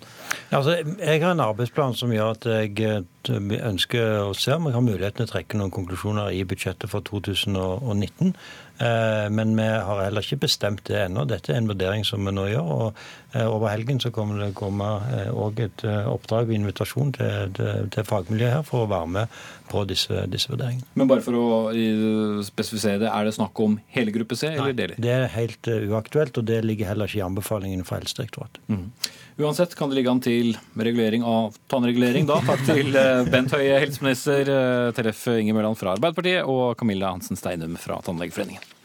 Altså, 0.55 0.79
jeg 0.81 1.21
har 1.21 1.35
en 1.35 1.45
arbeidsplan 1.45 1.97
som 1.99 2.13
gjør 2.15 2.33
at 2.33 2.49
jeg 2.49 3.05
ønsker 3.29 4.23
å 4.25 4.33
se 4.37 4.55
om 4.57 4.71
jeg 4.71 4.77
har 4.79 4.85
muligheten 4.87 5.21
til 5.21 5.29
å 5.29 5.33
trekke 5.35 5.61
noen 5.61 5.75
konklusjoner 5.75 6.33
i 6.33 6.41
budsjettet 6.49 6.89
for 6.89 7.05
2019. 7.05 8.33
Eh, 8.79 9.29
Men 9.31 9.57
vi 9.57 9.63
har 9.67 10.03
heller 10.05 10.23
ikke 10.23 10.41
bestemt 10.47 10.85
det 10.87 11.01
ennå. 11.07 11.25
Dette 11.29 11.53
er 11.53 11.59
en 11.59 11.71
vurdering 11.71 12.05
som 12.07 12.25
vi 12.25 12.33
nå 12.35 12.47
gjør. 12.53 12.69
og 12.75 13.01
eh, 13.35 13.47
Over 13.47 13.73
helgen 13.73 14.01
så 14.01 14.13
kommer 14.15 14.39
det 14.45 14.55
komme 14.59 14.87
òg 15.35 15.61
et 15.67 15.85
eh, 15.85 16.07
oppdrag 16.11 16.49
og 16.49 16.55
invitasjon 16.55 17.13
til, 17.17 17.53
til, 17.59 17.89
til 17.95 18.07
fagmiljøet 18.09 18.59
her 18.61 18.67
for 18.69 18.87
å 18.87 18.91
være 18.91 19.11
med 19.17 19.39
på 19.69 19.85
disse, 19.89 20.25
disse 20.31 20.51
vurderingene. 20.53 20.87
Men 20.95 21.11
bare 21.11 21.25
for 21.27 21.37
å 21.39 21.47
eh, 21.75 22.43
spesifisere 22.47 23.03
det, 23.03 23.11
er 23.13 23.29
det 23.29 23.35
snakk 23.37 23.59
om 23.65 23.79
hele 23.95 24.15
gruppe 24.15 24.39
C 24.39 24.53
eller 24.55 24.77
deler? 24.77 24.99
Det 24.99 25.15
er 25.15 25.27
helt 25.35 25.71
eh, 25.71 25.89
uaktuelt, 25.91 26.39
og 26.39 26.47
det 26.49 26.63
ligger 26.65 26.93
heller 26.93 27.11
ikke 27.11 27.21
i 27.23 27.27
anbefalingene 27.27 27.87
fra 27.89 27.99
Helsedirektoratet. 28.01 28.63
Mm. 28.71 28.87
Uansett 29.39 29.75
kan 29.79 29.89
det 29.89 29.95
ligge 29.95 30.11
an 30.11 30.19
til 30.19 30.57
regulering 30.75 31.23
av 31.23 31.55
tannregulering 31.71 32.27
da. 32.27 32.41
Takk 32.43 32.65
til 32.67 32.91
eh, 32.99 33.21
Bent 33.31 33.53
Høie, 33.55 33.77
helseminister, 33.85 34.51
eh, 34.51 34.89
Tellef 34.97 35.21
Inge 35.31 35.55
Mørland 35.55 35.79
fra 35.79 35.95
Arbeiderpartiet 35.95 36.43
og 36.43 36.75
Camilla 36.81 37.13
Hansen 37.15 37.39
Steinum 37.39 37.79
fra 37.79 38.01
Tannlegeforeningen. 38.03 38.78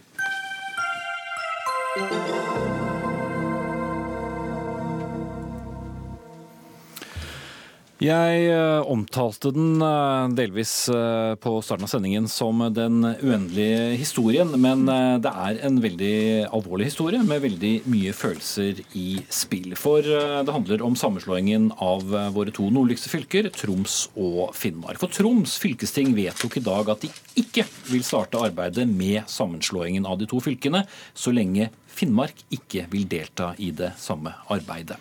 Jeg 8.03 8.47
eh, 8.51 8.81
omtalte 8.91 9.53
den 9.55 9.77
eh, 9.79 10.31
delvis 10.35 10.89
eh, 10.91 11.35
på 11.39 11.53
starten 11.63 11.85
av 11.85 11.91
sendingen 11.91 12.25
som 12.27 12.59
den 12.75 12.97
uendelige 13.05 13.93
historien, 14.01 14.49
men 14.59 14.83
det 15.23 15.31
er 15.31 15.61
en 15.63 15.77
veldig 15.79 16.17
alvorlig 16.49 16.89
historie 16.89 17.21
med 17.23 17.45
veldig 17.45 17.71
mye 17.87 18.11
følelser 18.17 18.81
i 18.99 19.21
spill. 19.31 19.77
For 19.79 20.03
det 20.03 20.51
handler 20.51 20.83
om 20.83 20.97
sammenslåingen 20.99 21.69
av 21.79 22.03
våre 22.35 22.51
to 22.55 22.67
nordligste 22.73 23.11
fylker, 23.13 23.47
Troms 23.55 24.09
og 24.19 24.51
Finnmark. 24.57 24.99
For 24.99 25.13
Troms 25.13 25.55
fylkesting 25.63 26.11
vedtok 26.17 26.59
i 26.59 26.65
dag 26.65 26.91
at 26.91 27.05
de 27.05 27.13
ikke 27.39 27.63
vil 27.87 28.03
starte 28.03 28.41
arbeidet 28.41 28.89
med 28.89 29.31
sammenslåingen 29.31 30.09
av 30.09 30.19
de 30.19 30.27
to 30.27 30.43
fylkene, 30.43 30.83
så 31.15 31.31
lenge 31.31 31.71
Finnmark 31.93 32.43
ikke 32.51 32.89
vil 32.91 33.07
delta 33.07 33.53
i 33.63 33.71
det 33.71 33.93
samme 34.01 34.35
arbeidet. 34.51 34.99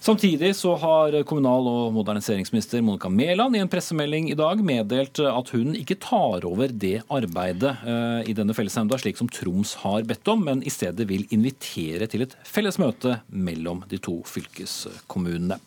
Samtidig 0.00 0.54
så 0.56 0.70
har 0.80 1.12
kommunal- 1.28 1.66
og 1.68 1.90
moderniseringsminister 1.92 2.80
Monica 2.80 3.10
Mæland 3.12 3.56
i 3.56 3.60
en 3.60 3.68
pressemelding 3.68 4.30
i 4.30 4.36
dag 4.38 4.62
meddelt 4.64 5.18
at 5.20 5.50
hun 5.52 5.74
ikke 5.76 5.98
tar 6.00 6.46
over 6.48 6.72
det 6.72 7.02
arbeidet 7.12 7.74
eh, 7.84 8.30
i 8.32 8.32
denne 8.32 8.56
fellesnemnda 8.56 8.96
slik 8.96 9.20
som 9.20 9.28
Troms 9.28 9.74
har 9.82 10.06
bedt 10.08 10.30
om, 10.32 10.46
men 10.46 10.62
i 10.64 10.72
stedet 10.72 11.04
vil 11.10 11.26
invitere 11.36 12.08
til 12.08 12.24
et 12.24 12.32
felles 12.48 12.80
møte 12.80 13.18
mellom 13.28 13.82
de 13.90 13.98
to 14.00 14.14
fylkeskommunene. 14.24 15.60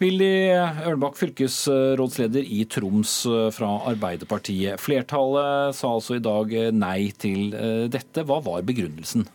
Willy 0.00 0.56
Ørnbakk, 0.56 1.20
fylkesrådsleder 1.20 2.48
i 2.48 2.62
Troms 2.72 3.12
eh, 3.28 3.50
fra 3.52 3.74
Arbeiderpartiet. 3.92 4.80
Flertallet 4.80 5.76
sa 5.76 5.92
altså 5.92 6.16
i 6.16 6.24
dag 6.24 6.56
nei 6.72 7.12
til 7.12 7.52
eh, 7.52 7.84
dette. 7.92 8.24
Hva 8.24 8.40
var 8.40 8.64
begrunnelsen? 8.64 9.28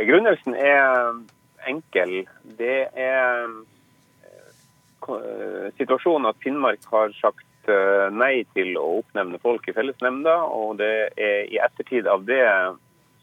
Begrunnelsen 0.00 0.56
er 0.56 1.20
enkel. 1.70 2.22
Det 2.58 2.78
er 2.92 3.46
eh, 4.26 5.68
situasjonen 5.78 6.30
at 6.30 6.40
Finnmark 6.44 6.84
har 6.92 7.14
sagt 7.18 7.70
eh, 7.70 8.08
nei 8.14 8.44
til 8.56 8.76
å 8.80 8.98
oppnevne 9.02 9.40
folk 9.42 9.68
i 9.68 9.76
fellesnemnda, 9.76 10.36
og 10.48 10.78
det 10.82 10.94
er 11.16 11.50
i 11.50 11.60
ettertid 11.62 12.08
av 12.10 12.26
det 12.28 12.44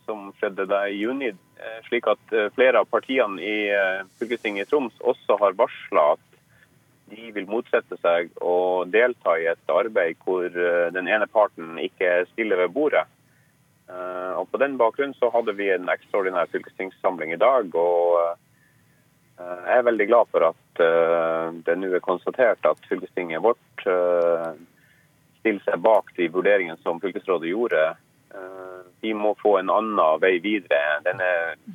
som 0.09 0.31
skjedde 0.39 0.65
da 0.69 0.85
i 0.89 0.97
juni, 0.97 1.29
eh, 1.31 1.79
slik 1.87 2.07
at 2.09 2.33
eh, 2.33 2.49
flere 2.55 2.81
av 2.81 2.89
partiene 2.89 3.41
i 3.43 3.69
eh, 3.69 4.01
fylkestinget 4.19 4.67
i 4.67 4.69
Troms 4.71 4.97
også 4.99 5.37
har 5.41 5.57
varsla 5.59 6.13
at 6.15 6.25
de 7.09 7.29
vil 7.33 7.47
motsette 7.49 7.97
seg 8.03 8.29
å 8.41 8.85
delta 8.89 9.35
i 9.39 9.47
et 9.49 9.73
arbeid 9.73 10.19
hvor 10.25 10.45
eh, 10.49 10.89
den 10.95 11.09
ene 11.09 11.27
parten 11.29 11.77
ikke 11.81 12.25
stiller 12.33 12.63
ved 12.63 12.73
bordet. 12.75 13.05
Eh, 13.89 14.33
Og 14.39 14.51
På 14.51 14.57
den 14.57 14.77
bakgrunn 14.77 15.13
så 15.17 15.29
hadde 15.33 15.55
vi 15.57 15.69
en 15.73 15.89
ekstraordinær 15.89 16.49
fylkestingssamling 16.53 17.33
i 17.33 17.41
dag. 17.41 17.75
og 17.75 18.19
eh, 19.39 19.63
Jeg 19.65 19.77
er 19.77 19.87
veldig 19.87 20.07
glad 20.11 20.29
for 20.33 20.49
at 20.51 20.83
eh, 20.83 21.47
det 21.65 21.77
nå 21.79 21.93
er 21.95 22.05
konstatert 22.05 22.65
at 22.65 22.89
fylkestinget 22.89 23.43
vårt 23.43 23.87
stiller 25.39 25.63
seg 25.63 25.79
bak 25.81 26.11
de 26.17 26.27
vurderingene 26.27 26.77
som 26.83 26.99
fylkesrådet 26.99 27.47
gjorde. 27.47 27.79
Vi 28.99 29.13
må 29.15 29.31
få 29.39 29.53
en 29.57 29.69
annen 29.71 30.19
vei 30.19 30.33
videre. 30.43 30.99
Denne 31.05 31.29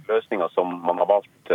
løsninga 0.04 0.50
som 0.52 0.68
man 0.84 1.00
har 1.00 1.08
valgt 1.08 1.52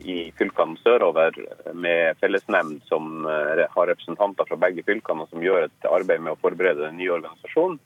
i 0.00 0.16
fylkene 0.38 0.80
sørover, 0.80 1.36
med 1.76 2.16
fellesnemnd 2.24 2.80
som 2.88 3.28
har 3.28 3.90
representanter 3.92 4.48
fra 4.48 4.58
begge 4.64 4.86
fylkene, 4.88 5.26
og 5.26 5.28
som 5.28 5.44
gjør 5.44 5.68
et 5.68 5.90
arbeid 5.92 6.24
med 6.24 6.32
å 6.32 6.40
forberede 6.40 6.86
den 6.86 6.96
nye 7.02 7.12
organisasjonen, 7.20 7.76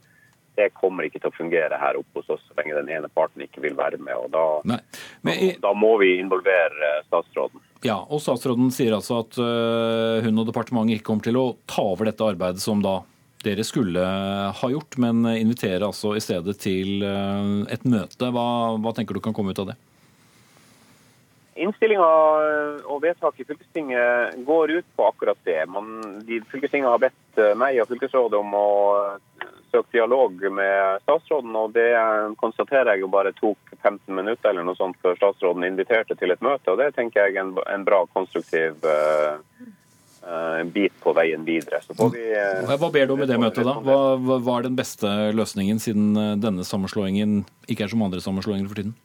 det 0.59 0.69
kommer 0.77 1.07
ikke 1.07 1.21
til 1.23 1.31
å 1.31 1.37
fungere 1.37 1.79
her 1.81 1.99
oppe 2.01 2.21
hos 2.21 2.33
oss 2.35 2.43
så 2.49 2.57
lenge 2.59 2.77
den 2.77 2.91
ene 2.93 3.11
parten 3.13 3.45
ikke 3.45 3.63
vil 3.65 3.77
være 3.79 4.01
med. 4.03 4.15
og 4.17 4.33
Da, 4.35 4.45
Nei. 4.69 4.81
Da, 5.25 5.37
da 5.69 5.73
må 5.77 5.95
vi 6.03 6.15
involvere 6.21 6.89
eh, 6.89 7.05
statsråden. 7.09 7.63
Ja, 7.83 7.99
og 8.03 8.23
Statsråden 8.23 8.69
sier 8.71 8.95
altså 8.95 9.23
at 9.25 9.35
hun 10.23 10.37
og 10.39 10.47
departementet 10.47 11.01
ikke 11.01 11.09
kommer 11.09 11.27
til 11.27 11.39
å 11.41 11.47
ta 11.67 11.83
over 11.83 12.07
dette 12.07 12.23
arbeidet 12.23 12.63
som 12.63 12.79
da 12.85 13.01
dere 13.43 13.65
skulle 13.67 14.05
ha 14.55 14.69
gjort, 14.71 14.95
men 15.03 15.25
inviterer 15.33 15.83
altså 15.89 16.13
i 16.15 16.23
stedet 16.23 16.55
til 16.63 17.03
et 17.03 17.83
møte. 17.83 18.29
Hva, 18.31 18.45
hva 18.79 18.93
tenker 18.95 19.19
du 19.19 19.25
kan 19.25 19.35
komme 19.35 19.51
ut 19.51 19.65
av 19.65 19.73
det? 19.73 19.77
Innstillinga 21.61 22.07
og 22.89 23.03
vedtaket 23.03 23.43
i 23.43 23.49
fylkestinget 23.51 24.39
går 24.47 24.71
ut 24.79 24.87
på 24.97 25.09
akkurat 25.11 25.41
det. 25.45 25.59
Man, 25.69 25.99
de, 26.25 26.41
fylkestinget 26.49 26.89
har 26.89 27.03
bedt 27.03 27.43
meg 27.61 27.81
og 27.83 27.91
fylkesrådet 27.91 28.39
om 28.41 28.55
å 28.57 28.69
søke 29.73 29.93
dialog 29.93 30.33
med 30.53 31.03
statsråden, 31.03 31.55
og 31.57 31.73
det 31.77 31.91
konstaterer 32.41 32.95
jeg 32.95 33.05
jo 33.05 33.13
bare 33.13 33.33
tok 33.37 33.77
15 33.81 34.15
minutter 34.15 34.51
eller 34.51 34.67
noe 34.67 34.79
sånt 34.79 34.99
før 35.03 35.17
statsråden 35.19 35.65
inviterte 35.67 36.17
til 36.19 36.35
et 36.35 36.45
møte. 36.45 36.73
og 36.73 36.81
Det 36.81 36.93
tenker 36.97 37.25
jeg 37.25 37.37
er 37.37 37.45
en, 37.45 37.55
en 37.75 37.87
bra, 37.87 38.03
konstruktiv 38.13 38.85
uh, 38.85 39.41
uh, 40.27 40.61
bit 40.75 40.95
på 41.05 41.15
veien 41.17 41.47
videre. 41.49 41.81
Vi, 41.89 42.27
uh, 42.37 42.75
hva 42.77 42.91
ber 42.93 43.09
du 43.09 43.17
om 43.17 43.25
i 43.25 43.31
det 43.31 43.41
møtet, 43.41 43.65
da? 43.69 43.79
Hva, 43.81 44.37
hva 44.37 44.59
er 44.59 44.69
den 44.69 44.77
beste 44.79 45.15
løsningen, 45.37 45.81
siden 45.83 46.13
denne 46.43 46.69
sammenslåingen 46.69 47.43
ikke 47.69 47.89
er 47.89 47.95
som 47.95 48.05
andre 48.05 48.23
sammenslåinger 48.25 48.69
for 48.69 48.83
tiden? 48.83 48.97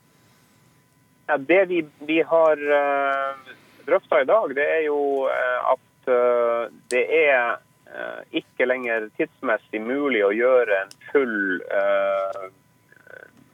Ja, 1.28 1.38
det 1.38 1.65
vi, 1.65 1.86
vi 1.99 2.21
har 2.21 2.57
uh, 2.71 3.55
drøfta 3.86 4.21
i 4.21 4.25
dag, 4.25 4.53
det 4.55 4.63
er 4.63 4.84
jo 4.86 4.99
uh, 5.28 5.73
at 5.73 6.07
uh, 6.07 6.69
det 6.88 7.01
er 7.03 7.57
uh, 7.91 8.21
ikke 8.32 8.67
lenger 8.69 9.09
tidsmessig 9.19 9.82
mulig 9.84 10.21
å 10.23 10.32
gjøre 10.32 10.78
en 10.86 10.95
full 11.09 11.59
uh, 11.67 12.47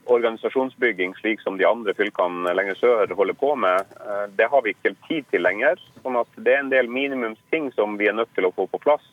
organisasjonsbygging 0.06 1.16
slik 1.18 1.42
som 1.42 1.58
de 1.58 1.66
andre 1.66 1.96
fylkene 1.98 2.54
lenger 2.54 2.78
sør 2.78 3.16
holder 3.18 3.38
på 3.40 3.54
med. 3.56 3.94
Det 4.36 4.50
har 4.52 4.62
vi 4.62 4.74
ikke 4.74 4.92
tid 5.08 5.24
til 5.32 5.40
lenger. 5.42 5.80
sånn 6.02 6.18
at 6.20 6.28
det 6.36 6.52
er 6.52 6.60
en 6.60 6.68
del 6.68 6.90
minimumsting 6.92 7.70
som 7.72 7.96
vi 7.96 8.10
er 8.10 8.18
nødt 8.18 8.28
til 8.36 8.44
å 8.44 8.52
få 8.52 8.66
på 8.68 8.82
plass 8.84 9.06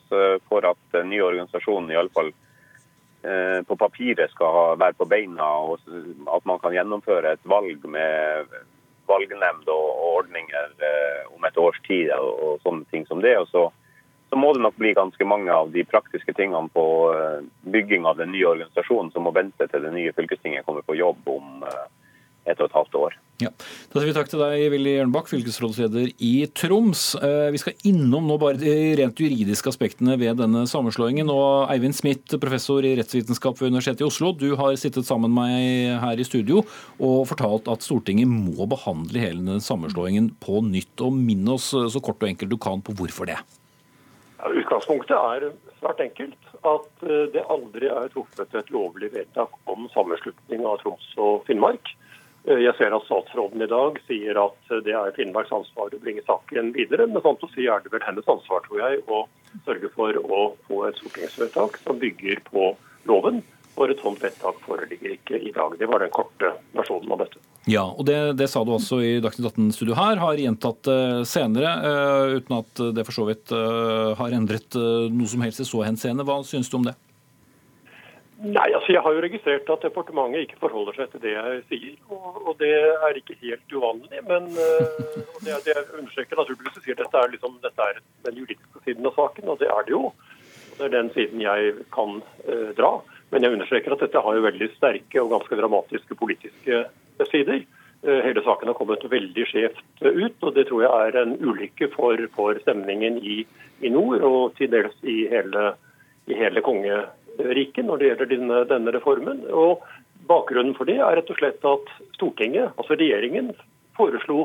for 0.50 0.68
at 0.68 0.76
den 0.92 1.08
nye 1.08 1.24
organisasjonen 1.24 1.88
i 1.88 1.96
alle 1.96 2.12
fall 2.12 2.28
Eh, 2.28 2.51
på 3.66 3.76
papiret 3.78 4.32
skal 4.32 4.72
være 4.80 4.96
på 4.98 5.06
beina, 5.06 5.46
og 5.62 5.78
at 6.34 6.46
man 6.48 6.58
kan 6.58 6.74
gjennomføre 6.74 7.36
et 7.36 7.44
valg 7.46 7.84
med 7.86 8.48
valgnemnd 9.10 9.68
og, 9.70 9.88
ordninger 10.12 10.74
eh, 10.78 11.22
om 11.34 11.44
et 11.48 11.56
års 11.58 11.78
tid 11.86 12.10
og 12.14 12.60
sånne 12.62 12.84
ting 12.92 13.06
som 13.08 13.22
det. 13.24 13.32
Og 13.40 13.48
så, 13.50 13.62
så, 14.30 14.38
må 14.38 14.52
det 14.52 14.62
nok 14.62 14.76
bli 14.78 14.92
ganske 14.96 15.26
mange 15.26 15.52
av 15.52 15.72
de 15.74 15.84
praktiske 15.88 16.34
tingene 16.36 16.68
på 16.74 16.84
eh, 17.16 17.40
bygging 17.74 18.06
av 18.06 18.20
den 18.20 18.32
nye 18.34 18.50
organisasjonen 18.52 19.10
som 19.14 19.26
må 19.26 19.34
vente 19.34 19.66
til 19.68 19.86
det 19.86 19.94
nye 19.96 20.12
fylkestinget 20.16 20.66
kommer 20.68 20.84
på 20.86 20.98
jobb 21.00 21.32
om 21.32 21.64
et 22.46 22.58
og 22.58 22.68
et 22.68 22.76
halvt 22.76 22.98
år. 22.98 23.18
Ja. 23.42 23.50
Da 23.90 23.98
sier 23.98 24.08
vi 24.10 24.14
takk 24.14 24.28
til 24.30 24.42
deg, 24.42 24.64
Willy 24.70 24.92
Jørnbakk, 24.96 25.28
fylkesrådsleder 25.30 26.12
i 26.22 26.32
Troms. 26.54 27.04
Eh, 27.18 27.48
vi 27.54 27.60
skal 27.62 27.88
innom 27.88 28.28
nå 28.30 28.36
bare 28.42 28.60
de 28.60 28.74
rent 29.00 29.18
juridiske 29.18 29.72
aspektene 29.72 30.14
ved 30.20 30.38
denne 30.42 30.64
sammenslåingen. 30.70 31.30
Og 31.32 31.72
Eivind 31.72 31.96
Smith, 31.98 32.38
professor 32.42 32.86
i 32.86 32.94
rettsvitenskap 32.98 33.58
ved 33.58 33.72
Universitetet 33.72 34.04
i 34.04 34.08
Oslo, 34.08 34.32
du 34.36 34.52
har 34.60 34.76
sittet 34.80 35.08
sammen 35.08 35.32
med 35.32 35.38
meg 35.42 36.02
her 36.02 36.22
i 36.22 36.26
studio 36.26 36.62
og 37.02 37.26
fortalt 37.30 37.70
at 37.72 37.84
Stortinget 37.84 38.30
må 38.30 38.68
behandle 38.70 39.22
hele 39.22 39.42
denne 39.42 39.64
sammenslåingen 39.64 40.32
på 40.42 40.62
nytt. 40.66 40.94
Og 41.02 41.14
Minn 41.16 41.48
oss 41.50 41.72
så 41.72 42.04
kort 42.04 42.22
og 42.22 42.30
enkelt 42.30 42.52
du 42.52 42.60
kan 42.62 42.84
på 42.84 42.94
hvorfor 42.98 43.30
det. 43.30 43.40
Ja, 44.42 44.50
utgangspunktet 44.50 45.18
er 45.18 45.50
svært 45.80 46.02
enkelt. 46.02 46.38
At 46.62 47.06
eh, 47.06 47.26
det 47.34 47.42
aldri 47.50 47.90
er 47.90 48.10
truffet 48.12 48.54
et 48.54 48.70
lovlig 48.74 49.10
vedtak 49.14 49.54
om 49.70 49.88
sammenslutning 49.94 50.62
av 50.66 50.78
Troms 50.82 51.10
og 51.18 51.42
Finnmark. 51.48 51.90
Eh, 52.48 52.58
jeg 52.64 52.74
ser 52.78 52.94
at 52.94 53.06
statsråden 53.06 53.62
i 53.62 53.70
dag 53.70 53.98
sier 54.08 54.38
at 54.40 54.74
det 54.86 54.94
er 54.98 55.14
Finnmarks 55.14 55.52
ansvar 55.54 55.94
å 55.94 56.02
bringe 56.02 56.24
saken 56.26 56.72
videre. 56.76 57.06
Men 57.06 57.22
sånn 57.22 57.38
å 57.38 57.50
si 57.54 57.68
er 57.70 57.84
det 57.84 57.92
vel 57.94 58.04
hennes 58.06 58.28
ansvar, 58.30 58.64
tror 58.66 58.82
jeg, 58.82 59.02
å 59.06 59.24
sørge 59.66 59.92
for 59.94 60.18
å 60.22 60.44
få 60.66 60.84
et 60.88 60.98
stortingsvedtak 60.98 61.78
som 61.84 62.00
bygger 62.02 62.42
på 62.50 62.72
loven. 63.10 63.42
For 63.72 63.88
et 63.88 64.02
sånt 64.04 64.20
vedtak 64.20 64.58
foreligger 64.66 65.14
ikke 65.14 65.38
i 65.40 65.52
dag. 65.54 65.78
Det 65.80 65.88
var 65.88 66.02
den 66.02 66.12
korte 66.12 66.50
versjonen 66.76 67.14
av 67.14 67.22
dette. 67.22 67.40
Ja, 67.70 67.86
og 67.86 68.04
det, 68.04 68.18
det 68.36 68.50
sa 68.50 68.60
du 68.66 68.74
også 68.74 68.98
i 69.00 69.14
Dagsnytt 69.22 69.48
18-studio 69.48 69.96
her. 69.96 70.18
Har 70.20 70.36
gjentatt 70.36 70.90
uh, 70.90 71.22
senere, 71.24 71.70
uten 72.34 72.58
at 72.58 72.82
det 72.98 73.06
for 73.06 73.16
så 73.16 73.24
vidt 73.30 73.54
har 74.18 74.36
endret 74.36 74.76
noe 74.76 75.30
som 75.30 75.46
helst 75.46 75.62
i 75.62 75.68
så 75.70 75.80
henseende. 75.86 76.26
Hva 76.28 76.42
syns 76.44 76.68
du 76.68 76.76
om 76.82 76.90
det? 76.90 76.98
Nei, 78.42 78.72
altså 78.74 78.90
Jeg 78.90 79.02
har 79.04 79.14
jo 79.14 79.22
registrert 79.22 79.68
at 79.70 79.84
departementet 79.86 80.48
ikke 80.48 80.58
forholder 80.64 80.96
seg 80.98 81.12
til 81.12 81.22
det 81.22 81.34
jeg 81.36 81.60
sier. 81.70 81.96
Og, 82.10 82.40
og 82.42 82.56
det 82.58 82.72
er 82.74 83.18
ikke 83.20 83.38
helt 83.38 83.74
uvanlig. 83.76 84.22
Men 84.26 84.48
og 84.50 85.38
det, 85.46 85.60
det 85.66 85.76
understreker 85.98 86.40
naturligvis 86.40 86.80
sier 86.82 86.96
at 86.98 87.04
dette 87.04 87.22
er, 87.22 87.32
liksom, 87.36 87.58
dette 87.62 87.86
er 87.86 88.00
den 88.26 88.40
juridiske 88.42 88.82
siden 88.86 89.06
av 89.06 89.14
saken, 89.18 89.52
og 89.52 89.62
det 89.62 89.70
er 89.70 89.86
det 89.86 89.94
jo. 89.94 90.10
Det 90.78 90.88
er 90.88 90.94
den 90.96 91.10
siden 91.14 91.42
jeg 91.42 91.74
kan 91.94 92.18
uh, 92.48 92.70
dra. 92.78 92.92
Men 93.32 93.44
jeg 93.44 93.54
understreker 93.56 93.94
at 93.94 94.02
dette 94.04 94.24
har 94.24 94.36
jo 94.36 94.44
veldig 94.44 94.68
sterke 94.76 95.22
og 95.22 95.32
ganske 95.36 95.58
dramatiske 95.60 96.18
politiske 96.18 96.82
sider. 97.30 97.62
Uh, 98.02 98.18
hele 98.26 98.42
saken 98.44 98.72
har 98.72 98.78
kommet 98.78 99.06
veldig 99.10 99.46
skjevt 99.48 99.82
ut, 100.02 100.36
og 100.42 100.54
det 100.56 100.66
tror 100.68 100.84
jeg 100.84 101.08
er 101.08 101.20
en 101.22 101.36
ulykke 101.38 101.92
for, 101.94 102.18
for 102.36 102.58
stemningen 102.64 103.20
i, 103.22 103.42
i, 103.80 103.92
nord 103.92 104.24
og 104.26 104.56
til 104.58 104.72
dels 104.72 104.96
i 105.06 105.22
hele, 105.30 105.72
i 106.26 106.38
hele 106.38 106.64
konge 106.64 107.04
riket 107.56 107.86
når 107.86 108.00
det 108.00 108.08
gjelder 108.10 108.30
denne, 108.30 108.62
denne 108.70 108.94
reformen. 108.94 109.44
Og 109.50 109.82
Bakgrunnen 110.28 110.76
for 110.78 110.86
det 110.86 111.00
er 111.02 111.16
rett 111.18 111.30
og 111.32 111.38
slett 111.40 111.64
at 111.66 111.88
Stortinget, 112.14 112.70
altså 112.78 112.94
regjeringen, 112.94 113.50
foreslo 113.98 114.44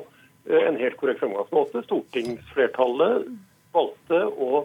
eh, 0.49 0.63
en 0.63 0.79
helt 0.79 0.97
korrekt 0.97 1.21
fremgangsmåte. 1.21 1.83
Stortingsflertallet 1.85 3.27
valgte 3.75 4.23
å 4.33 4.63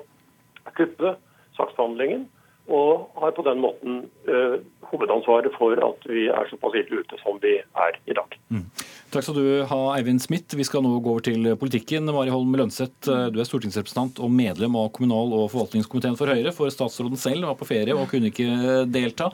kuppe 0.78 1.16
saksbehandlingen 1.58 2.24
og 2.72 3.20
har 3.20 3.34
på 3.36 3.44
den 3.46 3.60
måten 3.62 4.02
uh, 4.28 4.56
hovedansvaret 4.92 5.52
for 5.58 5.78
at 5.90 6.08
vi 6.08 6.26
er 6.32 6.50
såpass 6.50 6.76
ille 6.80 7.02
ute 7.02 7.20
som 7.22 7.38
vi 7.42 7.58
er 7.60 8.00
i 8.08 8.16
dag. 8.16 8.38
Mm. 8.52 8.66
Takk 9.12 9.26
skal 9.26 9.36
du 9.36 9.48
ha, 9.68 9.78
Eivind 9.98 10.22
Smith. 10.24 10.56
Vi 10.56 10.64
skal 10.64 10.80
nå 10.80 10.94
gå 11.04 11.10
over 11.12 11.24
til 11.26 11.44
politikken. 11.60 12.06
Mari 12.08 12.32
Holm 12.32 12.54
Lønseth, 12.56 13.10
eh, 13.12 13.26
du 13.28 13.42
er 13.42 13.44
stortingsrepresentant 13.44 14.22
og 14.24 14.30
medlem 14.32 14.72
av 14.80 14.88
kommunal- 14.96 15.34
og 15.36 15.50
forvaltningskomiteen 15.52 16.16
for 16.16 16.32
Høyre. 16.32 16.48
For 16.56 16.72
statsråden 16.72 17.20
selv 17.20 17.44
var 17.44 17.58
på 17.60 17.68
ferie 17.68 17.92
og 17.92 18.08
kunne 18.08 18.30
ikke 18.30 18.86
delta. 18.88 19.28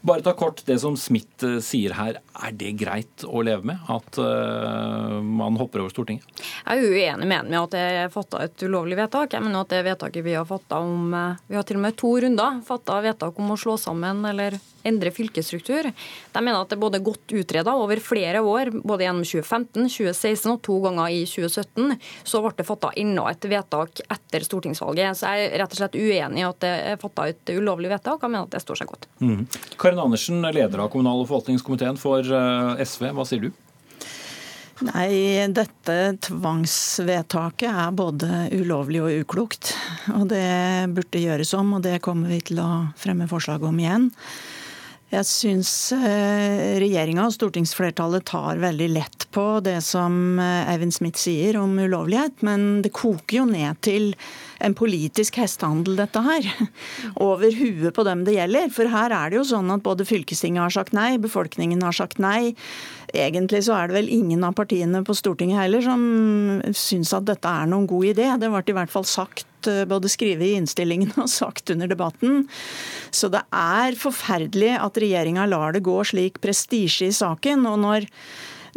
Bare 0.00 0.24
ta 0.24 0.32
kort 0.32 0.62
det 0.64 0.78
som 0.80 0.96
Smith 0.96 1.44
eh, 1.44 1.58
sier 1.60 1.92
her. 1.98 2.22
Er 2.40 2.56
det 2.56 2.72
greit 2.80 3.26
å 3.28 3.42
leve 3.44 3.68
med? 3.68 3.84
At 3.92 4.16
uh, 4.16 5.18
man 5.20 5.58
hopper 5.58 5.82
over 5.82 5.92
Stortinget? 5.92 6.24
Jeg 6.64 6.78
er 6.78 6.88
uenig 6.88 7.28
med 7.28 7.36
ham 7.36 7.52
i 7.52 7.58
at 7.58 7.74
det 7.74 7.84
er 7.98 8.12
fatta 8.14 8.40
et 8.46 8.64
ulovlig 8.64 8.96
vedtak. 8.96 9.34
Jeg 9.34 9.44
mener 9.44 9.60
at 9.60 9.74
det 9.74 9.82
vedtaket 9.90 10.24
vi 10.24 10.38
har 10.38 10.46
fatta 10.48 10.78
om 10.80 11.12
Vi 11.48 11.58
har 11.58 11.66
til 11.66 11.80
og 11.80 11.84
med 11.84 11.96
to 11.98 12.14
runder 12.22 12.62
fatta 12.64 12.77
vedtak 12.86 13.38
om 13.38 13.50
å 13.50 13.58
slå 13.58 13.76
sammen 13.80 14.24
eller 14.24 14.58
endre 14.86 15.10
fylkesstruktur. 15.10 15.90
De 16.32 16.42
mener 16.42 16.60
at 16.60 16.70
det 16.70 16.78
er 16.78 16.82
både 16.82 17.00
godt 17.04 17.34
utreda 17.34 17.74
over 17.76 18.00
flere 18.00 18.40
år, 18.40 18.70
både 18.78 19.04
gjennom 19.04 19.26
2015, 19.26 19.88
2016 19.90 20.52
og 20.52 20.62
to 20.64 20.78
ganger 20.84 21.12
i 21.12 21.22
2017. 21.28 21.98
Så 22.24 22.42
ble 22.44 22.54
det 22.56 22.68
fatta 22.68 22.92
enda 22.96 23.26
et 23.32 23.48
vedtak 23.50 24.02
etter 24.06 24.46
stortingsvalget. 24.46 25.18
Så 25.18 25.32
jeg 25.34 25.48
er 25.48 25.62
rett 25.62 25.74
og 25.74 25.82
slett 25.82 25.98
uenig 25.98 26.42
i 26.44 26.48
at 26.48 26.60
det 26.64 26.74
er 26.92 27.00
fatta 27.02 27.28
et 27.32 27.54
ulovlig 27.54 27.92
vedtak. 27.92 28.22
Jeg 28.22 28.34
mener 28.34 28.48
at 28.48 28.56
det 28.56 28.64
står 28.64 28.82
seg 28.82 28.92
godt. 28.92 29.08
Mm. 29.20 29.46
Karin 29.78 30.04
Andersen, 30.04 30.42
leder 30.42 30.84
av 30.84 30.92
kommunal- 30.94 31.24
og 31.24 31.30
forvaltningskomiteen 31.30 32.00
for 32.00 32.22
eh, 32.22 32.84
SV. 32.84 33.10
Hva 33.16 33.26
sier 33.28 33.48
du? 33.48 33.50
Nei, 34.86 35.42
dette 35.50 35.94
tvangsvedtaket 36.22 37.66
er 37.66 37.96
både 37.98 38.44
ulovlig 38.54 39.00
og 39.02 39.24
uklokt. 39.24 39.72
Og 40.14 40.28
det 40.30 40.44
burde 40.94 41.22
gjøres 41.22 41.50
om, 41.58 41.74
og 41.78 41.82
det 41.82 41.98
kommer 42.04 42.30
vi 42.30 42.38
til 42.52 42.62
å 42.62 42.68
fremme 42.98 43.26
forslag 43.30 43.66
om 43.66 43.80
igjen. 43.82 44.06
Jeg 45.08 45.24
syns 45.24 45.70
eh, 45.96 46.76
regjeringa 46.82 47.24
og 47.24 47.32
stortingsflertallet 47.32 48.26
tar 48.28 48.58
veldig 48.60 48.88
lett 48.92 49.24
på 49.32 49.44
det 49.64 49.78
som 49.86 50.36
eh, 50.36 50.68
Eivind 50.68 50.92
Smith 50.92 51.16
sier 51.16 51.56
om 51.56 51.72
ulovlighet, 51.80 52.42
men 52.44 52.82
det 52.84 52.92
koker 52.92 53.38
jo 53.38 53.46
ned 53.48 53.80
til 53.80 54.10
en 54.60 54.76
politisk 54.76 55.38
hestehandel, 55.40 55.96
dette 55.96 56.20
her. 56.26 56.50
Over 57.30 57.48
huet 57.56 57.96
på 57.96 58.04
dem 58.04 58.26
det 58.28 58.36
gjelder. 58.36 58.68
For 58.74 58.92
her 58.92 59.14
er 59.16 59.32
det 59.32 59.40
jo 59.40 59.48
sånn 59.48 59.72
at 59.72 59.86
både 59.86 60.04
fylkestinget 60.06 60.66
har 60.66 60.76
sagt 60.76 60.92
nei, 60.96 61.14
befolkningen 61.24 61.80
har 61.88 61.96
sagt 61.96 62.20
nei. 62.20 62.52
Egentlig 63.16 63.62
så 63.64 63.76
er 63.76 63.88
det 63.88 63.96
vel 63.96 64.10
ingen 64.12 64.42
av 64.44 64.56
partiene 64.58 65.00
på 65.06 65.16
Stortinget 65.16 65.62
heller 65.62 65.84
som 65.84 66.02
syns 66.76 67.14
at 67.16 67.28
dette 67.28 67.48
er 67.48 67.70
noen 67.70 67.86
god 67.88 68.10
idé. 68.10 68.26
Det 68.36 68.50
ble 68.52 68.62
i 68.68 68.76
hvert 68.76 68.92
fall 68.92 69.06
sagt 69.08 69.68
eh, 69.70 69.86
både 69.88 70.10
skrevet 70.12 70.44
i 70.44 70.58
innstillingen 70.58 71.14
og 71.16 71.30
sagt 71.40 71.72
under 71.72 71.88
debatten. 71.88 72.44
Så 73.10 73.32
det 73.32 73.44
er 73.54 73.98
forferdelig 73.98 74.74
at 74.76 75.00
regjeringa 75.00 75.48
lar 75.48 75.76
det 75.76 75.86
gå 75.88 75.96
slik 76.04 76.40
prestisje 76.44 77.08
i 77.08 77.16
saken. 77.16 77.64
Og 77.70 77.80
når, 77.86 78.08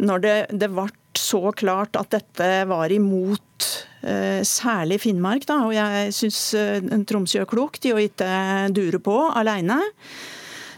når 0.00 0.24
det, 0.24 0.36
det 0.64 0.72
ble 0.72 0.88
så 1.18 1.50
klart 1.52 1.98
at 2.00 2.12
dette 2.14 2.50
var 2.70 2.92
imot 2.92 3.68
eh, 4.00 4.40
særlig 4.48 5.02
Finnmark, 5.04 5.44
da, 5.48 5.60
og 5.66 5.76
jeg 5.76 6.12
syns 6.16 6.44
eh, 6.56 6.80
Tromsø 7.08 7.42
gjør 7.42 7.50
klokt 7.52 7.84
i 7.84 7.92
å 7.92 8.00
ikke 8.00 8.70
dure 8.72 9.02
på 9.02 9.18
alene 9.28 9.82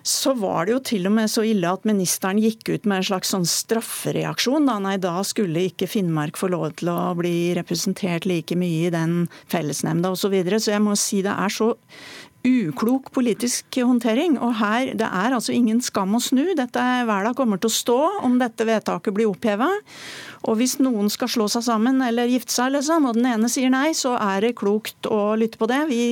så 0.05 0.35
var 0.37 0.67
det 0.67 0.75
jo 0.75 0.81
til 0.85 1.09
og 1.09 1.15
med 1.17 1.31
så 1.33 1.47
ille 1.49 1.71
at 1.71 1.87
ministeren 1.89 2.37
gikk 2.43 2.69
ut 2.69 2.85
med 2.85 3.01
en 3.01 3.07
slags 3.09 3.31
sånn 3.33 3.47
straffereaksjon. 3.49 4.69
Da, 4.69 4.77
nei, 4.85 4.99
da 5.01 5.17
skulle 5.25 5.65
ikke 5.71 5.89
Finnmark 5.89 6.37
få 6.37 6.51
lov 6.53 6.75
til 6.81 6.91
å 6.93 7.15
bli 7.17 7.55
representert 7.57 8.29
like 8.29 8.59
mye 8.61 8.91
i 8.91 8.93
den 8.93 9.25
fellesnemnda 9.49 10.13
osv. 10.13 10.25
Så, 10.25 10.31
videre. 10.33 10.61
så 10.61 10.73
jeg 10.73 10.81
må 10.85 10.95
si 10.97 11.19
det 11.25 11.33
er 11.33 11.53
så 11.53 11.75
uklok 12.45 13.09
politisk 13.17 13.79
håndtering. 13.81 14.37
Og 14.45 14.59
her, 14.61 14.93
det 14.93 15.09
er 15.09 15.37
altså 15.37 15.55
ingen 15.57 15.81
skam 15.85 16.17
å 16.17 16.21
snu. 16.21 16.43
Dette 16.57 16.85
Verda 17.09 17.33
kommer 17.37 17.61
til 17.61 17.73
å 17.73 17.77
stå 17.79 17.99
om 18.29 18.37
dette 18.41 18.67
vedtaket 18.69 19.17
blir 19.17 19.33
oppheva. 19.33 19.71
Og 20.45 20.61
hvis 20.61 20.77
noen 20.85 21.09
skal 21.13 21.33
slå 21.33 21.49
seg 21.53 21.65
sammen 21.65 22.05
eller 22.05 22.29
gifte 22.29 22.53
seg, 22.53 22.75
liksom, 22.77 23.09
og 23.09 23.17
den 23.17 23.31
ene 23.33 23.49
sier 23.53 23.73
nei, 23.73 23.95
så 23.97 24.19
er 24.21 24.45
det 24.45 24.57
klokt 24.61 25.09
å 25.09 25.33
lytte 25.41 25.61
på 25.61 25.71
det. 25.71 25.81
Vi 25.89 26.03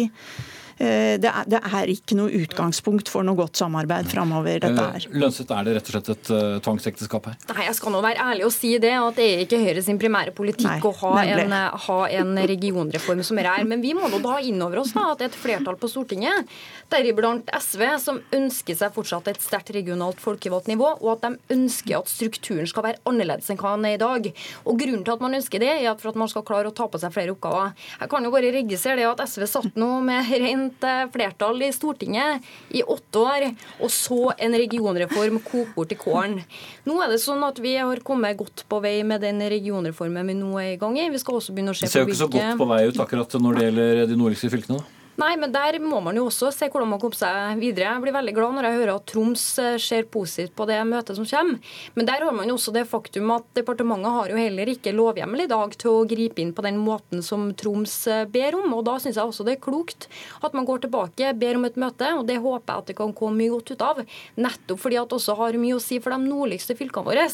det 0.82 1.30
er, 1.30 1.46
det 1.46 1.60
er, 1.62 1.90
ikke 1.92 2.16
noe 2.18 2.32
utgangspunkt 2.42 3.10
for 3.12 3.26
noe 3.26 3.38
godt 3.38 3.60
samarbeid 3.60 4.08
framover. 4.10 4.64
her. 4.66 5.06
Lønset, 5.14 5.50
er 5.54 5.68
det 5.68 5.76
rett 5.76 5.90
og 5.90 5.94
slett 5.94 6.10
et 6.14 6.30
uh, 6.34 6.58
tvangsekteskap 6.64 7.28
her? 7.30 7.36
Nei, 7.52 7.66
Jeg 7.68 7.78
skal 7.78 7.94
nå 7.94 8.02
være 8.02 8.24
ærlig 8.32 8.46
og 8.48 8.54
si 8.54 8.72
det, 8.82 8.92
at 8.98 9.18
det 9.18 9.28
er 9.28 9.44
ikke 9.44 9.60
Høyre 9.62 9.84
sin 9.84 10.00
primære 10.00 10.34
politikk 10.34 10.68
Nei, 10.68 10.80
å 10.82 10.92
ha 11.04 11.12
en, 11.22 11.54
eh, 11.54 11.86
ha 11.86 11.98
en, 12.18 12.32
regionreform 12.52 13.22
som 13.26 13.38
er 13.38 13.50
her. 13.52 13.66
Men 13.68 13.84
vi 13.84 13.94
må 13.96 14.10
nå 14.10 14.18
da 14.24 14.38
inn 14.42 14.60
over 14.64 14.82
oss 14.82 14.94
da, 14.96 15.12
at 15.12 15.22
det 15.22 15.28
er 15.28 15.32
et 15.32 15.40
flertall 15.44 15.78
på 15.78 15.90
Stortinget, 15.92 16.50
deriblant 16.90 17.50
SV, 17.52 17.84
som 18.02 18.20
ønsker 18.34 18.78
seg 18.78 18.94
fortsatt 18.96 19.30
et 19.30 19.42
sterkt 19.44 19.74
regionalt 19.76 20.20
folkevalgt 20.22 20.70
nivå, 20.72 20.94
og 21.00 21.10
at 21.16 21.26
de 21.26 21.56
ønsker 21.56 22.00
at 22.00 22.10
strukturen 22.10 22.68
skal 22.70 22.88
være 22.88 23.02
annerledes 23.08 23.50
enn 23.52 23.60
hva 23.60 23.76
den 23.76 23.90
er 23.90 23.98
i 23.98 24.02
dag. 24.02 24.30
Og 24.66 24.80
Grunnen 24.82 25.04
til 25.06 25.14
at 25.14 25.22
man 25.22 25.36
ønsker 25.38 25.62
det, 25.62 25.70
er 25.76 25.92
at 25.92 26.02
for 26.02 26.10
at 26.10 26.18
man 26.18 26.30
skal 26.30 26.46
klare 26.46 26.72
å 26.72 26.74
ta 26.74 26.88
på 26.90 26.98
seg 26.98 27.14
flere 27.14 27.36
oppgaver. 27.36 27.76
Jeg 28.00 28.10
kan 28.10 28.24
jo 28.26 28.32
bare 28.34 28.54
registrere 28.54 29.02
det 29.02 29.10
at 29.10 29.22
SV 29.28 29.46
satt 29.50 29.78
nå 29.78 29.92
med 30.06 30.32
rent 30.32 30.52
rent 30.62 31.12
flertall 31.12 31.62
i 31.62 31.72
Stortinget 31.72 32.42
i 32.70 32.82
åtte 32.82 33.18
år, 33.18 33.48
og 33.80 33.90
så 33.90 34.32
en 34.38 34.56
regionreform 34.58 35.40
koke 35.44 35.74
bort 35.74 35.92
i 35.92 35.98
kålen. 35.98 36.40
Nå 36.84 36.98
er 37.02 37.12
det 37.12 37.20
sånn 37.22 37.42
at 37.46 37.58
vi 37.62 37.76
har 37.76 38.02
kommet 38.04 38.38
godt 38.38 38.64
på 38.68 38.80
vei 38.82 39.02
med 39.04 39.22
den 39.22 39.40
regionreformen 39.40 40.26
vi 40.26 40.38
nå 40.38 40.56
er 40.60 40.72
i 40.74 40.80
gang 40.80 40.98
i. 40.98 41.10
Vi 41.12 41.20
skal 41.22 41.38
også 41.40 41.54
begynne 41.54 41.74
å 41.74 41.78
se 41.78 41.86
på 41.86 41.92
hvilke 41.92 42.10
Det 42.12 42.16
ser 42.16 42.26
jo 42.26 42.30
ikke 42.30 42.32
så 42.32 42.32
godt 42.32 42.58
på 42.62 42.72
vei 42.72 42.82
ut 42.88 43.04
akkurat 43.06 43.38
når 43.42 43.58
det 43.58 43.68
gjelder 43.68 44.04
de 44.06 44.18
nordligste 44.18 44.52
fylkene, 44.52 44.82
da? 44.82 45.01
Nei, 45.20 45.34
men 45.36 45.52
der 45.52 45.76
må 45.84 45.98
man 46.00 46.16
jo 46.16 46.24
også 46.30 46.48
se 46.54 46.70
hvordan 46.72 46.88
man 46.94 47.00
kommer 47.00 47.18
seg 47.18 47.58
videre. 47.60 47.90
Jeg 47.90 48.00
blir 48.00 48.14
veldig 48.16 48.32
glad 48.32 48.54
når 48.56 48.66
jeg 48.66 48.78
hører 48.78 48.92
at 48.94 49.04
Troms 49.10 49.42
eh, 49.60 49.74
ser 49.82 50.06
positivt 50.08 50.54
på 50.56 50.64
det 50.70 50.78
møtet 50.88 51.18
som 51.18 51.26
kommer. 51.28 51.74
Men 51.98 52.08
der 52.08 52.24
har 52.24 52.32
man 52.32 52.48
jo 52.48 52.56
også 52.56 52.72
det 52.72 52.86
faktum 52.88 53.28
at 53.34 53.44
departementet 53.58 54.16
har 54.16 54.32
jo 54.32 54.40
heller 54.40 54.72
ikke 54.72 54.94
lovhjemmel 54.96 55.44
i 55.44 55.50
dag 55.52 55.76
til 55.76 55.92
å 55.92 56.08
gripe 56.08 56.40
inn 56.40 56.54
på 56.56 56.64
den 56.64 56.80
måten 56.80 57.20
som 57.26 57.50
Troms 57.60 57.98
eh, 58.08 58.24
ber 58.24 58.56
om. 58.56 58.72
Og 58.78 58.86
da 58.88 58.96
syns 59.04 59.20
jeg 59.20 59.28
også 59.28 59.44
det 59.44 59.58
er 59.58 59.64
klokt 59.68 60.08
at 60.40 60.56
man 60.56 60.68
går 60.68 60.86
tilbake, 60.86 61.36
ber 61.36 61.60
om 61.60 61.68
et 61.68 61.80
møte, 61.84 62.08
og 62.16 62.24
det 62.32 62.40
håper 62.40 62.72
jeg 62.72 62.84
at 62.86 62.92
det 62.94 63.00
kan 63.04 63.16
komme 63.16 63.42
mye 63.42 63.52
godt 63.52 63.74
ut 63.76 63.84
av. 63.84 64.04
Nettopp 64.40 64.80
fordi 64.80 65.02
at 65.02 65.12
det 65.12 65.20
også 65.20 65.36
har 65.44 65.60
mye 65.60 65.76
å 65.76 65.86
si 65.90 66.00
for 66.00 66.16
de 66.16 66.24
nordligste 66.24 66.78
fylkene 66.78 67.12
våre. 67.12 67.28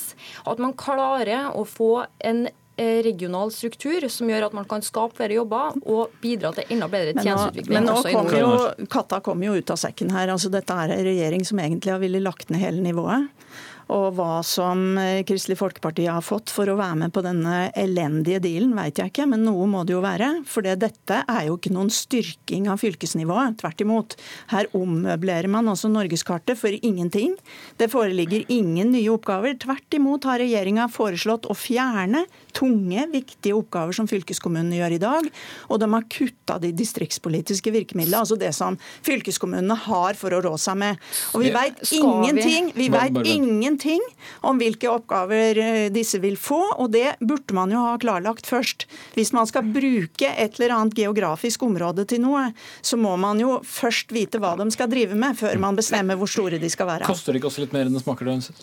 At 0.51 0.59
man 0.59 0.75
klarer 0.75 1.53
å 1.55 1.63
få 1.63 1.93
en 2.27 2.49
regional 2.79 3.51
struktur 3.55 4.07
som 4.13 4.31
gjør 4.31 4.49
at 4.49 4.57
man 4.57 4.67
kan 4.69 4.85
skape 4.85 5.19
flere 5.19 5.39
jobber 5.39 5.79
og 5.83 6.15
bidra 6.23 6.53
til 6.57 6.77
enda 6.77 6.89
bedre 6.91 7.17
tjenesteutvikling. 7.19 7.75
Men 7.75 7.89
nå, 7.89 7.97
men 8.05 8.15
nå 8.15 8.21
kom 8.21 8.37
jo, 8.39 8.87
katta 8.91 9.23
kommer 9.25 9.51
jo 9.51 9.59
ut 9.59 9.73
av 9.75 9.81
sekken 9.81 10.13
her. 10.15 10.31
altså 10.35 10.53
Dette 10.53 10.77
er 10.77 10.95
en 10.95 11.09
regjering 11.09 11.47
som 11.49 11.61
egentlig 11.63 11.95
har 11.95 12.03
villet 12.03 12.25
lagt 12.25 12.53
ned 12.55 12.63
hele 12.63 12.85
nivået 12.85 13.29
og 13.89 14.19
hva 14.19 14.41
som 14.45 14.99
eh, 15.01 15.23
Kristelig 15.27 15.57
Folkeparti 15.61 16.05
har 16.09 16.25
fått 16.25 16.53
for 16.53 16.69
å 16.69 16.77
være 16.77 16.99
med 17.05 17.13
på 17.15 17.23
denne 17.25 17.71
elendige 17.79 18.41
dealen, 18.45 18.75
vet 18.77 19.01
jeg 19.01 19.13
ikke, 19.13 19.25
men 19.31 19.47
noe 19.47 19.65
må 19.71 19.85
det 19.89 19.95
jo 19.95 20.03
være. 20.05 20.29
For 20.49 20.67
dette 20.67 21.23
er 21.25 21.47
jo 21.49 21.57
ikke 21.57 21.73
noen 21.73 21.89
styrking 21.93 22.69
av 22.69 22.83
fylkesnivået. 22.83 23.57
Tvert 23.63 23.85
imot. 23.85 24.17
Her 24.53 24.69
ommøblerer 24.77 25.49
man 25.53 25.71
også 25.73 25.89
norgeskartet 25.93 26.61
for 26.61 26.75
ingenting. 26.77 27.37
Det 27.81 27.89
foreligger 27.93 28.45
ingen 28.53 28.93
nye 28.93 29.09
oppgaver. 29.15 29.57
Tvert 29.63 29.97
imot 29.97 30.29
har 30.29 30.43
regjeringa 30.43 30.91
foreslått 30.93 31.49
å 31.49 31.57
fjerne 31.57 32.27
tunge, 32.59 33.07
viktige 33.15 33.57
oppgaver 33.57 33.97
som 33.97 34.09
fylkeskommunene 34.11 34.83
gjør 34.83 34.99
i 34.99 35.01
dag. 35.01 35.33
Og 35.73 35.81
de 35.81 35.91
har 35.95 36.09
kutta 36.13 36.59
de 36.61 36.75
distriktspolitiske 36.77 37.73
virkemidlene, 37.73 38.21
altså 38.21 38.37
det 38.37 38.53
som 38.57 38.77
fylkeskommunene 39.07 39.81
har 39.89 40.19
for 40.19 40.37
å 40.37 40.45
rå 40.45 40.55
seg 40.61 40.77
med. 40.85 41.01
Og 41.33 41.47
vi 41.47 41.55
veit 41.57 41.81
ingenting, 41.95 42.73
vi 42.77 42.93
vet 42.93 43.17
ingenting 43.25 43.78
om 44.47 44.59
hvilke 44.61 44.91
oppgaver 44.91 45.61
eh, 45.63 45.87
disse 45.95 46.21
vil 46.23 46.37
få, 46.41 46.61
og 46.79 46.93
det 46.95 47.17
burde 47.21 47.57
man 47.57 47.73
jo 47.75 47.85
ha 47.85 47.97
klarlagt 48.01 48.49
først. 48.49 48.87
Hvis 49.17 49.33
man 49.37 49.49
skal 49.51 49.67
bruke 49.75 50.31
et 50.35 50.59
eller 50.59 50.77
annet 50.77 50.99
geografisk 50.99 51.65
område 51.67 52.07
til 52.09 52.23
noe, 52.25 52.49
så 52.83 52.99
må 53.01 53.15
man 53.21 53.41
jo 53.43 53.59
først 53.67 54.13
vite 54.15 54.41
hva 54.43 54.55
de 54.59 54.69
skal 54.75 54.91
drive 54.91 55.19
med, 55.19 55.39
før 55.39 55.59
man 55.63 55.79
bestemmer 55.79 56.19
hvor 56.19 56.31
store 56.31 56.61
de 56.61 56.71
skal 56.73 56.91
være. 56.91 57.09
Koster 57.09 57.33
det 57.33 57.43
ikke 57.43 57.53
også 57.53 57.67
litt 57.67 57.77
mer 57.77 57.89
enn 57.89 57.97
det 57.97 58.05
smaker? 58.05 58.29
det? 58.29 58.57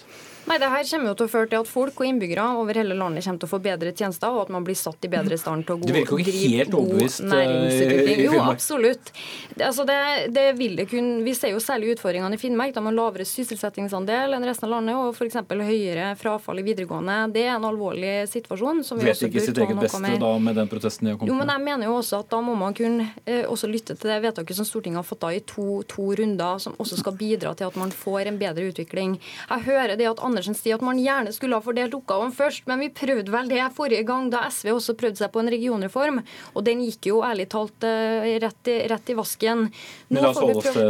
Nei, 0.45 0.59
det 0.61 0.67
her 0.69 0.85
kommer 0.85 1.09
jo 1.09 1.15
til 1.17 1.25
å 1.25 1.31
føre 1.31 1.49
til 1.49 1.63
at 1.63 1.69
folk 1.69 2.01
og 2.01 2.05
innbyggere 2.05 2.43
over 2.59 2.77
hele 2.77 2.93
landet 2.97 3.25
kommer 3.25 3.41
til 3.41 3.47
å 3.47 3.51
få 3.51 3.59
bedre 3.65 3.93
tjenester, 3.97 4.29
og 4.29 4.43
at 4.45 4.51
man 4.53 4.65
blir 4.67 4.77
satt 4.77 5.07
i 5.07 5.09
bedre 5.09 5.39
stand 5.41 5.65
til 5.65 5.73
å 5.73 5.79
gå, 5.81 5.89
drive 5.89 6.67
god 6.69 7.01
eh, 7.01 7.15
næringsutvikling. 7.31 8.21
Jo, 8.27 8.41
absolutt. 8.51 9.09
Altså 9.55 9.85
det, 9.89 9.97
det 10.35 10.45
vil 10.59 10.75
det 10.77 10.85
kun, 10.91 11.09
vi 11.25 11.33
ser 11.37 11.55
jo 11.55 11.61
særlig 11.63 11.95
utfordringene 11.95 12.37
i 12.37 12.41
Finnmark. 12.41 12.75
Da 12.75 12.83
man 12.85 12.97
lavere 12.97 13.25
sysselsettingsandel 13.25 14.37
enn 14.37 14.45
resten 14.45 14.69
av 14.69 14.75
landet, 14.75 14.99
og 14.99 15.17
f.eks. 15.17 15.39
høyere 15.65 16.11
frafall 16.19 16.61
i 16.61 16.65
videregående. 16.67 17.17
Det 17.33 17.47
er 17.47 17.55
en 17.55 17.65
alvorlig 17.71 18.13
situasjon. 18.29 18.83
som 18.85 19.01
vi 19.01 19.09
Vet 19.09 19.17
også 19.17 19.31
ikke 19.31 19.47
sitt 19.47 19.63
eget 19.65 19.81
beste 19.81 20.13
da 20.21 20.31
med 20.45 20.61
den 20.61 20.69
protesten 20.69 21.09
de 21.09 21.15
har 21.15 21.19
kommet 21.19 21.31
med? 21.31 21.33
Jo, 21.33 21.39
men 21.41 21.53
jeg 21.55 21.65
mener 21.71 21.89
jo 21.89 21.97
også 22.03 22.21
at 22.21 22.29
da 22.35 22.43
må 22.45 22.57
man 22.59 22.77
kunne 22.77 23.09
eh, 23.25 23.43
også 23.49 23.71
lytte 23.71 23.97
til 23.97 24.13
det 24.13 24.21
vedtaket 24.27 24.61
som 24.61 24.69
Stortinget 24.69 25.01
har 25.01 25.09
fått 25.09 25.23
da 25.25 25.33
i 25.33 25.41
to, 25.41 25.81
to 25.89 26.11
runder, 26.21 26.61
som 26.61 26.77
også 26.77 27.01
skal 27.01 27.17
bidra 27.17 27.55
til 27.57 27.69
at 27.71 27.81
man 27.81 27.93
får 27.95 28.29
en 28.29 28.39
bedre 28.41 28.69
utvikling. 28.69 29.17
Jeg 29.49 29.67
hører 29.71 29.97
det 29.97 30.09
at 30.11 30.21
Andersen 30.35 30.57
sier 30.57 30.75
at 30.75 30.83
man 30.83 30.99
gjerne 30.99 31.31
skulle 31.31 31.55
ha 31.55 31.63
fordelt 31.63 31.95
oppgavene 31.95 32.35
først, 32.35 32.65
men 32.67 32.83
vi 32.83 32.91
prøvde 32.91 33.31
vel 33.31 33.47
det 33.47 33.63
forrige 33.75 34.03
gang, 34.07 34.27
da 34.33 34.43
SV 34.51 34.73
også 34.75 34.97
prøvde 34.99 35.21
seg 35.21 35.31
på 35.31 35.39
en 35.39 35.51
regionreform. 35.53 36.21
Og 36.53 36.67
den 36.67 36.83
gikk 36.83 37.07
jo 37.13 37.21
ærlig 37.23 37.47
talt 37.53 37.87
eh, 37.87 38.35
rett 38.43 38.71
i, 38.71 38.77
rett 38.91 39.11
i 39.11 39.17
vasken. 39.17 39.69
Nå 40.11 40.31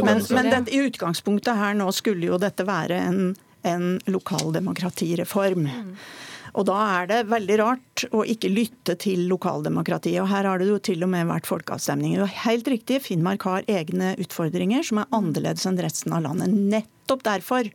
men, 0.02 0.22
men 0.34 0.50
det, 0.50 0.62
i 0.74 0.82
utgangspunktet 0.88 1.54
her 1.58 1.78
nå 1.78 1.86
skulle 1.94 2.32
jo 2.32 2.40
dette 2.42 2.66
være 2.66 2.98
en, 3.06 3.20
en 3.62 3.90
lokaldemokratireform. 4.10 5.68
Mm. 5.70 5.92
Og 6.56 6.64
da 6.64 6.76
er 7.02 7.10
det 7.10 7.18
veldig 7.28 7.56
rart 7.60 8.04
å 8.16 8.22
ikke 8.24 8.48
lytte 8.48 8.96
til 9.00 9.26
lokaldemokratiet. 9.30 10.22
Og 10.22 10.30
her 10.30 10.48
har 10.48 10.58
det 10.58 10.70
jo 10.70 10.78
til 10.80 11.04
og 11.04 11.12
med 11.12 11.28
vært 11.28 11.48
folkeavstemninger. 11.48 12.22
Og 12.24 12.40
helt 12.46 12.70
riktig, 12.72 13.02
Finnmark 13.04 13.44
har 13.46 13.68
egne 13.68 14.14
utfordringer 14.22 14.86
som 14.86 15.02
er 15.02 15.12
annerledes 15.16 15.68
enn 15.68 15.78
resten 15.84 16.16
av 16.16 16.24
landet. 16.24 16.56
Nettopp 16.56 17.26
derfor 17.28 17.68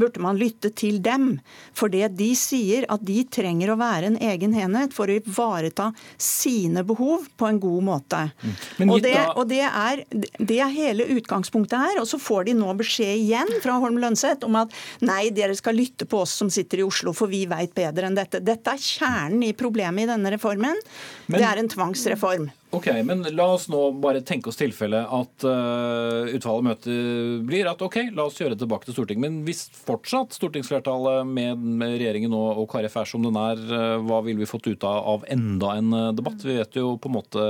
burde 0.00 0.22
man 0.22 0.38
lytte 0.40 0.70
til 0.76 0.98
dem. 1.04 1.38
For 1.76 1.92
det 1.92 2.12
de 2.18 2.30
sier 2.38 2.86
at 2.92 3.04
de 3.06 3.22
trenger 3.32 3.72
å 3.72 3.78
være 3.80 4.10
en 4.10 4.18
egen 4.30 4.54
enhet 4.56 4.94
for 4.96 5.10
å 5.10 5.18
ivareta 5.18 5.90
sine 6.20 6.84
behov 6.86 7.26
på 7.36 7.48
en 7.48 7.60
god 7.62 7.86
måte. 7.88 8.22
Mm. 8.42 8.90
Og, 8.90 8.96
det, 9.04 9.14
og 9.34 9.44
det, 9.50 9.62
er, 9.66 10.04
det, 10.38 10.58
er, 10.60 10.74
hele 10.76 11.08
utgangspunktet 11.16 11.78
her. 11.80 12.00
Og 12.02 12.08
så 12.10 12.20
får 12.22 12.48
de 12.50 12.56
nå 12.58 12.72
beskjed 12.78 13.14
igjen 13.22 13.52
fra 13.64 13.78
Holm 13.82 14.00
Lønseth 14.02 14.46
om 14.46 14.60
at 14.60 14.74
nei, 15.04 15.28
dere 15.34 15.56
skal 15.58 15.78
lytte 15.78 16.08
på 16.08 16.22
oss 16.24 16.36
som 16.40 16.52
sitter 16.52 16.82
i 16.82 16.86
Oslo, 16.86 17.14
for 17.16 17.32
vi 17.32 17.44
veit 17.50 17.74
bedre 17.76 18.10
enn 18.10 18.18
dette. 18.18 18.42
Dette 18.44 18.76
er 18.76 18.82
kjernen 18.82 19.44
i 19.46 19.54
problemet 19.56 20.06
i 20.06 20.10
denne 20.12 20.32
reformen. 20.34 20.78
Men, 21.26 21.40
det 21.40 21.46
er 21.48 21.62
en 21.62 21.72
tvangsreform. 21.72 22.50
Ok, 22.76 22.88
men 23.04 23.24
La 23.36 23.46
oss 23.54 23.66
nå 23.72 23.80
bare 24.02 24.20
tenke 24.26 24.50
oss 24.50 24.58
tilfellet 24.60 25.08
at 25.12 25.46
uh, 25.48 26.28
utfallet 26.36 26.66
møtet 26.66 27.44
blir 27.48 27.68
at 27.70 27.80
ok, 27.82 27.98
la 28.16 28.26
oss 28.28 28.38
gjøre 28.40 28.54
det 28.54 28.62
tilbake 28.64 28.88
til 28.88 28.96
Stortinget. 28.96 29.22
Men 29.24 29.38
hvis 29.46 29.64
fortsatt 29.86 30.36
stortingsflertallet 30.36 31.26
med, 31.28 31.62
med 31.80 31.96
regjeringen 31.96 32.34
og, 32.36 32.62
og 32.62 32.68
KrF 32.72 32.98
er 33.00 33.08
som 33.08 33.24
den 33.24 33.38
er, 33.40 33.62
uh, 33.70 33.96
hva 34.04 34.20
ville 34.26 34.42
vi 34.42 34.50
fått 34.50 34.68
ut 34.68 34.84
av, 34.86 35.00
av 35.14 35.26
enda 35.32 35.72
en 35.80 35.94
uh, 35.94 36.10
debatt? 36.16 36.44
Vi 36.44 36.58
vet 36.58 36.76
jo 36.76 36.94
på 37.00 37.10
en 37.10 37.16
måte 37.16 37.46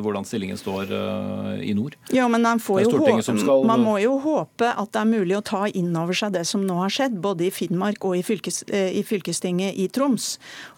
hvordan 0.00 0.26
stillingen 0.26 0.58
står 0.58 0.92
i 1.62 1.72
nord. 1.76 1.96
Ja, 2.14 2.26
men 2.30 2.42
man, 2.44 2.60
håpe, 2.62 3.20
skal... 3.22 3.64
man, 3.68 3.82
må 3.84 3.96
jo 4.02 4.16
håpe 4.22 4.70
at 4.70 4.92
det 4.94 5.02
er 5.02 5.08
mulig 5.08 5.36
å 5.36 5.42
ta 5.44 5.62
inn 5.68 5.92
over 5.96 6.16
seg 6.16 6.32
det 6.34 6.44
som 6.48 6.62
nå 6.66 6.78
har 6.80 6.92
skjedd, 6.92 7.18
både 7.22 7.46
i 7.46 7.52
Finnmark 7.54 8.04
og 8.06 8.16
i, 8.18 8.22
fylkes, 8.26 8.62
i 8.70 9.02
fylkestinget 9.06 9.76
i 9.80 9.88
Troms. 9.92 10.32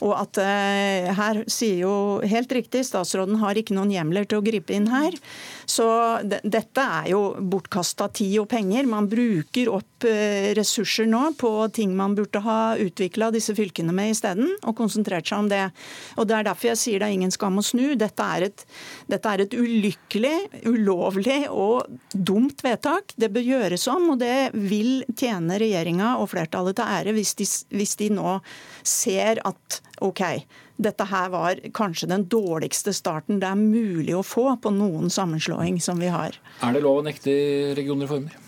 Og 0.05 0.15
at 0.19 0.41
her 0.43 1.43
sier 1.51 1.83
jo 1.85 1.95
helt 2.29 2.53
riktig, 2.55 2.85
statsråden 2.89 3.39
har 3.43 3.59
ikke 3.59 3.77
noen 3.77 3.92
hjemler 3.95 4.27
til 4.29 4.41
å 4.41 4.45
gripe 4.45 4.75
inn 4.75 4.89
her. 4.93 5.17
Så 5.69 5.87
dette 6.25 6.83
er 6.83 7.11
jo 7.13 7.21
bortkasta 7.39 8.09
tid 8.13 8.41
og 8.43 8.49
penger. 8.51 8.89
Man 8.91 9.09
bruker 9.11 9.71
opp 9.73 10.07
eh, 10.09 10.51
ressurser 10.57 11.09
nå 11.11 11.33
på 11.41 11.51
ting 11.75 11.95
man 11.97 12.17
burde 12.19 12.43
ha 12.45 12.75
utvikla 12.81 13.31
disse 13.35 13.55
fylkene 13.57 13.95
med 13.95 14.15
isteden, 14.15 14.51
og 14.63 14.77
konsentrert 14.79 15.29
seg 15.29 15.45
om 15.45 15.51
det. 15.53 15.65
Og 16.17 16.29
Det 16.29 16.39
er 16.39 16.49
derfor 16.49 16.73
jeg 16.73 16.83
sier 16.83 17.03
det 17.03 17.09
er 17.09 17.19
ingen 17.19 17.35
skam 17.35 17.61
å 17.61 17.67
snu. 17.67 17.95
Dette 17.99 18.29
er 18.37 18.49
et, 18.49 18.67
dette 19.11 19.33
er 19.33 19.45
et 19.45 19.57
ulykkelig, 19.57 20.35
ulovlig 20.69 21.41
og 21.51 21.87
dumt 22.13 22.65
vedtak. 22.65 23.15
Det 23.17 23.31
bør 23.33 23.49
gjøres 23.53 23.87
om, 23.93 24.11
og 24.15 24.21
det 24.23 24.53
vil 24.57 25.03
tjene 25.17 25.61
regjeringa 25.63 26.17
og 26.23 26.33
flertallet 26.33 26.79
til 26.79 26.99
ære 26.99 27.17
hvis 27.17 27.35
de, 27.39 27.49
hvis 27.77 27.97
de 28.01 28.11
nå 28.17 28.37
ser 28.87 29.41
at 29.47 29.81
OK, 30.03 30.23
dette 30.85 31.07
her 31.11 31.33
var 31.33 31.61
kanskje 31.75 32.11
den 32.11 32.27
dårligste 32.31 32.95
starten 32.97 33.41
det 33.43 33.49
er 33.49 33.59
mulig 33.59 34.15
å 34.19 34.25
få 34.27 34.47
på 34.63 34.73
noen 34.75 35.11
sammenslåing 35.13 35.81
som 35.83 36.01
vi 36.03 36.11
har. 36.13 36.39
Er 36.63 36.75
det 36.75 36.83
lov 36.85 37.01
å 37.01 37.07
nekte 37.07 37.33
regionreformer? 37.79 38.39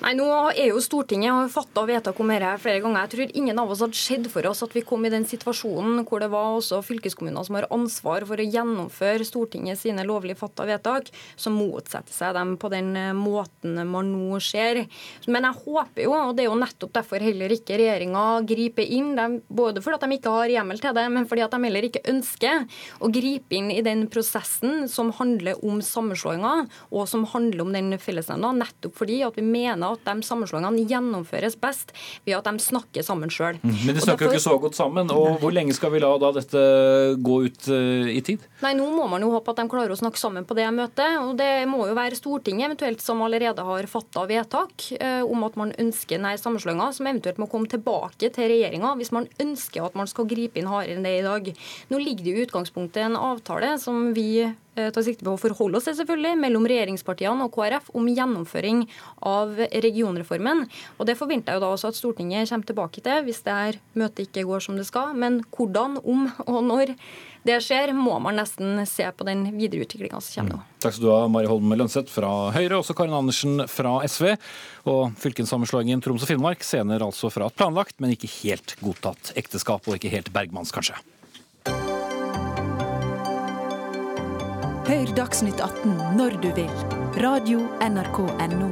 Nei, 0.00 0.14
nå 0.16 0.24
er 0.56 0.70
jo 0.70 0.78
Stortinget 0.80 1.50
fatta 1.52 1.82
vedtak 1.84 2.16
om 2.22 2.30
dette 2.32 2.54
flere 2.62 2.80
ganger. 2.80 3.02
Jeg 3.04 3.12
tror 3.12 3.32
ingen 3.36 3.58
av 3.60 3.68
oss 3.68 3.82
hadde 3.84 3.98
sett 4.00 4.28
for 4.32 4.46
oss 4.48 4.62
at 4.64 4.72
vi 4.72 4.80
kom 4.80 5.02
i 5.04 5.10
den 5.12 5.26
situasjonen 5.28 6.06
hvor 6.08 6.22
det 6.22 6.30
var 6.32 6.54
også 6.54 6.78
fylkeskommuner 6.86 7.44
som 7.44 7.58
har 7.58 7.66
ansvar 7.74 8.24
for 8.24 8.40
å 8.40 8.46
gjennomføre 8.46 9.26
Stortinget 9.28 9.76
sine 9.82 10.06
lovlig 10.08 10.38
fatta 10.40 10.64
vedtak, 10.64 11.10
som 11.36 11.58
motsetter 11.60 12.16
seg 12.16 12.32
dem 12.32 12.54
på 12.56 12.70
den 12.72 12.88
eh, 12.96 13.10
måten 13.12 13.76
man 13.90 14.08
nå 14.14 14.38
ser. 14.40 14.86
Men 15.28 15.50
jeg 15.50 15.60
håper 15.66 16.06
jo, 16.06 16.16
og 16.16 16.32
det 16.38 16.46
er 16.46 16.48
jo 16.48 16.56
nettopp 16.62 16.96
derfor 16.96 17.20
heller 17.20 17.52
ikke 17.52 17.76
regjeringa 17.82 18.24
griper 18.48 18.88
inn, 18.96 19.12
de, 19.20 19.28
både 19.52 19.84
fordi 19.84 20.00
de 20.00 20.16
ikke 20.16 20.32
har 20.32 20.54
hjemmel 20.54 20.80
til 20.80 20.96
det, 20.96 21.06
men 21.12 21.28
fordi 21.28 21.44
at 21.44 21.52
de 21.52 21.60
heller 21.68 21.90
ikke 21.90 22.04
ønsker 22.08 22.64
å 23.04 23.12
gripe 23.12 23.58
inn 23.60 23.68
i 23.76 23.84
den 23.84 24.08
prosessen 24.08 24.88
som 24.88 25.12
handler 25.20 25.60
om 25.60 25.84
sammenslåinger, 25.84 26.72
og 26.88 27.06
som 27.12 27.28
handler 27.36 27.66
om 27.68 27.76
den 27.76 27.92
fellesnemnda, 28.00 28.56
nettopp 28.64 28.96
fordi 29.04 29.20
at 29.28 29.36
vi 29.36 29.44
mener 29.44 29.89
at 29.92 30.04
de 30.06 30.26
sammenslåingene 30.26 30.86
gjennomføres 30.88 31.56
best 31.60 31.94
ved 32.26 32.36
at 32.38 32.48
de 32.48 32.62
snakker 32.62 33.04
sammen 33.06 33.32
sjøl. 33.32 33.58
Mm. 33.62 33.74
Men 33.86 33.96
de 33.96 34.04
snakker 34.04 34.26
jo 34.26 34.34
ikke 34.34 34.44
så 34.44 34.56
godt 34.62 34.78
sammen. 34.78 35.10
og 35.10 35.40
Hvor 35.42 35.54
lenge 35.54 35.74
skal 35.76 35.92
vi 35.94 36.02
la 36.02 36.12
da 36.20 36.32
dette 36.36 36.62
gå 37.20 37.36
ut 37.46 37.68
uh, 37.72 38.10
i 38.10 38.20
tid? 38.26 38.46
Nei, 38.64 38.74
Nå 38.78 38.88
må 38.94 39.06
man 39.10 39.24
jo 39.24 39.32
håpe 39.34 39.52
at 39.52 39.60
de 39.60 39.66
klarer 39.70 39.94
å 39.94 39.98
snakke 39.98 40.20
sammen 40.20 40.46
på 40.48 40.56
det 40.58 40.68
møtet. 40.74 41.18
og 41.20 41.34
Det 41.40 41.66
må 41.70 41.84
jo 41.90 41.98
være 41.98 42.18
Stortinget 42.18 42.70
eventuelt 42.70 43.04
som 43.04 43.22
allerede 43.24 43.64
har 43.66 43.90
fatta 43.90 44.24
vedtak 44.30 44.88
uh, 45.00 45.22
om 45.26 45.46
at 45.48 45.58
man 45.60 45.74
ønsker 45.80 46.22
nær 46.22 46.40
sammenslåinger, 46.40 46.94
som 46.96 47.10
eventuelt 47.10 47.40
må 47.42 47.50
komme 47.50 47.70
tilbake 47.70 48.32
til 48.32 48.50
regjeringa 48.50 48.94
hvis 49.00 49.12
man 49.14 49.28
ønsker 49.42 49.86
at 49.86 49.98
man 49.98 50.08
skal 50.10 50.28
gripe 50.30 50.60
inn 50.60 50.70
hardere 50.70 50.98
enn 50.98 51.06
det 51.06 51.18
i 51.20 51.26
dag. 51.26 51.52
Nå 51.90 52.00
ligger 52.02 52.26
det 52.26 52.34
i 52.34 52.46
utgangspunktet 52.46 53.04
en 53.06 53.20
avtale 53.20 53.76
som 53.82 54.10
vi 54.16 54.30
Eh, 54.44 54.69
tar 54.94 55.06
sikte 55.06 55.26
på 55.26 55.34
å 55.34 55.40
forholde 55.40 55.78
oss 55.78 55.88
til 55.88 55.96
selvfølgelig, 55.98 56.38
mellom 56.40 56.68
regjeringspartiene 56.70 57.46
og 57.46 57.54
KrF 57.54 57.90
om 57.96 58.08
gjennomføring 58.10 58.84
av 59.28 59.56
regionreformen. 59.70 60.66
Og 60.98 61.08
Det 61.10 61.18
forventer 61.18 61.52
jeg 61.52 61.60
jo 61.60 61.64
da 61.66 61.72
også 61.74 61.90
at 61.92 61.98
Stortinget 61.98 62.50
kommer 62.50 62.70
tilbake 62.70 63.04
til 63.04 63.26
hvis 63.26 63.42
det 63.46 63.58
her 63.60 63.80
møtet 63.98 64.28
ikke 64.28 64.46
går 64.48 64.64
som 64.64 64.78
det 64.78 64.86
skal. 64.88 65.12
Men 65.18 65.42
hvordan, 65.50 65.98
om 66.00 66.30
og 66.46 66.64
når 66.64 66.94
det 67.46 67.56
skjer, 67.64 67.94
må 67.96 68.18
man 68.20 68.36
nesten 68.36 68.82
se 68.88 69.06
på 69.16 69.24
den 69.24 69.46
videre 69.56 69.86
utviklinga 69.86 70.20
som 70.20 70.42
kommer 70.42 70.58
nå. 70.58 70.60
Mm. 70.60 70.80
Takk 70.84 70.96
skal 70.96 71.06
du 71.06 71.12
ha, 71.12 71.20
Mari 71.32 71.48
Holm 71.48 71.72
Lønseth 71.76 72.12
fra 72.12 72.32
Høyre, 72.52 72.80
også 72.80 72.96
Karin 72.96 73.16
Andersen 73.16 73.64
fra 73.70 73.94
SV. 74.04 74.34
Og 74.90 75.16
fylkessammenslåingen 75.20 76.04
Troms 76.04 76.26
og 76.26 76.32
Finnmark 76.32 76.64
senere 76.66 77.08
altså 77.08 77.32
fra 77.32 77.48
et 77.48 77.56
planlagt, 77.56 77.96
men 78.00 78.12
ikke 78.16 78.30
helt 78.42 78.76
godtatt 78.84 79.32
ekteskap, 79.40 79.88
og 79.88 79.96
ikke 79.96 80.12
helt 80.12 80.32
Bergmanns, 80.34 80.74
kanskje. 80.74 80.98
Hør 84.90 85.06
Dagsnytt 85.14 85.60
18 85.62 85.92
når 86.18 86.32
du 86.42 86.48
vil. 86.56 86.70
Radio 87.22 87.60
NRK 87.78 88.16
Radio.nrk.no. 88.26 88.70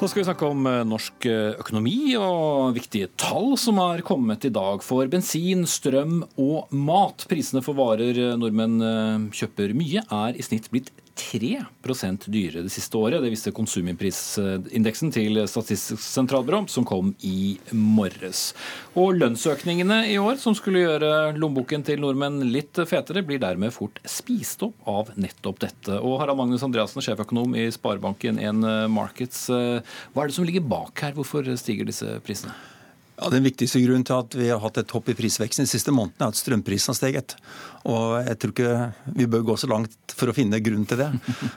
Nå 0.00 0.08
skal 0.10 0.18
vi 0.18 0.24
snakke 0.26 0.48
om 0.50 0.66
eh, 0.66 0.80
norsk 0.82 1.28
eh, 1.30 1.52
økonomi 1.62 2.16
og 2.18 2.74
viktige 2.74 3.12
tall 3.14 3.52
som 3.54 3.78
har 3.78 4.02
kommet 4.02 4.42
i 4.48 4.50
dag 4.50 4.82
for 4.82 5.06
bensin, 5.12 5.62
strøm 5.62 6.24
og 6.34 6.74
mat. 6.74 7.22
Prisene 7.30 7.62
for 7.62 7.78
varer 7.78 8.18
eh, 8.18 8.34
nordmenn 8.34 9.30
kjøper 9.30 9.78
mye, 9.78 10.02
er 10.02 10.34
i 10.34 10.42
snitt 10.42 10.66
blitt 10.74 10.90
3% 11.18 12.26
dyrere 12.32 12.64
det 12.66 12.72
siste 12.72 12.98
året. 12.98 13.22
Det 13.22 13.30
viste 13.32 13.52
konsumprisindeksen 13.54 15.12
til 15.14 15.40
Statistisk 15.50 16.02
sentralbyrå, 16.02 16.64
som 16.72 16.86
kom 16.88 17.12
i 17.26 17.58
morges. 17.76 18.52
Og 18.98 19.16
lønnsøkningene 19.20 20.02
i 20.12 20.18
år, 20.20 20.38
som 20.42 20.56
skulle 20.56 20.84
gjøre 20.84 21.12
lommeboken 21.38 21.84
til 21.86 22.02
nordmenn 22.02 22.42
litt 22.52 22.80
fetere, 22.88 23.24
blir 23.26 23.42
dermed 23.42 23.74
fort 23.74 24.00
spist 24.08 24.64
opp 24.66 24.88
av 24.88 25.14
nettopp 25.20 25.62
dette. 25.64 26.00
Og 26.00 26.18
Harald 26.22 26.40
Magnus 26.40 26.64
Andreassen, 26.66 27.04
sjeføkonom 27.04 27.56
i 27.58 27.68
Sparebanken 27.74 28.40
1 28.42 28.90
Markets, 28.92 29.48
eh, 29.52 29.96
hva 30.12 30.24
er 30.24 30.32
det 30.32 30.38
som 30.38 30.48
ligger 30.48 30.64
bak 30.66 31.04
her? 31.04 31.16
Hvorfor 31.16 31.46
stiger 31.60 31.88
disse 31.88 32.18
prisene? 32.26 32.54
Ja, 33.22 33.30
Den 33.30 33.44
viktigste 33.46 33.78
grunnen 33.78 34.02
til 34.02 34.18
at 34.18 34.34
vi 34.34 34.48
har 34.50 34.58
hatt 34.58 34.80
et 34.80 34.90
hopp 34.90 35.06
i 35.12 35.14
prisveksten 35.14 35.62
de 35.62 35.70
siste 35.70 35.92
månedene, 35.94 36.26
er 36.26 36.32
at 36.34 36.40
strømprisen 36.40 36.90
har 36.90 36.96
steget. 36.98 37.34
Og 37.86 38.16
jeg 38.18 38.38
tror 38.42 38.54
ikke 38.54 38.72
vi 39.20 39.28
bør 39.30 39.44
gå 39.46 39.56
så 39.62 39.70
langt 39.70 40.14
for 40.18 40.32
å 40.32 40.34
finne 40.34 40.58
grunnen 40.64 40.88
til 40.90 40.98
det. 40.98 41.10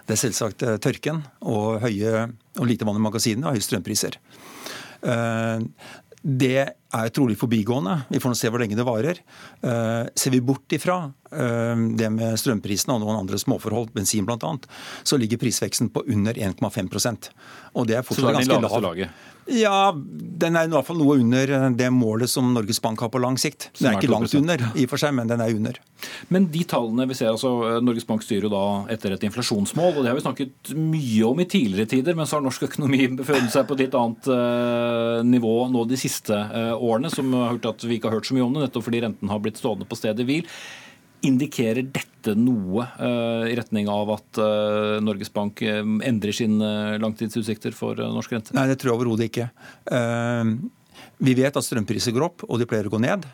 Det 0.05 0.13
er 0.13 0.21
selvsagt 0.21 0.61
eh, 0.61 0.77
tørken 0.83 1.23
og, 1.41 1.79
høye, 1.81 2.27
og 2.59 2.69
lite 2.69 2.85
vann 2.85 2.99
i 3.01 3.05
magasinene 3.07 3.49
og 3.49 3.57
høye 3.57 3.65
strømpriser. 3.65 4.19
Eh, 5.09 5.65
det 6.25 6.59
er 6.93 7.11
trolig 7.13 7.37
forbigående. 7.39 7.97
Vi 8.11 8.21
får 8.23 8.31
nå 8.31 8.39
se 8.39 8.51
hvor 8.53 8.61
lenge 8.61 8.77
det 8.77 8.85
varer. 8.87 9.21
Eh, 9.65 10.03
ser 10.15 10.35
vi 10.35 10.43
bort 10.45 10.75
ifra 10.75 11.05
det 11.35 12.07
med 12.13 12.37
strømprisene 12.39 12.93
og 12.95 13.01
noen 13.01 13.17
andre 13.17 13.35
småforhold, 13.41 13.89
bensin 13.91 14.23
bl.a., 14.23 14.51
så 15.03 15.17
ligger 15.19 15.41
prisveksten 15.41 15.89
på 15.91 16.05
under 16.13 16.37
1,5% 16.37 17.27
Og 17.73 17.89
det 17.89 17.97
er 17.97 18.05
fortsatt 18.07 18.37
ganske 18.37 18.79
lavt. 18.85 19.09
Ja, 19.45 19.93
den 19.93 20.57
er 20.57 20.65
i 20.65 20.71
hvert 20.73 20.87
fall 20.87 20.97
noe 20.97 21.19
under 21.21 21.51
eh, 21.53 21.65
det 21.77 21.91
målet 21.93 22.31
som 22.31 22.47
Norges 22.55 22.79
Bank 22.81 23.01
har 23.03 23.11
på 23.13 23.21
lang 23.21 23.37
sikt. 23.37 23.69
Den 23.77 23.91
er 23.91 23.99
ikke 23.99 24.09
langt 24.09 24.33
under, 24.37 24.61
i 24.73 24.87
og 24.87 24.93
for 24.93 25.01
seg, 25.01 25.13
men 25.13 25.29
den 25.29 25.43
er 25.43 25.53
under. 25.53 25.77
Men 26.33 26.47
de 26.53 26.63
tallene 26.67 27.05
vi 27.09 27.17
ser, 27.17 27.29
altså 27.29 27.81
Norges 27.83 28.07
Bank 28.09 28.25
styrer 28.25 28.47
jo 28.47 28.53
da 28.53 28.63
etter 28.93 29.13
et 29.13 29.25
inflasjonsmål, 29.27 29.91
og 29.93 30.01
det 30.01 30.09
har 30.09 30.17
vi 30.17 30.25
snakket 30.25 30.73
mye 30.73 31.29
om 31.29 31.43
i 31.43 31.47
tidligere 31.49 31.91
tider, 31.93 32.17
men 32.17 32.29
så 32.29 32.39
har 32.39 32.45
norsk 32.47 32.65
økonomi 32.71 33.05
befunnet 33.21 33.53
seg 33.53 33.69
på 33.69 33.77
et 33.77 33.85
litt 33.85 33.99
annet 33.99 34.31
uh, 34.33 35.21
nivå 35.25 35.53
nå 35.69 35.85
de 35.91 35.99
siste 35.99 36.33
uh, 36.33 36.73
årene, 36.77 37.11
som 37.13 37.31
har 37.35 37.53
hørt 37.55 37.67
at 37.69 37.85
vi 37.85 37.97
ikke 37.97 38.09
har 38.09 38.19
hørt 38.19 38.27
så 38.29 38.35
mye 38.37 38.45
om 38.45 38.55
det, 38.55 38.65
nettopp 38.65 38.85
fordi 38.87 39.03
renten 39.05 39.31
har 39.31 39.41
blitt 39.43 39.59
stående 39.61 39.87
på 39.89 39.97
stedet 39.99 40.25
hvil. 40.27 40.47
Indikerer 41.25 41.87
dette 41.95 42.35
noe 42.37 42.85
uh, 42.99 43.45
i 43.49 43.55
retning 43.57 43.89
av 43.89 44.11
at 44.17 44.39
uh, 44.41 44.97
Norges 45.01 45.31
Bank 45.33 45.63
uh, 45.65 45.81
endrer 46.05 46.35
sine 46.35 46.99
langtidsutsikter 47.01 47.73
for 47.75 47.97
norsk 47.97 48.35
rente? 48.35 48.55
Nei, 48.57 48.67
det 48.69 48.77
tror 48.81 48.93
jeg 48.93 48.99
overhodet 48.99 49.29
ikke. 49.31 49.49
Vi 51.25 51.33
vet 51.35 51.57
at 51.57 51.65
strømpriser 51.65 52.13
går 52.15 52.27
opp, 52.27 52.45
og 52.47 52.59
de 52.59 52.67
pleier 52.69 52.87
å 52.87 52.93
gå 52.93 52.99
ned. 53.03 53.25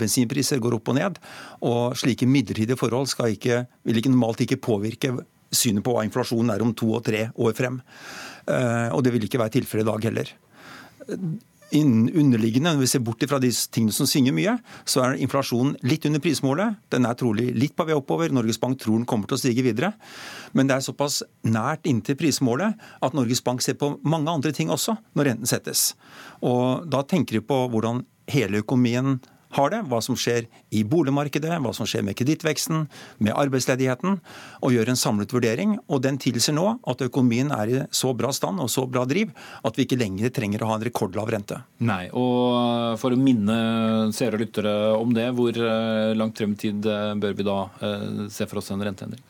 Bensinpriser 0.00 0.60
går 0.62 0.76
opp 0.76 0.90
og 0.92 0.96
ned. 0.98 1.18
Og 1.64 1.96
slike 1.96 2.28
midlertidige 2.28 2.78
forhold 2.80 3.08
ikke, 3.08 3.62
vil 3.88 4.00
ikke 4.00 4.12
normalt 4.12 4.44
ikke 4.44 4.60
påvirke 4.60 5.14
synet 5.52 5.84
på 5.84 5.94
hva 5.96 6.04
inflasjonen 6.06 6.52
er 6.54 6.64
om 6.64 6.74
to 6.76 6.90
og 6.96 7.04
tre 7.08 7.26
år 7.32 7.56
frem. 7.56 7.80
Og 8.48 9.00
det 9.04 9.12
vil 9.16 9.28
ikke 9.28 9.40
være 9.40 9.56
tilfellet 9.58 9.86
i 9.86 9.90
dag 9.92 10.08
heller 10.10 10.34
underliggende, 11.72 12.74
når 12.74 12.82
vi 12.82 12.90
ser 12.90 13.02
bort 13.04 13.24
fra 13.28 13.40
de 13.42 13.50
tingene 13.72 13.94
som 13.94 14.08
svinger 14.08 14.34
mye, 14.36 14.56
så 14.88 15.02
er 15.04 15.20
inflasjonen 15.24 15.74
litt 15.86 16.06
under 16.08 16.22
prismålet. 16.22 16.78
Den 16.92 17.08
er 17.08 17.18
trolig 17.18 17.48
litt 17.56 17.74
på 17.78 17.86
vei 17.88 17.96
oppover. 17.96 18.32
Norges 18.32 18.60
Bank 18.60 18.80
tror 18.82 19.00
den 19.00 19.08
kommer 19.08 19.30
til 19.30 19.38
å 19.38 19.42
stige 19.42 19.64
videre. 19.64 19.92
Men 20.52 20.68
det 20.68 20.76
er 20.76 20.86
såpass 20.86 21.22
nært 21.48 21.88
inntil 21.88 22.18
prismålet 22.20 22.78
at 23.02 23.16
Norges 23.16 23.42
Bank 23.44 23.64
ser 23.64 23.78
på 23.80 23.94
mange 24.04 24.32
andre 24.32 24.52
ting 24.56 24.72
også 24.72 24.96
når 25.16 25.32
renten 25.32 25.50
settes. 25.50 25.92
Og 26.44 26.88
da 26.90 27.04
tenker 27.06 27.38
de 27.38 27.46
på 27.46 27.64
hvordan 27.72 28.04
hele 28.32 28.62
økonomien 28.62 29.16
har 29.56 29.72
det, 29.72 29.82
hva 29.90 30.00
som 30.04 30.16
skjer 30.18 30.46
i 30.72 30.82
boligmarkedet, 30.88 31.58
hva 31.62 31.72
som 31.76 31.88
skjer 31.88 32.04
med 32.06 32.16
kredittveksten, 32.18 32.86
med 33.22 33.36
arbeidsledigheten, 33.36 34.18
og 34.62 34.74
gjør 34.74 34.92
en 34.92 35.00
samlet 35.00 35.32
vurdering. 35.34 35.76
Og 35.88 36.02
den 36.04 36.18
tilsier 36.22 36.56
nå 36.56 36.66
at 36.88 37.04
økonomien 37.04 37.52
er 37.54 37.72
i 37.72 37.80
så 37.94 38.12
bra 38.16 38.32
stand 38.34 38.62
og 38.62 38.70
så 38.72 38.86
bra 38.88 39.04
driv 39.08 39.32
at 39.62 39.78
vi 39.78 39.86
ikke 39.86 40.00
lenger 40.00 40.32
trenger 40.34 40.64
å 40.64 40.72
ha 40.72 40.78
en 40.78 40.86
rekordlav 40.86 41.32
rente. 41.34 41.60
Nei, 41.84 42.06
og 42.16 42.98
for 43.02 43.14
å 43.14 43.20
minne 43.20 43.58
seere 44.16 44.38
og 44.38 44.44
lyttere 44.44 44.74
om 44.98 45.12
det, 45.16 45.28
hvor 45.36 45.56
eh, 45.56 46.14
langt 46.18 46.40
frem 46.40 46.56
i 46.56 46.62
tid 46.64 46.88
eh, 46.88 47.12
bør 47.20 47.36
vi 47.38 47.46
da 47.46 47.58
eh, 47.84 48.08
se 48.32 48.48
for 48.48 48.62
oss 48.62 48.72
en 48.74 48.84
renteendring? 48.84 49.22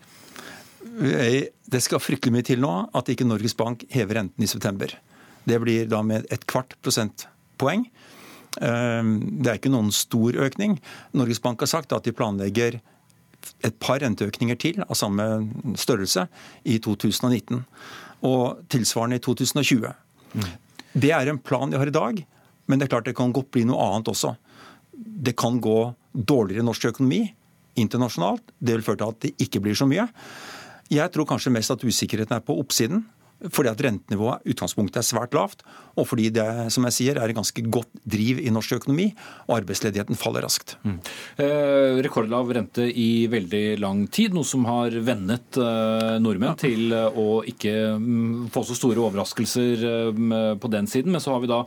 Det 0.83 1.81
skal 1.81 2.03
fryktelig 2.03 2.35
mye 2.35 2.47
til 2.47 2.61
nå 2.61 2.73
at 2.93 3.09
ikke 3.09 3.25
Norges 3.25 3.55
Bank 3.57 3.87
hever 3.95 4.19
renten 4.19 4.45
i 4.45 4.51
september. 4.51 4.93
Det 5.49 5.59
blir 5.63 5.87
da 5.91 6.03
med 6.07 6.27
et 6.31 6.45
kvart 6.47 6.77
prosentpoeng. 6.85 7.87
Ehm, 8.61 9.41
det 9.41 9.51
er 9.51 9.61
ikke 9.61 9.73
noen 9.73 9.93
stor 9.95 10.37
økning. 10.45 10.77
Norges 11.17 11.41
Bank 11.41 11.63
har 11.65 11.71
sagt 11.71 11.95
at 11.97 12.05
de 12.05 12.15
planlegger 12.17 12.81
et 13.65 13.79
par 13.83 14.03
renteøkninger 14.03 14.59
til 14.61 14.83
av 14.85 14.95
samme 14.99 15.25
størrelse 15.79 16.27
i 16.69 16.79
2019. 16.83 17.65
Og 18.29 18.63
tilsvarende 18.71 19.19
i 19.19 19.25
2020. 19.25 19.93
Mm. 20.35 20.51
Det 20.93 21.13
er 21.17 21.31
en 21.31 21.41
plan 21.41 21.71
de 21.73 21.81
har 21.81 21.89
i 21.89 21.95
dag, 21.95 22.21
men 22.69 22.79
det 22.79 22.87
er 22.87 22.93
klart 22.93 23.09
det 23.09 23.17
kan 23.19 23.33
godt 23.35 23.51
bli 23.55 23.65
noe 23.67 23.81
annet 23.83 24.13
også. 24.13 24.37
Det 24.93 25.35
kan 25.39 25.59
gå 25.61 25.95
dårligere 26.13 26.63
i 26.63 26.67
norsk 26.67 26.91
økonomi 26.93 27.25
internasjonalt. 27.81 28.45
Det 28.61 28.77
vil 28.77 28.85
føre 28.85 29.01
til 29.01 29.15
at 29.15 29.23
det 29.25 29.33
ikke 29.47 29.63
blir 29.65 29.79
så 29.79 29.89
mye. 29.89 30.07
Jeg 30.93 31.09
tror 31.15 31.27
kanskje 31.27 31.55
mest 31.55 31.73
at 31.73 31.85
usikkerheten 31.85 32.37
er 32.37 32.45
på 32.45 32.59
oppsiden 32.61 33.07
fordi 33.51 33.71
at 33.73 33.81
rentenivået 33.83 34.53
utgangspunktet 34.53 35.01
er 35.01 35.07
svært 35.07 35.35
lavt, 35.37 35.65
og 35.99 36.07
fordi 36.09 36.29
det 36.35 36.47
som 36.73 36.87
jeg 36.89 36.97
sier, 36.97 37.19
er 37.19 37.31
et 37.31 37.37
ganske 37.37 37.65
godt 37.73 37.91
driv 38.09 38.41
i 38.43 38.53
norsk 38.55 38.77
økonomi, 38.79 39.11
og 39.49 39.57
arbeidsledigheten 39.61 40.19
faller 40.19 40.45
raskt. 40.47 40.77
Mm. 40.87 40.99
Eh, 41.43 41.99
rekordlav 42.05 42.53
rente 42.55 42.87
i 42.87 43.27
veldig 43.33 43.65
lang 43.83 44.07
tid, 44.13 44.37
noe 44.37 44.47
som 44.49 44.67
har 44.69 44.95
vennet 45.05 45.59
eh, 45.61 46.15
nordmenn 46.23 46.55
ja. 46.55 46.61
til 46.61 46.95
eh, 46.97 47.19
å 47.19 47.43
ikke 47.49 47.75
mm, 47.99 48.49
få 48.55 48.65
så 48.69 48.79
store 48.79 49.03
overraskelser 49.05 49.85
eh, 49.91 50.55
på 50.63 50.73
den 50.73 50.89
siden. 50.91 51.13
Men 51.15 51.25
så 51.25 51.35
har 51.35 51.45
vi 51.45 51.53
da 51.53 51.65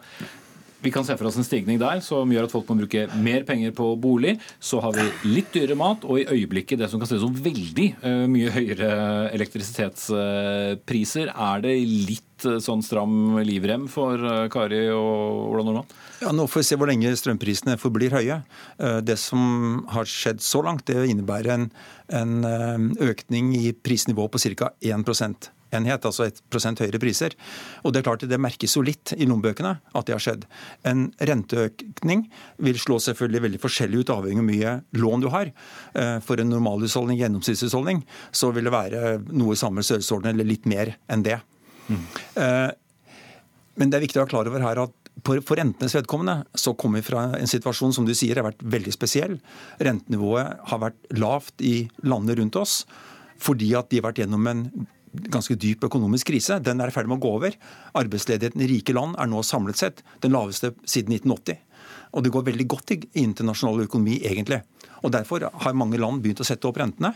Vi 0.86 0.92
kan 0.94 1.06
se 1.06 1.16
for 1.18 1.26
oss 1.26 1.38
en 1.42 1.48
stigning 1.48 1.80
der 1.82 1.98
som 2.06 2.30
gjør 2.30 2.46
at 2.46 2.52
folk 2.54 2.68
må 2.70 2.76
bruke 2.84 3.08
mer 3.18 3.42
penger 3.48 3.72
på 3.74 3.88
bolig. 3.98 4.36
Så 4.62 4.78
har 4.84 4.94
vi 4.94 5.08
litt 5.26 5.50
dyrere 5.56 5.74
mat, 5.80 6.06
og 6.06 6.20
i 6.22 6.28
øyeblikket 6.30 6.78
det 6.78 6.92
som 6.92 7.02
kan 7.02 7.10
se 7.10 7.18
som 7.24 7.34
veldig 7.34 7.88
uh, 8.04 8.28
mye 8.30 8.52
høyere 8.54 8.90
elektrisitetspriser. 9.34 11.34
Er 11.34 11.66
det 11.66 11.74
litt 11.82 12.46
uh, 12.46 12.62
sånn 12.62 12.86
stram 12.86 13.42
livrem 13.48 13.90
for 13.90 14.22
uh, 14.22 14.46
Kari 14.54 14.84
og 14.94 15.56
Ola 15.56 15.66
Nordmann? 15.66 15.90
Ja, 16.22 16.30
Nå 16.38 16.46
får 16.46 16.62
vi 16.62 16.70
se 16.70 16.78
hvor 16.78 16.92
lenge 16.92 17.18
strømprisene 17.18 17.80
forblir 17.82 18.14
høye. 18.16 18.38
Det 19.04 19.18
som 19.20 19.82
har 19.92 20.08
skjedd 20.08 20.40
så 20.46 20.62
langt, 20.64 20.86
det 20.88 21.10
innebærer 21.12 21.52
en, 21.58 21.66
en 22.08 22.94
økning 23.04 23.52
i 23.58 23.74
prisnivå 23.76 24.30
på 24.32 24.40
ca. 24.56 24.72
1 24.80 25.04
enhet, 25.74 26.06
altså 26.06 26.28
et 26.28 26.42
prosent 26.54 26.80
høyere 26.84 27.02
priser. 27.02 27.36
Og 27.84 27.94
Det 27.94 28.02
er 28.02 28.08
klart 28.08 28.28
det 28.30 28.42
merkes 28.42 28.76
jo 28.78 28.84
litt 28.86 29.14
i 29.18 29.26
lommebøkene 29.26 29.74
at 29.94 30.06
det 30.06 30.16
har 30.16 30.24
skjedd. 30.24 30.46
En 30.86 31.08
renteøkning 31.20 32.28
vil 32.58 32.80
slå 32.82 33.00
selvfølgelig 33.04 33.46
veldig 33.48 33.64
forskjellig 33.64 34.04
ut 34.04 34.14
avhengig 34.16 34.40
av 34.40 34.46
hvor 34.46 34.52
mye 34.52 34.76
lån 35.02 35.26
du 35.26 35.30
har. 35.34 35.52
Eh, 35.94 36.18
for 36.26 36.42
en 36.42 36.52
normalhusholdning, 36.54 37.20
gjennomsnittshusholdning, 37.22 38.06
så 38.32 38.52
vil 38.56 38.70
det 38.70 38.76
være 38.76 39.06
noe 39.32 39.56
i 39.56 39.60
samme 39.60 39.84
størrelsesorden 39.86 40.34
eller 40.34 40.48
litt 40.48 40.68
mer 40.70 40.96
enn 41.12 41.26
det. 41.26 41.40
Mm. 41.86 42.06
Men 43.76 43.92
det 43.92 43.98
er 43.98 44.06
viktig 44.08 44.18
å 44.18 44.24
være 44.24 44.32
klar 44.32 44.48
over 44.50 44.64
her 44.64 44.80
at 44.88 44.94
for 45.24 45.58
rentenes 45.58 45.96
vedkommende 45.96 46.44
så 46.60 46.74
kommer 46.78 47.00
vi 47.00 47.08
fra 47.08 47.28
en 47.38 47.50
situasjon 47.50 47.94
som 47.96 48.08
du 48.08 48.14
sier 48.18 48.38
har 48.40 48.48
vært 48.48 48.64
veldig 48.76 48.94
spesiell. 48.94 49.38
Rentenivået 49.80 50.66
har 50.72 50.82
vært 50.82 51.16
lavt 51.16 51.64
i 51.64 51.88
landene 52.04 52.40
rundt 52.42 52.60
oss 52.60 52.84
fordi 53.42 53.74
at 53.76 53.90
de 53.92 54.00
har 54.00 54.08
vært 54.08 54.22
gjennom 54.24 54.48
en 54.48 54.62
ganske 55.32 55.58
dyp 55.60 55.86
økonomisk 55.88 56.32
krise. 56.32 56.60
Den 56.64 56.82
er 56.82 56.92
i 56.92 56.96
ferd 56.96 57.10
med 57.10 57.20
å 57.20 57.26
gå 57.26 57.34
over. 57.40 57.56
Arbeidsledigheten 57.98 58.64
i 58.66 58.70
rike 58.72 58.96
land 58.96 59.18
er 59.20 59.30
nå 59.32 59.44
samlet 59.46 59.80
sett 59.80 60.04
den 60.26 60.36
laveste 60.36 60.74
siden 60.84 61.16
1980. 61.18 61.62
Og 62.16 62.24
det 62.24 62.32
går 62.32 62.46
veldig 62.48 62.68
godt 62.72 62.94
i 62.96 63.02
internasjonal 63.26 63.86
økonomi, 63.86 64.20
egentlig. 64.24 64.62
Og 65.06 65.12
Derfor 65.14 65.44
har 65.52 65.76
mange 65.78 66.00
land 66.02 66.22
begynt 66.24 66.42
å 66.42 66.48
sette 66.48 66.68
opp 66.70 66.80
rentene. 66.82 67.12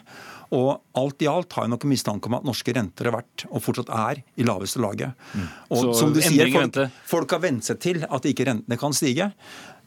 Og 0.55 0.69
alt 0.99 1.23
i 1.23 1.29
alt 1.31 1.55
har 1.55 1.65
jeg 1.65 1.73
nok 1.73 1.85
en 1.85 1.93
mistanke 1.93 2.29
om 2.29 2.37
at 2.37 2.47
norske 2.47 2.73
renter 2.75 3.09
har 3.09 3.17
vært, 3.19 3.45
og 3.49 3.63
fortsatt 3.65 3.91
er, 3.95 4.21
i 4.37 4.45
laveste 4.45 4.81
laget. 4.83 5.15
Mm. 5.33 5.47
Og 5.69 5.85
Så 5.85 5.95
som 6.01 6.13
du 6.13 6.19
sier, 6.21 6.51
folk, 6.53 6.81
folk 7.07 7.37
har 7.37 7.43
vent 7.47 7.69
seg 7.69 7.79
til 7.81 8.03
at 8.05 8.27
ikke 8.29 8.49
rentene 8.49 8.79
kan 8.81 8.95
stige. 8.95 9.31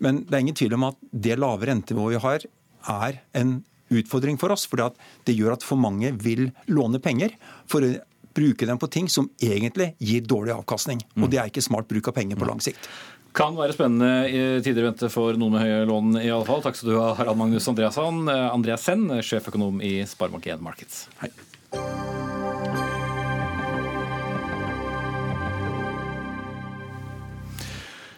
Men 0.02 0.24
det 0.24 0.34
er 0.34 0.46
ingen 0.46 0.58
tvil 0.58 0.78
om 0.78 0.88
at 0.90 0.98
det 1.12 1.38
lave 1.38 1.68
rentenivået 1.68 2.16
vi 2.16 2.24
har, 2.24 2.48
er 2.92 3.20
en 3.38 3.60
utfordring 4.00 4.38
for 4.40 4.54
oss. 4.54 4.66
For 4.68 4.80
det 5.26 5.36
gjør 5.36 5.56
at 5.56 5.66
for 5.66 5.80
mange 5.80 6.14
vil 6.22 6.48
låne 6.70 7.02
penger 7.02 7.36
for 7.70 7.84
å 7.84 7.94
bruke 8.32 8.68
dem 8.68 8.80
på 8.80 8.88
ting 8.92 9.10
som 9.12 9.28
egentlig 9.42 9.92
gir 10.00 10.24
dårlig 10.24 10.54
avkastning. 10.56 11.02
Og 11.20 11.28
det 11.32 11.40
er 11.40 11.50
ikke 11.52 11.64
smart 11.64 11.90
bruk 11.90 12.08
av 12.08 12.16
penger 12.16 12.40
på 12.40 12.48
lang 12.48 12.62
sikt. 12.64 12.88
Kan 13.36 13.56
være 13.56 13.72
spennende 13.72 14.28
i 14.28 14.40
tider 14.64 14.84
i 14.84 14.88
vente 14.90 15.08
for 15.12 15.36
noen 15.40 15.54
med 15.56 15.64
høye 15.64 15.86
lån 15.88 16.18
i 16.20 16.28
alle 16.28 16.48
fall. 16.48 16.60
Takk 16.64 16.76
skal 16.76 16.92
du 16.92 16.98
ha, 16.98 17.12
Harald 17.16 17.40
Magnus 17.40 17.68
Andreasson, 17.68 18.26
Andreassen, 18.28 19.08
sjeføkonom 19.24 19.80
i 19.84 20.02
Sparebank1 20.08 20.64
Markets. 20.64 21.06
Hei. 21.22 21.32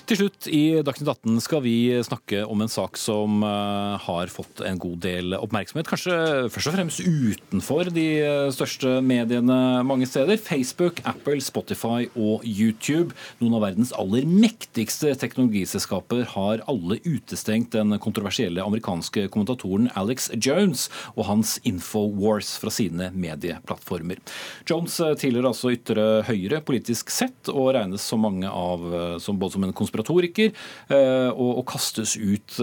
Til 0.05 0.19
slutt 0.21 0.45
i 0.53 0.83
Dagsnytt 0.85 1.09
18 1.09 1.39
skal 1.41 1.63
vi 1.65 1.77
snakke 2.05 2.43
om 2.45 2.61
en 2.61 2.69
sak 2.69 2.99
som 3.01 3.39
eh, 3.41 3.95
har 4.05 4.29
fått 4.29 4.61
en 4.61 4.77
god 4.77 4.99
del 5.01 5.33
oppmerksomhet. 5.39 5.89
Kanskje 5.89 6.17
først 6.53 6.69
og 6.69 6.75
fremst 6.75 7.01
utenfor 7.01 7.89
de 7.89 8.05
eh, 8.21 8.49
største 8.53 8.99
mediene 9.01 9.57
mange 9.89 10.05
steder. 10.05 10.37
Facebook, 10.37 11.01
Apple, 11.09 11.39
Spotify 11.41 12.11
og 12.21 12.45
YouTube. 12.45 13.17
Noen 13.41 13.57
av 13.57 13.65
verdens 13.65 13.95
aller 13.97 14.29
mektigste 14.29 15.15
teknologiselskaper 15.23 16.29
har 16.35 16.61
alle 16.69 17.01
utestengt 17.07 17.73
den 17.73 17.97
kontroversielle 17.97 18.61
amerikanske 18.61 19.31
kommentatoren 19.33 19.89
Alex 19.97 20.29
Jones 20.37 20.91
og 21.15 21.31
hans 21.31 21.55
Infowars 21.65 22.59
fra 22.61 22.75
sine 22.77 23.09
medieplattformer. 23.17 24.21
Jones 24.69 25.01
eh, 25.01 25.17
tilhører 25.25 25.49
altså 25.55 25.73
ytre 25.73 26.07
høyre 26.29 26.61
politisk 26.61 27.09
sett 27.09 27.49
og 27.49 27.73
regnes 27.79 28.05
som 28.05 28.21
mange 28.29 28.53
av, 28.53 28.85
som 29.17 29.41
både 29.41 29.57
som 29.57 29.65
en 29.65 29.73
konspirasjon 29.73 29.94
konspiratoriker 29.95 30.53
eh, 30.91 31.31
og, 31.31 31.61
og 31.61 31.65
kastes 31.71 32.17
ut 32.19 32.59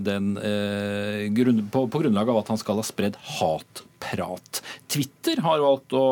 den, 0.00 0.34
eh, 0.40 1.28
på, 1.70 1.86
på 1.86 2.02
grunnlag 2.02 2.28
av 2.28 2.42
at 2.42 2.52
han 2.54 2.60
skal 2.60 2.80
ha 2.80 2.86
spredd 2.86 3.20
hat 3.38 3.84
prat. 4.00 4.60
Twitter 4.90 5.40
har 5.44 5.62
valgt 5.62 5.94
å 5.96 6.04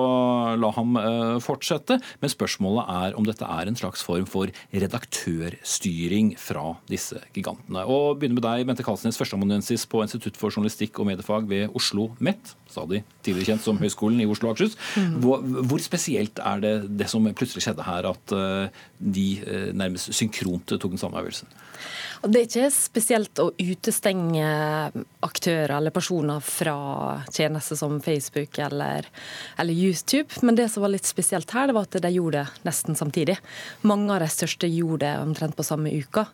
la 0.60 0.70
ham 0.76 0.98
eh, 1.00 1.36
fortsette, 1.42 1.98
men 2.22 2.32
spørsmålet 2.32 2.92
er 2.94 3.16
om 3.18 3.26
dette 3.26 3.48
er 3.48 3.70
en 3.70 3.78
slags 3.78 4.04
form 4.04 4.26
for 4.28 4.52
redaktørstyring 4.74 6.34
fra 6.40 6.74
disse 6.90 7.20
gigantene. 7.36 7.84
Og 7.88 8.20
begynner 8.20 8.38
med 8.38 8.46
deg, 8.46 8.66
Bente 8.68 8.86
Kalsnes, 8.86 9.18
førsteamanuensis 9.20 9.86
på 9.90 10.02
Institutt 10.04 10.38
for 10.38 10.54
journalistikk 10.54 11.00
og 11.00 11.10
mediefag 11.10 11.48
ved 11.50 11.74
Oslo 11.78 12.10
MET, 12.24 12.54
stadig 12.68 13.02
tidligere 13.24 13.54
kjent 13.54 13.64
som 13.64 13.80
Høgskolen 13.80 14.20
i 14.22 14.28
Oslo 14.28 14.50
og 14.50 14.56
Akershus. 14.56 14.76
Mm. 14.96 15.18
Hvor, 15.24 15.44
hvor, 15.70 15.82
spesielt 15.82 16.42
er 16.44 16.64
det 16.64 16.74
det 17.00 17.08
som 17.10 17.26
plutselig 17.32 17.64
skjedde 17.64 17.86
her, 17.88 18.10
at 18.12 18.36
eh, 18.36 18.84
de 18.98 19.28
eh, 19.40 19.70
nærmest 19.76 20.12
synkront 20.16 20.76
tok 20.76 20.92
den 20.92 21.00
samme 21.00 21.22
øvelsen? 21.22 21.50
Det 22.18 22.40
er 22.40 22.46
ikke 22.48 22.70
spesielt 22.74 23.38
å 23.38 23.52
utestenge 23.54 24.46
aktører 25.22 25.76
eller 25.76 25.94
personer 25.94 26.42
fra 26.42 26.74
tjenester 27.30 27.77
som 27.78 28.00
Facebook 28.02 28.58
eller, 28.66 29.06
eller, 29.56 29.74
YouTube, 29.74 30.42
men 30.42 30.58
det 30.58 30.68
som 30.72 30.84
var 30.84 30.92
litt 30.92 31.08
spesielt 31.08 31.54
her, 31.54 31.70
det 31.70 31.78
var 31.78 31.86
at 31.88 32.00
de 32.02 32.12
gjorde 32.12 32.42
det 32.42 32.66
nesten 32.68 32.98
samtidig. 32.98 33.38
Mange 33.86 34.10
av 34.14 34.24
de 34.24 34.30
største 34.32 34.70
gjorde 34.70 35.06
det 35.06 35.14
omtrent 35.22 35.56
på 35.56 35.66
samme 35.66 35.94
uka. 35.94 36.26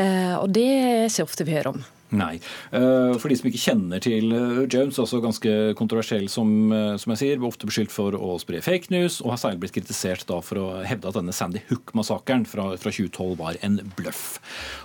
Eh, 0.00 0.34
og 0.38 0.50
det 0.56 0.68
er 0.72 1.06
ikke 1.06 1.28
ofte 1.28 1.46
vi 1.46 1.56
hører 1.58 1.76
om. 1.76 1.86
Nei. 2.08 2.38
Eh, 2.72 3.14
for 3.20 3.28
de 3.28 3.36
som 3.36 3.48
ikke 3.50 3.60
kjenner 3.60 4.00
til 4.00 4.32
eh, 4.32 4.62
Jones, 4.72 4.96
også 5.02 5.20
ganske 5.20 5.54
kontroversiell, 5.76 6.24
som, 6.32 6.48
eh, 6.72 6.94
som 7.00 7.12
jeg 7.12 7.20
sier, 7.20 7.42
ofte 7.44 7.68
beskyldt 7.68 7.92
for 7.92 8.16
å 8.16 8.38
spre 8.40 8.62
fake 8.64 8.88
news, 8.94 9.18
og 9.20 9.34
har 9.34 9.42
særlig 9.42 9.60
blitt 9.64 9.76
kritisert 9.76 10.24
for 10.44 10.60
å 10.60 10.66
hevde 10.88 11.10
at 11.10 11.18
denne 11.18 11.34
Sandy 11.36 11.60
Hook-massakren 11.68 12.46
fra, 12.48 12.70
fra, 12.80 12.92
2012 12.94 13.34
var 13.40 13.58
en 13.64 13.76
bløff. 13.98 14.38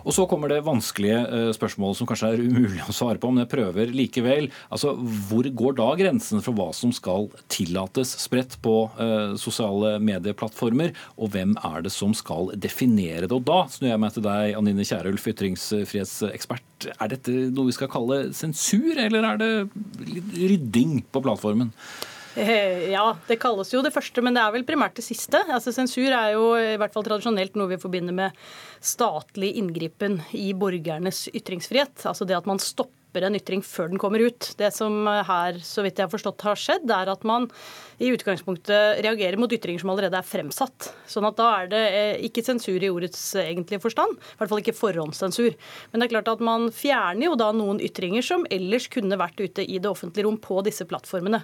Og 0.04 0.16
Så 0.16 0.28
kommer 0.30 0.52
det 0.52 0.64
vanskelige 0.68 1.54
spørsmålet 1.56 2.00
som 2.00 2.10
kanskje 2.10 2.34
er 2.34 2.44
umulig 2.44 2.84
å 2.84 2.96
svare 2.96 3.20
på, 3.22 3.32
men 3.32 3.46
jeg 3.46 3.54
prøver 3.54 3.96
likevel. 3.96 4.50
Altså, 4.70 4.94
Hvor 5.30 5.48
går 5.48 5.78
da 5.80 5.90
grensen 6.00 6.44
for 6.44 6.56
hva 6.58 6.70
som 6.76 6.92
skal 6.96 7.30
tillates 7.52 8.14
spredt 8.22 8.60
på 8.64 8.76
uh, 9.00 9.34
sosiale 9.40 9.96
medieplattformer, 10.04 10.94
og 11.18 11.34
hvem 11.34 11.56
er 11.64 11.88
det 11.88 11.94
som 11.96 12.14
skal 12.18 12.52
definere 12.56 13.28
det? 13.28 13.34
Og 13.36 13.48
Da 13.48 13.64
snur 13.72 13.94
jeg 13.94 14.04
meg 14.04 14.16
til 14.16 14.28
deg, 14.28 14.54
Anine 14.60 14.88
Kierulf, 14.88 15.28
ytringsfrihetsekspert. 15.34 16.73
Er 16.92 17.12
dette 17.12 17.34
noe 17.54 17.70
vi 17.70 17.76
skal 17.76 17.92
kalle 17.92 18.26
sensur, 18.36 18.96
eller 18.98 19.30
er 19.34 19.40
det 19.42 19.52
rydding 20.38 21.02
på 21.12 21.24
plattformen? 21.24 21.72
Eh, 22.36 22.90
ja, 22.90 23.06
det 23.28 23.38
kalles 23.42 23.70
jo 23.74 23.84
det 23.86 23.94
første, 23.94 24.22
men 24.26 24.34
det 24.34 24.42
er 24.42 24.54
vel 24.56 24.66
primært 24.66 24.98
det 24.98 25.06
siste. 25.06 25.44
Altså, 25.46 25.74
sensur 25.76 26.10
er 26.10 26.34
jo 26.34 26.48
i 26.58 26.78
hvert 26.82 26.96
fall 26.96 27.06
tradisjonelt 27.06 27.58
noe 27.60 27.70
vi 27.76 27.82
forbinder 27.82 28.16
med 28.18 28.40
statlig 28.84 29.54
inngripen 29.62 30.18
i 30.34 30.50
borgernes 30.58 31.28
ytringsfrihet. 31.34 32.08
Altså 32.10 32.26
det 32.28 32.40
at 32.40 32.50
man 32.50 32.62
stopper 32.62 33.28
en 33.28 33.38
ytring 33.38 33.62
før 33.62 33.92
den 33.92 34.02
kommer 34.02 34.24
ut. 34.26 34.50
Det 34.58 34.72
som 34.74 35.06
her, 35.06 35.62
så 35.62 35.86
vidt 35.86 36.02
jeg 36.02 36.08
har 36.08 36.14
forstått, 36.16 36.48
har 36.50 36.58
skjedd, 36.58 36.90
er 36.90 37.14
at 37.14 37.28
man 37.28 37.46
i 38.04 38.12
utgangspunktet 38.12 39.01
reagerer 39.06 39.39
mot 39.39 39.51
ytringer 39.54 39.82
som 39.82 39.91
allerede 39.93 40.20
er 40.20 40.28
fremsatt. 40.28 40.89
Sånn 41.10 41.28
at 41.28 41.38
da 41.39 41.49
er 41.62 41.70
det 41.72 41.84
eh, 41.95 42.26
ikke 42.28 42.43
sensur 42.45 42.84
i 42.84 42.91
ordets 42.91 43.22
egentlige 43.39 43.82
forstand, 43.84 44.18
i 44.18 44.39
hvert 44.39 44.51
fall 44.51 44.62
ikke 44.64 44.76
forhåndssensur. 44.76 45.56
Men 45.91 46.01
det 46.01 46.08
er 46.08 46.14
klart 46.16 46.32
at 46.34 46.43
man 46.43 46.68
fjerner 46.76 47.30
jo 47.30 47.38
da 47.39 47.51
noen 47.56 47.80
ytringer 47.84 48.26
som 48.26 48.43
ellers 48.51 48.89
kunne 48.91 49.20
vært 49.20 49.39
ute 49.39 49.64
i 49.64 49.80
det 49.80 49.89
offentlige 49.89 50.28
rom 50.28 50.39
på 50.43 50.60
disse 50.68 50.88
plattformene. 50.89 51.43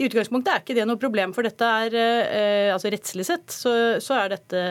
I 0.00 0.06
utgangspunktet 0.08 0.52
er 0.52 0.64
ikke 0.64 0.78
det 0.78 0.86
noe 0.88 1.00
problem, 1.00 1.34
for 1.36 1.46
dette 1.46 1.68
er 1.84 1.98
eh, 2.00 2.72
altså 2.72 2.92
rettslig 2.92 3.26
sett 3.28 3.52
så, 3.52 3.74
så, 4.00 4.16
er 4.20 4.34
dette 4.34 4.62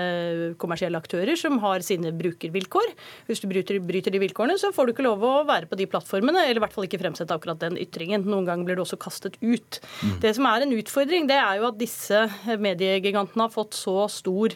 kommersielle 0.61 0.99
aktører 0.99 1.37
som 1.39 1.59
har 1.63 1.85
sine 1.85 2.11
brukervilkår. 2.15 2.93
Hvis 3.29 3.43
du 3.43 3.49
bryter, 3.51 3.79
bryter 3.85 4.13
de 4.13 4.23
vilkårene, 4.23 4.57
så 4.61 4.73
får 4.73 4.89
du 4.89 4.95
ikke 4.95 5.05
lov 5.05 5.23
å 5.25 5.35
være 5.47 5.69
på 5.69 5.77
de 5.79 5.87
plattformene, 5.89 6.47
eller 6.47 6.61
i 6.61 6.65
hvert 6.65 6.75
fall 6.75 6.87
ikke 6.89 7.01
fremsette 7.01 7.35
akkurat 7.35 7.61
den 7.61 7.77
ytringen. 7.81 8.25
Noen 8.29 8.47
ganger 8.49 8.67
blir 8.67 8.79
du 8.79 8.83
også 8.85 8.99
kastet 9.01 9.37
ut. 9.41 9.79
Mm. 10.01 10.17
Det 10.23 10.33
som 10.37 10.47
er 10.49 10.65
en 10.65 10.75
utfordring 10.75 11.18
utfordring, 11.19 11.27
det 11.27 11.37
er 11.37 11.59
jo 11.59 11.67
at 11.67 11.79
disse 11.79 12.57
mediegigantene 12.59 13.47
har 13.47 13.51
fått 13.51 13.75
så 13.75 14.07
stor 14.07 14.55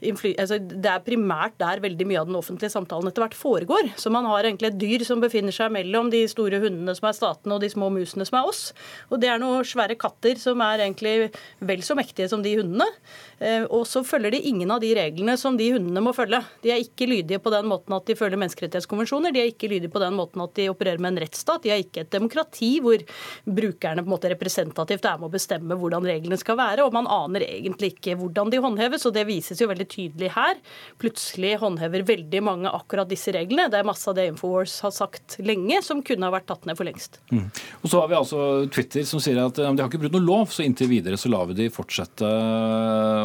altså, 0.00 0.58
Det 0.58 0.90
er 0.90 1.04
primært 1.04 1.58
der 1.58 1.80
veldig 1.82 2.06
mye 2.06 2.20
av 2.20 2.28
den 2.28 2.38
offentlige 2.38 2.70
samtalen 2.70 3.08
etter 3.10 3.24
hvert 3.24 3.34
foregår. 3.34 3.90
Så 3.98 4.10
man 4.14 4.26
har 4.30 4.44
egentlig 4.44 4.70
et 4.70 4.78
dyr 4.78 5.04
som 5.06 5.20
befinner 5.20 5.54
seg 5.54 5.72
mellom 5.74 6.10
de 6.10 6.22
store 6.30 6.60
hundene 6.62 6.94
som 6.94 7.08
er 7.08 7.16
statene 7.16 7.56
og 7.56 7.62
de 7.64 7.70
små 7.72 7.90
musene 7.90 8.26
som 8.28 8.38
er 8.38 8.48
oss. 8.48 8.72
Og 9.10 9.20
det 9.20 9.30
er 9.32 9.40
noen 9.42 9.66
svære 9.66 9.98
katter 9.98 10.38
som 10.38 10.60
er 10.64 10.84
egentlig 10.86 11.32
vel 11.58 11.82
så 11.82 11.96
mektige 11.98 12.28
som 12.30 12.44
de 12.44 12.54
hundene. 12.60 12.86
Eh, 13.40 13.64
og 13.64 13.86
så 13.90 14.04
følger 14.06 14.34
de 14.34 14.42
ingen 14.50 14.70
av 14.70 14.82
de 14.82 14.92
reglene 14.96 15.36
som 15.40 15.58
de 15.58 15.70
hundene 15.74 16.02
må 16.04 16.14
følge. 16.16 16.40
De 16.62 16.72
er 16.74 16.82
ikke 16.82 17.08
lydige 17.10 17.42
på 17.42 17.52
den 17.54 17.68
måten 17.70 17.96
at 17.96 18.06
de 18.06 18.16
følger 18.18 18.40
menneskerettighetskonvensjoner, 18.40 19.34
de 19.34 19.42
er 19.42 19.52
ikke 19.52 19.70
lydige 19.70 19.92
på 19.92 20.02
den 20.02 20.16
måten 20.18 20.42
at 20.44 20.54
de 20.58 20.68
opererer 20.70 21.02
med 21.02 21.16
en 21.16 21.22
rettsstat. 21.24 21.64
De 21.64 21.74
er 21.74 21.82
ikke 21.82 22.04
et 22.04 22.14
demokrati 22.14 22.76
hvor 22.84 23.02
brukerne 23.44 24.04
på 24.04 24.08
en 24.08 24.14
måte 24.14 24.30
representativt 24.32 25.06
er 25.08 25.18
med 25.18 25.28
å 25.28 25.34
bestemme 25.34 25.78
hvordan 25.78 26.06
reglene 26.06 26.38
skal 26.40 26.58
være, 26.60 26.86
og 26.86 26.94
man 26.94 27.10
aner 27.10 27.46
egentlig 27.48 27.94
ikke 27.96 28.16
hvordan 28.20 28.52
de 28.52 28.62
håndheves. 28.62 29.06
og 29.08 29.16
Det 29.16 29.26
vises 29.28 29.60
jo 29.60 29.70
veldig 29.70 29.87
tydelig 29.90 30.30
her, 30.34 30.58
plutselig 31.00 31.56
håndhever 31.62 32.04
veldig 32.08 32.42
mange 32.44 32.72
akkurat 32.72 33.08
disse 33.10 33.32
reglene. 33.34 33.68
Det 33.72 33.80
er 33.80 33.88
masse 33.88 34.08
av 34.10 34.16
det 34.18 34.28
Infowars 34.30 34.78
har 34.84 34.94
sagt 34.94 35.38
lenge, 35.44 35.80
som 35.84 36.02
kunne 36.06 36.28
ha 36.28 36.34
vært 36.34 36.48
tatt 36.50 36.68
ned 36.68 36.78
for 36.78 36.88
lengst. 36.88 37.20
Mm. 37.32 37.46
Og 37.82 37.88
så 37.90 38.02
har 38.02 38.10
vi 38.10 38.18
altså 38.18 38.42
Twitter 38.74 39.06
som 39.08 39.22
sier 39.22 39.40
at 39.42 39.58
de 39.58 39.68
har 39.68 39.88
ikke 39.88 40.02
brutt 40.04 40.16
noe 40.16 40.24
lov, 40.24 40.52
så 40.54 40.66
inntil 40.66 40.90
videre 40.92 41.18
så 41.20 41.32
lar 41.32 41.48
vi 41.50 41.58
de 41.62 41.70
fortsette. 41.72 42.28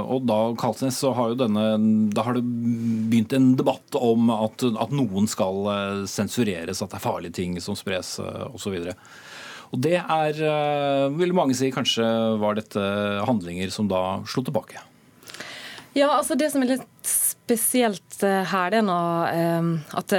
Og 0.04 0.26
da 0.30 0.40
Kalsnes, 0.60 1.00
så 1.04 1.14
har 1.18 1.34
jo 1.34 1.42
denne, 1.44 1.68
da 2.14 2.28
har 2.28 2.38
det 2.38 2.46
begynt 2.46 3.36
en 3.38 3.54
debatt 3.60 4.00
om 4.00 4.32
at, 4.34 4.64
at 4.64 4.96
noen 4.96 5.30
skal 5.30 5.70
eh, 5.74 6.02
sensureres, 6.10 6.82
at 6.82 6.92
det 6.94 7.00
er 7.00 7.08
farlige 7.08 7.40
ting 7.42 7.60
som 7.64 7.78
spres 7.78 8.16
osv. 8.24 8.80
Og 9.74 9.82
det 9.82 9.98
er, 9.98 10.38
eh, 10.38 11.10
vil 11.18 11.34
mange 11.34 11.58
si, 11.58 11.72
kanskje 11.74 12.06
var 12.42 12.58
dette 12.58 12.82
handlinger 13.26 13.72
som 13.74 13.90
da 13.90 14.22
slo 14.30 14.46
tilbake? 14.46 14.78
Ja, 15.94 16.10
altså 16.18 16.38
det 16.40 16.50
som 16.54 16.64
er 16.64 16.76
litt 16.76 16.88
spesielt 17.06 18.24
eh, 18.26 18.42
her, 18.50 18.74
det 18.74 18.82
er 18.82 18.88
nå 18.88 19.02
eh, 19.30 19.70
at 20.00 20.16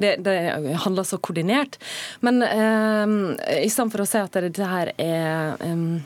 det, 0.00 0.14
det, 0.24 0.36
handler 0.84 1.04
så 1.04 1.18
koordinert. 1.20 1.76
Men 2.24 2.40
um, 2.42 3.16
i 3.36 3.68
stedet 3.68 3.92
for 3.92 4.02
å 4.02 4.08
si 4.08 4.22
at 4.22 4.38
dette 4.46 4.70
her 4.70 4.92
er 4.96 5.60
um, 5.60 6.00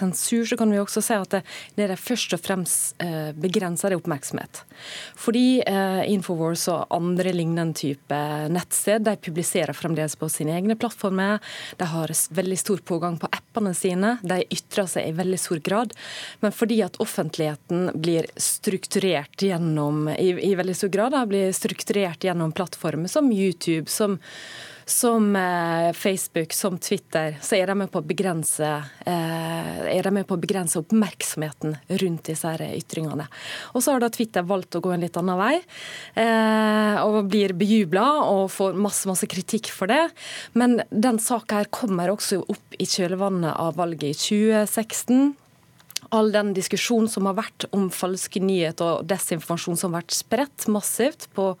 sensur, 0.00 0.46
så 0.48 0.58
kan 0.58 0.72
vi 0.72 0.80
også 0.80 1.02
si 1.04 1.16
at 1.16 1.36
det, 1.36 1.42
det 1.76 1.98
først 2.00 2.34
og 2.36 2.42
fremst 2.42 3.02
eh, 3.02 3.30
begrenser 3.36 3.94
oppmerksomhet. 3.96 4.62
Fordi 5.20 5.60
eh, 5.66 6.02
Infowars 6.12 6.66
og 6.72 6.90
andre 6.94 7.34
lignende 7.36 7.76
type 7.76 8.20
nettsted 8.50 9.04
de 9.06 9.16
publiserer 9.20 9.76
fremdeles 9.76 10.16
på 10.18 10.28
sine 10.32 10.56
egne 10.56 10.76
plattformer. 10.80 11.38
De 11.80 11.88
har 11.92 12.12
veldig 12.36 12.58
stor 12.58 12.82
pågang 12.86 13.18
på 13.20 13.30
appene 13.30 13.74
sine. 13.76 14.16
De 14.22 14.42
ytrer 14.48 14.88
seg 14.90 15.10
i 15.10 15.16
veldig 15.16 15.40
stor 15.40 15.62
grad. 15.64 15.94
Men 16.44 16.54
fordi 16.54 16.80
at 16.86 16.98
offentligheten 17.02 17.90
blir 18.00 18.28
strukturert 18.40 19.44
gjennom 19.44 20.08
i, 20.16 20.32
i 20.50 20.54
veldig 20.58 20.76
stor 20.76 20.92
grad, 20.94 21.14
da, 21.16 21.24
blir 21.28 21.54
strukturert 21.56 22.24
gjennom 22.24 22.54
plattformer 22.56 23.10
som 23.10 23.30
YouTube, 23.32 23.88
som 23.90 24.18
som 24.90 25.36
eh, 25.36 25.92
Facebook, 25.92 26.52
som 26.52 26.78
Twitter, 26.78 27.36
så 27.42 27.56
er 27.56 27.70
de 27.70 27.76
med 27.78 27.90
på 27.92 28.00
å 28.00 28.06
begrense, 28.06 28.70
eh, 29.06 30.08
på 30.20 30.36
å 30.36 30.40
begrense 30.40 30.80
oppmerksomheten 30.80 31.76
rundt 32.02 32.30
disse 32.30 32.54
ytringene. 32.66 33.28
Og 33.74 33.84
så 33.84 33.94
har 33.94 34.02
da 34.02 34.10
Twitter 34.12 34.46
valgt 34.46 34.74
å 34.74 34.82
gå 34.84 34.92
en 34.94 35.04
litt 35.04 35.18
annen 35.20 35.38
vei, 35.38 35.60
eh, 36.14 36.96
og 37.04 37.30
blir 37.30 37.54
bejubla 37.54 38.06
og 38.26 38.50
får 38.50 38.74
masse, 38.74 39.06
masse 39.08 39.28
kritikk 39.30 39.70
for 39.74 39.90
det. 39.90 40.10
Men 40.54 40.82
den 40.90 41.22
saka 41.22 41.62
her 41.62 41.70
kommer 41.70 42.10
også 42.10 42.42
opp 42.50 42.74
i 42.78 42.88
kjølvannet 42.88 43.54
av 43.54 43.78
valget 43.78 44.10
i 44.10 44.18
2016 44.18 45.36
all 46.10 46.32
den 46.32 46.54
diskusjonen 46.56 47.10
som 47.12 47.28
har 47.28 47.36
vært 47.38 47.68
om 47.76 47.86
falske 47.94 48.40
nyheter 48.42 48.98
og 48.98 49.08
desinformasjon 49.10 49.78
som 49.78 49.92
har 49.92 50.02
vært 50.02 50.16
spredt 50.16 50.66
massivt 50.72 51.28
på, 51.36 51.52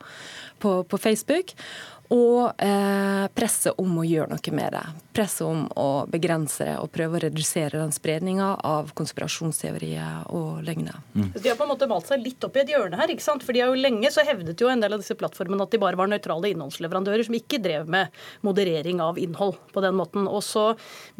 på, 0.58 0.72
på 0.90 0.98
Facebook 0.98 1.54
og 2.10 2.58
eh, 2.58 3.26
presset 3.30 3.78
om 3.78 4.00
å 4.00 4.04
gjøre 4.04 4.32
noe 4.32 4.54
med 4.56 4.74
det. 4.74 4.82
Presset 5.14 5.44
om 5.46 5.62
å 5.78 6.06
begrense 6.10 6.66
det 6.66 6.72
og 6.82 6.90
prøve 6.90 7.18
å 7.18 7.22
redusere 7.22 7.78
den 7.78 7.92
spredninga 7.94 8.48
av 8.66 8.90
konspirasjonsteorier 8.98 10.26
og 10.34 10.64
løgner. 10.66 10.98
Mm. 11.14 11.28
De 11.36 11.44
har 11.46 11.58
på 11.58 11.66
en 11.66 11.70
måte 11.70 11.86
malt 11.90 12.10
seg 12.10 12.24
litt 12.24 12.42
opp 12.46 12.58
i 12.58 12.64
et 12.64 12.72
hjørne 12.74 12.98
her. 12.98 13.12
ikke 13.14 13.22
sant? 13.22 13.44
For 13.46 13.54
de 13.54 13.62
har 13.62 13.70
jo 13.70 13.78
lenge 13.78 14.10
så 14.10 14.24
hevdet 14.26 14.58
jo 14.58 14.70
en 14.72 14.82
del 14.82 14.96
av 14.96 15.04
disse 15.04 15.14
plattformene 15.18 15.62
at 15.62 15.70
de 15.70 15.80
bare 15.82 15.98
var 16.00 16.10
nøytrale 16.10 16.50
innholdsleverandører 16.50 17.28
som 17.28 17.36
ikke 17.38 17.62
drev 17.62 17.86
med 17.90 18.10
moderering 18.46 19.02
av 19.04 19.20
innhold 19.22 19.60
på 19.70 19.84
den 19.86 19.94
måten. 20.00 20.26
Og 20.26 20.42
så 20.46 20.66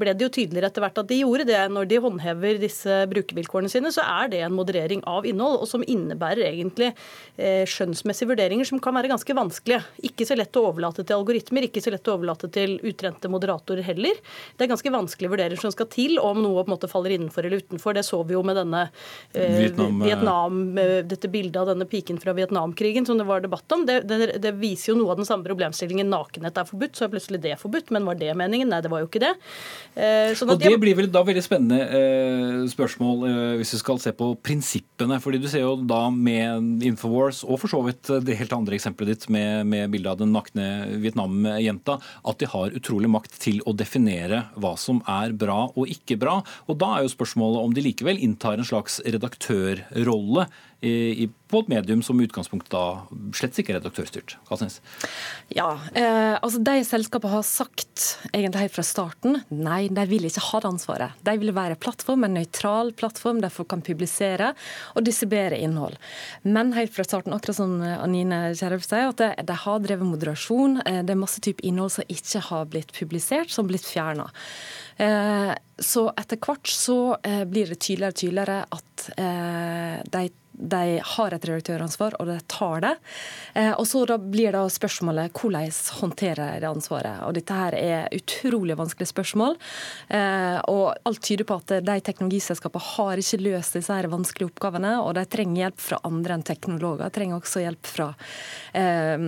ble 0.00 0.16
det 0.16 0.26
jo 0.26 0.32
tydeligere 0.40 0.72
etter 0.72 0.86
hvert 0.86 1.00
at 1.04 1.10
de 1.12 1.20
gjorde 1.22 1.46
det. 1.52 1.62
Når 1.70 1.86
de 1.86 2.02
håndhever 2.02 2.58
disse 2.64 2.98
brukervilkårene 3.14 3.70
sine, 3.70 3.94
så 3.94 4.08
er 4.08 4.34
det 4.34 4.42
en 4.42 4.58
moderering 4.58 5.06
av 5.06 5.28
innhold, 5.28 5.60
og 5.62 5.70
som 5.70 5.86
innebærer 5.86 6.48
egentlig 6.50 6.90
eh, 7.38 7.62
skjønnsmessige 7.70 8.34
vurderinger 8.34 8.66
som 8.66 8.82
kan 8.82 8.98
være 8.98 9.14
ganske 9.14 9.38
vanskelige. 9.38 9.84
Ikke 10.10 10.26
så 10.26 10.34
lett 10.34 10.58
å 10.58 10.66
overleve 10.66 10.79
overlate 10.80 11.04
til 11.04 11.18
algoritmer, 11.18 11.66
ikke 11.68 11.82
så 11.84 11.92
lett 11.92 12.08
å 12.08 12.16
overlate 12.16 12.48
til 12.52 12.78
utrente 12.86 13.28
moderatorer 13.30 13.84
heller. 13.84 14.18
Det 14.56 14.64
er 14.64 14.70
ganske 14.72 14.92
vanskelig 14.94 15.30
vurderinger 15.30 15.60
som 15.60 15.74
skal 15.74 15.88
til 15.92 16.18
om 16.22 16.40
noe 16.40 16.62
på 16.64 16.70
en 16.70 16.74
måte 16.74 16.90
faller 16.90 17.14
innenfor 17.16 17.46
eller 17.46 17.60
utenfor. 17.60 17.96
Det 17.96 18.04
så 18.06 18.22
vi 18.24 18.36
jo 18.36 18.42
med 18.46 18.56
denne 18.58 18.86
eh, 19.34 19.58
Vietnam, 19.58 20.00
eh, 20.00 20.08
Vietnam, 20.08 20.60
eh, 20.80 20.94
dette 21.06 21.30
bildet 21.32 21.60
av 21.60 21.70
denne 21.72 21.86
piken 21.90 22.20
fra 22.22 22.34
Vietnamkrigen 22.36 23.06
som 23.06 23.20
det 23.20 23.28
var 23.28 23.44
debatt 23.44 23.76
om. 23.76 23.84
Det, 23.86 24.00
det, 24.08 24.38
det, 24.40 24.54
viser 24.60 24.92
jo 24.92 25.00
noe 25.00 25.14
av 25.14 25.20
den 25.20 25.28
samme 25.28 25.46
problemstillingen. 25.46 26.10
Nakenhet 26.10 26.58
er 26.60 26.68
forbudt, 26.68 26.96
så 26.96 27.06
er 27.06 27.12
plutselig 27.14 27.42
det 27.44 27.56
forbudt. 27.60 27.92
Men 27.94 28.08
var 28.08 28.18
det 28.20 28.32
meningen? 28.38 28.72
Nei, 28.72 28.80
det 28.84 28.92
var 28.92 29.04
jo 29.04 29.10
ikke 29.10 29.22
det. 29.24 29.34
Eh, 29.94 30.32
sånn 30.38 30.54
og 30.54 30.62
Det 30.62 30.72
blir 30.80 30.96
vel 30.98 31.10
da 31.12 31.24
veldig 31.26 31.44
spennende 31.44 31.80
eh, 31.84 32.64
spørsmål 32.70 33.26
eh, 33.28 33.54
hvis 33.60 33.74
vi 33.76 33.82
skal 33.82 34.00
se 34.02 34.14
på 34.16 34.32
prinsippene. 34.40 35.20
fordi 35.20 35.42
du 35.42 35.48
ser 35.50 35.66
jo 35.66 35.76
da 35.80 36.06
med 36.14 36.84
Infowars, 36.86 37.42
og 37.44 37.60
for 37.62 37.72
så 37.72 37.82
vidt 37.86 38.12
det 38.24 38.38
helt 38.40 38.54
andre 38.56 38.78
eksempelet 38.78 39.10
ditt 39.10 39.28
med, 39.32 39.66
med 39.68 39.90
bildet 39.92 40.14
av 40.14 40.20
den 40.22 40.32
nakne 40.34 40.69
Vietnam-jenta, 41.02 41.98
at 42.00 42.40
de 42.40 42.48
har 42.52 42.76
utrolig 42.76 43.10
makt 43.12 43.38
til 43.42 43.60
å 43.66 43.74
definere 43.76 44.44
hva 44.60 44.74
som 44.80 45.02
er 45.10 45.34
bra 45.36 45.62
og 45.70 45.90
ikke 45.90 46.18
bra. 46.20 46.40
Og 46.68 46.80
da 46.80 46.94
er 46.96 47.06
jo 47.06 47.14
spørsmålet 47.14 47.64
om 47.64 47.76
de 47.76 47.84
likevel 47.84 48.20
inntar 48.22 48.58
en 48.58 48.68
slags 48.68 49.00
redaktørrolle 49.06 50.48
i, 50.80 51.28
på 51.50 51.60
et 51.60 51.68
medium 51.68 52.00
som 52.02 52.20
i 52.20 52.24
utgangspunktet 52.24 52.72
da 52.72 53.02
slett 53.36 53.58
ikke 53.60 53.74
er 53.74 53.80
redaktørstyrt? 53.80 54.36
Kalsnes? 54.48 54.78
Ja, 55.52 55.74
eh, 55.92 56.36
altså 56.38 56.62
De 56.64 56.78
selskapene 56.86 57.34
har 57.34 57.44
sagt 57.44 58.06
egentlig 58.30 58.62
helt 58.64 58.76
fra 58.78 58.84
starten 58.86 59.40
nei, 59.52 59.90
de 59.92 60.06
vil 60.08 60.24
ikke 60.28 60.44
ha 60.46 60.62
det 60.62 60.70
ansvaret. 60.70 61.20
De 61.26 61.34
vil 61.42 61.52
være 61.56 61.78
plattform, 61.80 62.24
en 62.24 62.38
nøytral 62.38 62.94
plattform 62.96 63.42
der 63.44 63.52
folk 63.52 63.70
kan 63.74 63.84
publisere 63.84 64.54
og 64.94 65.04
distribuere 65.04 65.58
innhold. 65.60 65.98
Men 66.42 66.72
helt 66.76 66.94
fra 66.94 67.04
starten, 67.04 67.34
akkurat 67.36 67.60
som 67.60 67.76
Anine 67.82 68.42
Kjerulf 68.56 68.86
sier, 68.88 69.12
at 69.12 69.46
de 69.46 69.60
har 69.64 69.84
drevet 69.84 70.08
moderasjon. 70.08 70.80
Eh, 70.86 71.02
det 71.04 71.16
er 71.16 71.24
masse 71.26 71.44
type 71.44 71.64
innhold 71.66 71.92
som 71.98 72.08
ikke 72.08 72.44
har 72.48 72.68
blitt 72.72 72.94
publisert, 72.96 73.52
som 73.52 73.68
blitt 73.68 73.88
fjerna. 73.88 74.30
Eh, 75.00 75.52
så 75.80 76.08
etter 76.20 76.40
hvert 76.40 76.72
så 76.72 77.00
eh, 77.24 77.44
blir 77.48 77.72
det 77.72 77.80
tydeligere 77.80 78.12
og 78.12 78.20
tydeligere 78.20 78.60
at 78.70 78.86
de 80.12 80.20
de 80.60 81.00
har 81.04 81.34
et 81.34 81.44
redaktøransvar, 81.48 82.16
og 82.20 82.28
de 82.28 82.36
tar 82.50 82.84
det. 82.84 82.92
Eh, 83.54 83.72
og 83.72 83.86
så 83.88 84.04
da 84.08 84.18
blir 84.20 84.52
da 84.54 84.66
spørsmålet 84.70 85.32
hvordan 85.36 85.70
håndterer 86.00 86.60
de 86.60 86.68
ansvaret. 86.68 87.22
Og 87.26 87.34
dette 87.36 87.56
her 87.56 87.76
er 87.78 88.14
utrolig 88.14 88.76
vanskelige 88.78 89.10
spørsmål. 89.10 89.56
Eh, 90.08 90.58
og 90.70 90.92
alt 91.08 91.22
tyder 91.24 91.48
på 91.48 91.58
at 91.60 91.76
de 91.86 91.96
teknologiselskapene 92.04 92.84
har 92.96 93.22
ikke 93.22 93.40
løst 93.44 93.78
disse 93.78 93.94
her 93.94 94.10
vanskelige 94.12 94.50
oppgavene, 94.50 94.96
og 95.00 95.14
de 95.18 95.24
trenger 95.30 95.64
hjelp 95.64 95.80
fra 95.84 96.00
andre 96.08 96.36
enn 96.36 96.46
teknologer. 96.46 97.06
De 97.06 97.16
trenger 97.16 97.40
også 97.40 97.64
hjelp 97.64 97.90
fra 97.90 98.08
eh, 98.76 99.26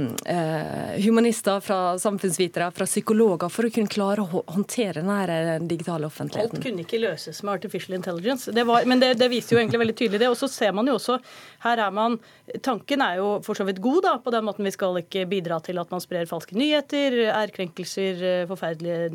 humanister, 1.02 1.62
fra 1.64 1.80
samfunnsvitere, 2.02 2.70
fra 2.76 2.88
psykologer, 2.88 3.52
for 3.52 3.68
å 3.68 3.72
kunne 3.72 3.92
klare 3.92 4.24
å 4.24 4.44
håndtere 4.52 5.02
den 5.02 5.68
digitale 5.70 6.08
offentligheten. 6.08 6.60
Alt 6.60 6.66
kunne 6.66 6.84
ikke 6.84 7.00
løses 7.02 7.42
med 7.42 7.56
artificial 7.56 7.96
intelligence. 7.96 8.52
Det 8.52 8.66
var, 8.68 8.86
men 8.88 9.00
det, 9.02 9.14
det 9.20 9.30
viser 9.32 9.56
jo 9.56 9.62
egentlig 9.62 9.82
veldig 9.84 9.98
tydelig 9.98 10.22
det. 10.22 10.30
Og 10.32 10.38
så 10.38 10.48
ser 10.50 10.74
man 10.76 10.88
jo 10.88 10.98
også 10.98 11.18
her 11.64 11.86
er 11.86 11.94
man 11.94 12.18
Tanken 12.62 13.00
er 13.04 13.16
jo 13.20 13.28
for 13.46 13.56
så 13.56 13.64
vidt 13.64 13.80
god, 13.82 14.02
da, 14.04 14.16
på 14.20 14.32
den 14.34 14.44
måten 14.44 14.66
vi 14.66 14.72
skal 14.74 14.98
ikke 15.00 15.24
bidra 15.30 15.56
til 15.64 15.78
at 15.80 15.90
man 15.92 16.02
sprer 16.02 16.28
falske 16.28 16.56
nyheter, 16.58 17.14
ærkrenkelser, 17.32 18.46
forferdelige 18.50 19.08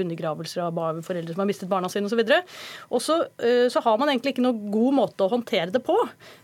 undergravelser 0.00 0.62
av 0.64 1.02
foreldre 1.04 1.34
som 1.34 1.42
har 1.42 1.48
mistet 1.50 1.70
barna 1.70 1.90
sine 1.92 2.08
osv. 2.08 2.22
Og 2.90 3.02
så, 3.02 3.18
eh, 3.42 3.66
så 3.72 3.82
har 3.84 3.98
man 3.98 4.10
egentlig 4.12 4.34
ikke 4.34 4.44
noen 4.44 4.70
god 4.72 4.96
måte 4.96 5.26
å 5.26 5.32
håndtere 5.32 5.72
det 5.74 5.82
på. 5.84 5.96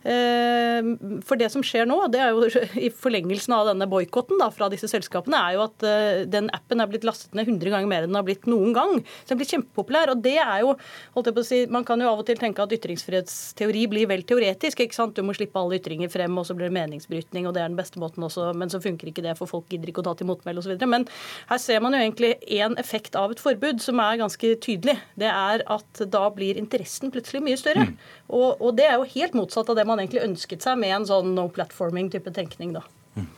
Eh, 0.05 0.91
for 1.27 1.41
det 1.41 1.51
som 1.55 1.65
skjer 1.65 1.87
nå, 1.89 1.99
det 2.13 2.21
er 2.21 2.33
jo 2.35 2.49
i 2.87 2.91
forlengelsen 2.91 3.57
av 3.57 3.71
denne 3.71 3.89
boikotten 3.91 4.43
fra 4.53 4.69
disse 4.73 4.91
selskapene, 4.91 5.39
er 5.39 5.57
jo 5.57 5.67
at 5.67 5.87
eh, 5.87 6.25
den 6.31 6.51
appen 6.55 6.83
er 6.83 6.91
blitt 6.91 7.07
lastet 7.09 7.35
ned 7.39 7.49
100 7.49 7.73
ganger 7.73 7.91
mer 7.91 8.05
enn 8.05 8.13
den 8.13 8.21
har 8.21 8.27
blitt 8.27 8.49
noen 8.51 8.75
gang. 8.77 8.99
Så 9.23 9.33
den 9.33 9.43
blir 9.43 9.51
kjempepopulær. 9.51 10.15
Og 10.15 10.23
det 10.25 10.39
er 10.43 10.63
jo, 10.65 10.77
holdt 11.17 11.31
jeg 11.31 11.39
på 11.39 11.45
å 11.45 11.49
si, 11.49 11.61
Man 11.73 11.87
kan 11.89 12.01
jo 12.03 12.11
av 12.11 12.21
og 12.21 12.27
til 12.29 12.41
tenke 12.41 12.65
at 12.65 12.73
ytringsfrihetsteori 12.75 13.87
blir 13.91 14.09
vel 14.11 14.25
teoretisk 14.29 14.72
ikke 14.81 14.97
sant? 14.97 15.15
Du 15.17 15.27
må 15.27 15.35
slippe 15.37 15.61
alle 15.61 15.79
ytringer 15.81 16.11
frem, 16.13 16.37
og 16.41 16.47
så 16.49 16.57
blir 16.57 16.71
det 16.71 16.77
meningsbrytning, 16.77 17.47
og 17.49 17.55
det 17.57 17.63
er 17.63 17.71
den 17.71 17.79
beste 17.79 18.01
måten 18.01 18.25
også, 18.25 18.49
men 18.59 18.73
så 18.73 18.81
funker 18.83 19.11
ikke 19.11 19.25
det, 19.25 19.37
for 19.39 19.51
folk 19.51 19.69
gidder 19.73 19.93
ikke 19.93 20.03
å 20.05 20.07
ta 20.09 20.15
til 20.19 20.29
motmæle 20.31 20.63
osv. 20.63 20.75
Men 20.89 21.07
her 21.51 21.61
ser 21.63 21.83
man 21.85 21.97
jo 21.97 22.01
egentlig 22.01 22.33
én 22.49 22.79
effekt 22.81 23.19
av 23.19 23.35
et 23.35 23.43
forbud 23.43 23.83
som 23.85 24.01
er 24.03 24.23
ganske 24.23 24.55
tydelig. 24.65 24.97
Det 25.21 25.29
er 25.29 25.67
at 25.77 26.03
da 26.15 26.25
blir 26.33 26.61
interessen 26.61 27.13
plutselig 27.13 27.45
mye 27.45 27.61
større. 27.61 27.91
Mm. 27.91 27.95
Og, 28.33 28.49
og, 28.57 28.73
det 28.79 28.89
er 28.89 28.97
jo 28.97 29.13
helt 29.13 29.37
motsatt 29.37 29.69
av 29.69 29.79
det 29.79 29.87
man 29.89 30.01
egentlig 30.01 30.25
ønsket 30.25 30.65
seg 30.65 30.81
med 30.81 30.97
en 30.97 31.09
sånn 31.09 31.35
no 31.37 31.49
platforming-type 31.53 32.33
tenkning, 32.35 32.73
da. 32.79 32.87
Mm. 33.19 33.29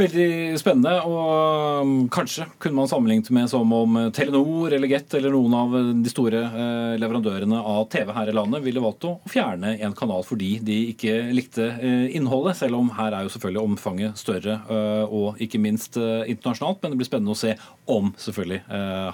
Veldig 0.00 0.56
spennende, 0.56 0.94
og 1.04 1.82
um, 1.84 1.90
kanskje 2.12 2.46
kunne 2.62 2.78
man 2.78 2.88
sammenlignet 2.88 3.28
med 3.36 3.50
som 3.52 3.68
om 3.76 3.98
Telenor 4.16 4.72
eller 4.72 4.88
Get 4.88 5.12
eller 5.18 5.34
noen 5.34 5.56
av 5.58 5.74
de 6.00 6.12
store 6.12 6.40
eh, 6.46 6.94
leverandørene 7.00 7.58
av 7.58 7.82
TV 7.92 8.12
her 8.16 8.30
i 8.30 8.34
landet 8.36 8.64
ville 8.64 8.80
valgt 8.80 9.04
å 9.04 9.12
fjerne 9.28 9.74
en 9.84 9.96
kanal 9.96 10.24
fordi 10.24 10.54
de 10.64 10.78
ikke 10.94 11.18
likte 11.36 11.66
eh, 11.74 12.06
innholdet, 12.16 12.56
selv 12.62 12.78
om 12.78 12.88
her 12.96 13.12
er 13.12 13.26
jo 13.26 13.34
selvfølgelig 13.34 13.64
omfanget 13.66 14.22
større 14.22 14.56
eh, 14.72 15.04
og 15.04 15.42
ikke 15.42 15.60
minst 15.60 15.98
internasjonalt. 16.00 16.80
Men 16.80 16.94
det 16.94 17.00
blir 17.02 17.10
spennende 17.10 17.36
å 17.36 17.40
se 17.40 17.52
om 17.90 18.12
selvfølgelig 18.20 18.60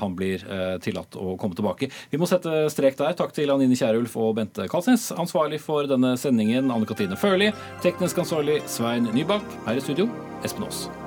han 0.03 0.15
blir 0.19 0.43
tillatt 0.85 1.17
å 1.17 1.35
komme 1.41 1.57
tilbake. 1.57 1.89
Vi 2.13 2.21
må 2.21 2.29
sette 2.29 2.67
strek 2.73 2.99
der. 2.99 3.17
Takk 3.17 3.33
til 3.37 3.51
Anine 3.53 3.79
Kierulf 3.79 4.17
og 4.21 4.35
Bente 4.39 4.69
Kalsnes, 4.71 5.09
ansvarlig 5.17 5.63
for 5.65 5.89
denne 5.89 6.15
sendingen 6.21 6.71
Anne 6.75 6.89
Katrine 6.89 7.19
Førli, 7.19 7.51
teknisk 7.85 8.21
ansvarlig 8.23 8.61
Svein 8.71 9.09
Nybakk, 9.17 9.61
her 9.67 9.81
i 9.81 9.85
studio 9.85 10.11
Espen 10.45 10.69
Aas. 10.69 10.76
News. 10.77 11.06